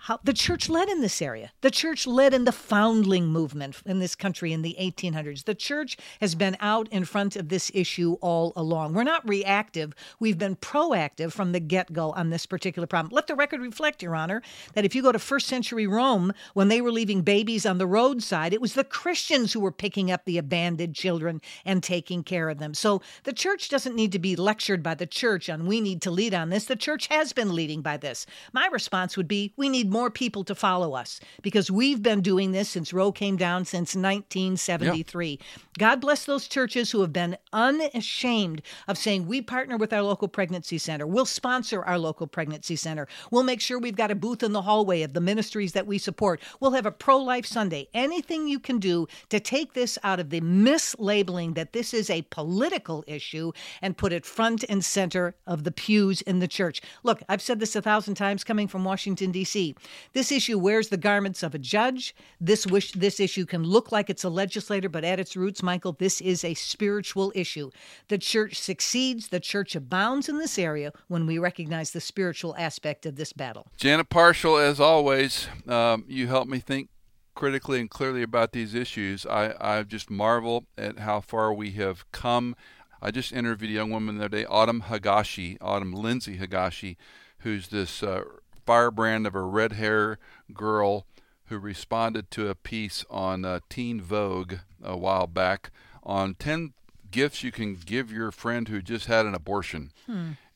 how 0.03 0.19
the 0.25 0.33
church 0.33 0.69
led 0.69 0.89
in 0.89 1.01
this 1.01 1.23
area. 1.23 1.53
The 1.61 1.71
church 1.71 2.09
led 2.09 2.35
in 2.35 2.45
the 2.45 2.51
foundling 2.51 3.27
movement 3.27 3.81
in 3.87 4.01
this 4.01 4.17
country 4.17 4.53
in 4.53 4.63
the 4.63 4.77
1800s. 4.81 5.45
The 5.45 5.55
church 5.55 5.97
has 6.21 6.35
been 6.35 6.57
out 6.59 6.89
in 6.89 7.05
front 7.05 7.37
of 7.37 7.51
this 7.51 7.71
issue 7.73 8.15
all 8.21 8.53
along. 8.57 8.95
We're 8.95 9.05
not 9.05 9.29
reactive, 9.29 9.93
we've 10.19 10.39
been 10.39 10.57
proactive 10.57 11.33
from 11.33 11.53
the 11.53 11.61
get 11.61 11.93
go 11.93 12.11
on 12.13 12.31
this 12.31 12.47
particular 12.47 12.89
problem. 12.89 13.15
Let 13.15 13.29
the 13.29 13.37
record 13.37 13.61
reflect, 13.61 14.03
Your 14.03 14.17
Honor, 14.17 14.43
that 14.75 14.85
if 14.85 14.95
you 14.97 15.03
go 15.03 15.13
to 15.13 15.21
first 15.21 15.47
century 15.47 15.87
Rome, 15.87 16.33
when 16.55 16.67
they 16.67 16.81
were 16.81 16.91
leaving 16.91 17.23
babies 17.23 17.65
on 17.65 17.79
the 17.79 17.87
roadside, 17.87 18.53
it 18.53 18.61
was 18.61 18.75
the 18.75 18.83
Christians 18.83 19.53
who 19.53 19.61
were 19.61 19.71
picking 19.71 20.11
up 20.11 20.25
the 20.25 20.37
abandoned 20.37 20.97
children 20.97 21.41
and 21.65 21.81
taking 21.81 22.25
care 22.25 22.49
of 22.49 22.59
them. 22.59 22.75
So 22.75 23.03
the 23.23 23.33
church 23.33 23.69
doesn't 23.69 23.95
need 23.95 24.11
to 24.11 24.19
be 24.19 24.35
lectured 24.35 24.83
by 24.83 24.97
the 24.97 25.07
church 25.07 25.49
on 25.49 25.67
we 25.67 25.81
need 25.81 26.03
to 26.03 26.11
lead 26.11 26.35
on 26.35 26.49
this. 26.49 26.65
The 26.65 26.75
church 26.75 27.07
has 27.07 27.33
been 27.33 27.55
leading 27.55 27.83
by 27.83 27.99
this. 27.99 28.27
My 28.53 28.67
response 28.67 29.17
would 29.17 29.29
be 29.29 29.53
we 29.57 29.69
need 29.69 29.92
more 29.93 30.11
people 30.11 30.43
to 30.45 30.55
follow 30.55 30.95
us 30.95 31.21
because 31.43 31.71
we've 31.71 32.03
been 32.03 32.23
doing 32.23 32.53
this 32.53 32.69
since 32.69 32.93
Roe 32.93 33.13
came 33.13 33.37
down 33.37 33.65
since 33.65 33.95
1973. 33.95 35.39
God 35.79 36.01
bless 36.01 36.25
those 36.25 36.49
churches 36.49 36.91
who 36.91 37.01
have 37.03 37.13
been 37.13 37.37
unashamed 37.53 38.63
of 38.89 38.99
saying 38.99 39.27
we 39.27 39.41
partner 39.41 39.77
with 39.77 39.93
our 39.93 40.03
local 40.03 40.29
pregnancy 40.29 40.79
center. 40.79 41.07
We'll 41.07 41.27
sponsor 41.27 41.83
our 41.85 41.99
local 41.99 42.27
pregnancy 42.27 42.77
center. 42.77 43.07
We'll 43.31 43.43
make 43.43 43.61
sure 43.61 43.79
we've 43.79 43.97
got 43.97 44.11
a 44.11 44.15
booth 44.15 44.43
in 44.43 44.53
the 44.53 44.63
hallway 44.63 45.03
of 45.03 45.13
the 45.13 45.21
ministries 45.21 45.73
that 45.73 45.87
we 45.87 45.99
support. 45.99 46.41
We'll 46.61 46.73
have 46.73 46.87
a 46.87 46.91
pro 46.91 47.19
life 47.19 47.47
Sunday. 47.47 47.89
Anything 47.95 48.49
you 48.49 48.59
can 48.59 48.79
do 48.79 49.07
to 49.29 49.41
take 49.41 49.75
this 49.75 49.99
out 50.03 50.19
of 50.19 50.31
the 50.31 50.41
mislabeling 50.41 51.55
that 51.55 51.73
this 51.73 51.95
is 51.95 52.11
a 52.11 52.23
political 52.23 53.05
issue 53.07 53.53
and 53.81 53.97
put 53.97 54.13
it 54.13 54.25
front 54.25 54.65
and 54.69 54.85
center 54.85 55.35
of 55.47 55.65
the 55.65 55.73
pews 55.73 56.23
in 56.23 56.39
the 56.39 56.49
church. 56.49 56.81
Look, 57.03 57.23
I've 57.29 57.43
said 57.43 57.61
this 57.61 57.77
a 57.77 57.83
thousand 57.83 58.15
times 58.15 58.45
coming 58.45 58.69
from 58.69 58.85
Washington, 58.85 59.31
D.C. 59.31 59.75
This 60.13 60.33
issue 60.33 60.59
wears 60.59 60.89
the 60.89 60.97
garments 60.97 61.43
of 61.43 61.55
a 61.55 61.59
judge. 61.59 62.15
This 62.41 62.67
wish 62.67 62.93
this 62.93 63.21
issue 63.21 63.47
can 63.47 63.63
look 63.63 63.93
like 63.93 64.11
it's 64.11 64.25
a 64.25 64.31
legislator, 64.31 64.89
but 64.89 65.05
at 65.05 65.21
its 65.21 65.37
roots, 65.37 65.63
Michael, 65.63 65.93
this 65.93 66.21
is 66.21 66.45
a 66.45 66.55
spiritual 66.55 67.33
issue. 67.35 67.71
The 68.09 68.19
church 68.19 68.57
succeeds, 68.59 69.29
the 69.29 69.41
church 69.41 69.75
abounds 69.75 70.29
in 70.29 70.39
this 70.39 70.59
area 70.59 70.93
when 71.09 71.27
we 71.27 71.39
recognize 71.39 71.93
the 71.93 72.01
spiritual 72.01 72.55
aspect 72.57 73.07
of 73.07 73.17
this 73.17 73.33
battle. 73.33 73.67
Janet 73.77 74.09
Parshall, 74.09 74.63
as 74.63 74.81
always, 74.81 75.49
um, 75.69 76.05
you 76.09 76.27
help 76.27 76.49
me 76.49 76.59
think 76.59 76.89
critically 77.35 77.81
and 77.81 77.91
clearly 77.91 78.23
about 78.23 78.53
these 78.53 78.75
issues. 78.75 79.27
I, 79.27 79.55
I 79.61 79.83
just 79.83 80.11
marvel 80.11 80.67
at 80.77 80.99
how 80.99 81.21
far 81.21 81.53
we 81.53 81.73
have 81.73 82.11
come. 82.13 82.55
I 83.01 83.11
just 83.11 83.33
interviewed 83.33 83.71
a 83.71 83.75
young 83.75 83.91
woman 83.91 84.19
the 84.19 84.27
other 84.27 84.39
day, 84.39 84.45
Autumn 84.45 84.83
Hagashi, 84.83 85.57
Autumn 85.61 85.93
Lindsay 85.93 86.39
Hagashi, 86.39 86.97
who's 87.39 87.69
this 87.69 88.03
uh, 88.03 88.23
firebrand 88.67 89.27
of 89.27 89.35
a 89.35 89.41
red 89.43 89.73
hair 89.75 90.19
girl 90.55 91.07
who 91.47 91.59
responded 91.59 92.31
to 92.31 92.49
a 92.49 92.55
piece 92.55 93.05
on 93.11 93.45
uh, 93.45 93.61
Teen 93.69 94.01
Vogue 94.01 94.55
a 94.83 94.97
while 94.97 95.27
back 95.27 95.71
on 96.03 96.35
10 96.35 96.73
gifts 97.11 97.43
you 97.43 97.53
can 97.53 97.75
give 97.75 98.11
your 98.11 98.31
friend 98.31 98.69
who 98.69 98.81
just 98.81 99.07
had 99.07 99.27
an 99.27 99.35
abortion. 99.35 99.93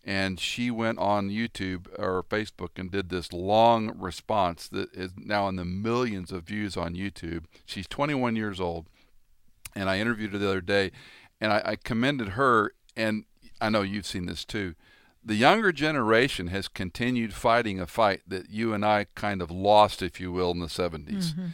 And 0.05 0.39
she 0.39 0.71
went 0.71 0.99
on 0.99 1.31
YouTube 1.31 1.87
or 1.99 2.23
Facebook 2.23 2.71
and 2.79 2.91
did 2.91 3.09
this 3.09 3.33
long 3.33 3.93
response 3.99 4.69
that 4.69 4.93
is 4.95 5.11
now 5.17 5.49
in 5.49 5.57
the 5.57 5.65
millions 5.65 6.31
of 6.31 6.45
views 6.45 6.77
on 6.77 6.95
YouTube. 6.95 7.45
She's 7.67 7.89
21 7.89 8.37
years 8.37 8.61
old. 8.61 8.87
And 9.75 9.91
I 9.91 9.99
interviewed 9.99 10.33
her 10.33 10.39
the 10.39 10.49
other 10.49 10.61
day 10.61 10.93
and 11.41 11.53
I, 11.53 11.63
I 11.65 11.77
commended 11.77 12.31
her. 12.31 12.73
And 12.97 13.25
I 13.61 13.69
know 13.69 13.83
you've 13.83 14.07
seen 14.07 14.27
this 14.27 14.45
too 14.45 14.75
the 15.27 15.35
younger 15.35 15.73
generation 15.73 16.47
has 16.47 16.69
continued 16.69 17.35
fighting 17.35 17.81
a 17.81 17.87
fight 17.87 18.23
that 18.29 18.49
you 18.49 18.73
and 18.73 18.85
I 18.85 19.07
kind 19.17 19.43
of 19.43 19.51
lost, 19.51 20.01
if 20.01 20.21
you 20.21 20.31
will, 20.31 20.53
in 20.53 20.61
the 20.61 20.67
70s. 20.67 21.33
Mm-hmm. 21.33 21.47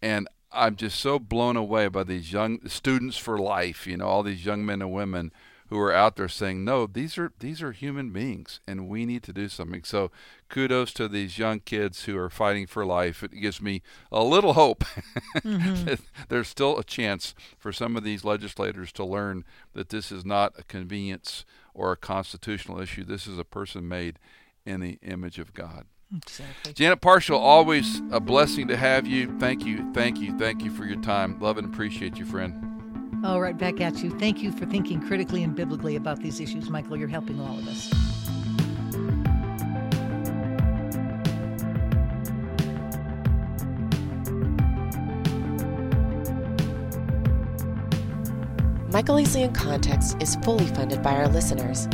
And 0.00 0.28
I'm 0.52 0.76
just 0.76 1.00
so 1.00 1.18
blown 1.18 1.56
away 1.56 1.88
by 1.88 2.04
these 2.04 2.32
young 2.32 2.66
students 2.68 3.18
for 3.18 3.36
life, 3.36 3.84
you 3.84 3.96
know, 3.96 4.06
all 4.06 4.22
these 4.22 4.46
young 4.46 4.64
men 4.64 4.80
and 4.80 4.92
women 4.92 5.32
who 5.68 5.78
are 5.78 5.92
out 5.92 6.16
there 6.16 6.28
saying, 6.28 6.64
"No, 6.64 6.86
these 6.86 7.18
are 7.18 7.32
these 7.38 7.62
are 7.62 7.72
human 7.72 8.10
beings, 8.10 8.60
and 8.66 8.88
we 8.88 9.04
need 9.04 9.22
to 9.24 9.32
do 9.32 9.48
something." 9.48 9.84
So, 9.84 10.10
kudos 10.48 10.92
to 10.94 11.08
these 11.08 11.38
young 11.38 11.60
kids 11.60 12.04
who 12.04 12.16
are 12.18 12.30
fighting 12.30 12.66
for 12.66 12.84
life. 12.84 13.22
It 13.22 13.32
gives 13.32 13.60
me 13.60 13.82
a 14.10 14.22
little 14.22 14.52
hope 14.52 14.84
mm-hmm. 15.36 15.84
that 15.84 16.00
there's 16.28 16.48
still 16.48 16.78
a 16.78 16.84
chance 16.84 17.34
for 17.58 17.72
some 17.72 17.96
of 17.96 18.04
these 18.04 18.24
legislators 18.24 18.92
to 18.92 19.04
learn 19.04 19.44
that 19.72 19.88
this 19.88 20.12
is 20.12 20.24
not 20.24 20.52
a 20.58 20.62
convenience 20.62 21.44
or 21.74 21.92
a 21.92 21.96
constitutional 21.96 22.80
issue. 22.80 23.04
This 23.04 23.26
is 23.26 23.38
a 23.38 23.44
person 23.44 23.88
made 23.88 24.18
in 24.64 24.80
the 24.80 24.98
image 25.02 25.38
of 25.38 25.54
God. 25.54 25.86
Exactly. 26.14 26.72
Janet 26.72 27.00
Parshall, 27.00 27.38
always 27.38 28.00
a 28.10 28.20
blessing 28.20 28.68
to 28.68 28.76
have 28.76 29.06
you. 29.06 29.36
Thank 29.38 29.64
you, 29.64 29.92
thank 29.92 30.18
you, 30.20 30.36
thank 30.38 30.62
you 30.62 30.70
for 30.70 30.84
your 30.84 31.00
time. 31.00 31.38
Love 31.40 31.58
and 31.58 31.72
appreciate 31.72 32.16
you, 32.16 32.24
friend. 32.24 32.75
All 33.26 33.40
right, 33.40 33.58
back 33.58 33.80
at 33.80 34.04
you. 34.04 34.10
Thank 34.20 34.40
you 34.40 34.52
for 34.52 34.66
thinking 34.66 35.00
critically 35.00 35.42
and 35.42 35.56
biblically 35.56 35.96
about 35.96 36.20
these 36.20 36.38
issues, 36.38 36.70
Michael. 36.70 36.96
You're 36.96 37.08
helping 37.08 37.40
all 37.40 37.58
of 37.58 37.66
us. 37.66 37.90
Michael 48.92 49.16
Easley 49.16 49.42
in 49.42 49.52
Context 49.52 50.16
is 50.20 50.36
fully 50.36 50.68
funded 50.68 51.02
by 51.02 51.16
our 51.16 51.26
listeners. 51.26 51.88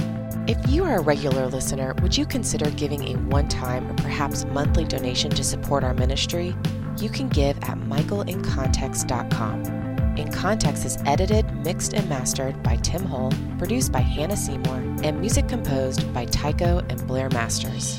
If 0.46 0.58
you 0.70 0.84
are 0.84 0.98
a 0.98 1.02
regular 1.02 1.46
listener, 1.46 1.94
would 2.02 2.14
you 2.14 2.26
consider 2.26 2.68
giving 2.72 3.08
a 3.08 3.14
one 3.30 3.48
time 3.48 3.90
or 3.90 3.94
perhaps 3.94 4.44
monthly 4.44 4.84
donation 4.84 5.30
to 5.30 5.42
support 5.42 5.82
our 5.82 5.94
ministry? 5.94 6.54
You 6.98 7.08
can 7.08 7.30
give 7.30 7.56
at 7.64 7.78
michaelincontext.com. 7.78 9.81
In 10.16 10.30
Context 10.30 10.84
is 10.84 10.98
edited, 11.06 11.50
mixed, 11.64 11.94
and 11.94 12.06
mastered 12.06 12.62
by 12.62 12.76
Tim 12.76 13.02
Hull, 13.02 13.32
produced 13.56 13.92
by 13.92 14.00
Hannah 14.00 14.36
Seymour, 14.36 14.76
and 15.02 15.18
music 15.18 15.48
composed 15.48 16.12
by 16.12 16.26
Tycho 16.26 16.82
and 16.90 17.06
Blair 17.06 17.30
Masters. 17.30 17.98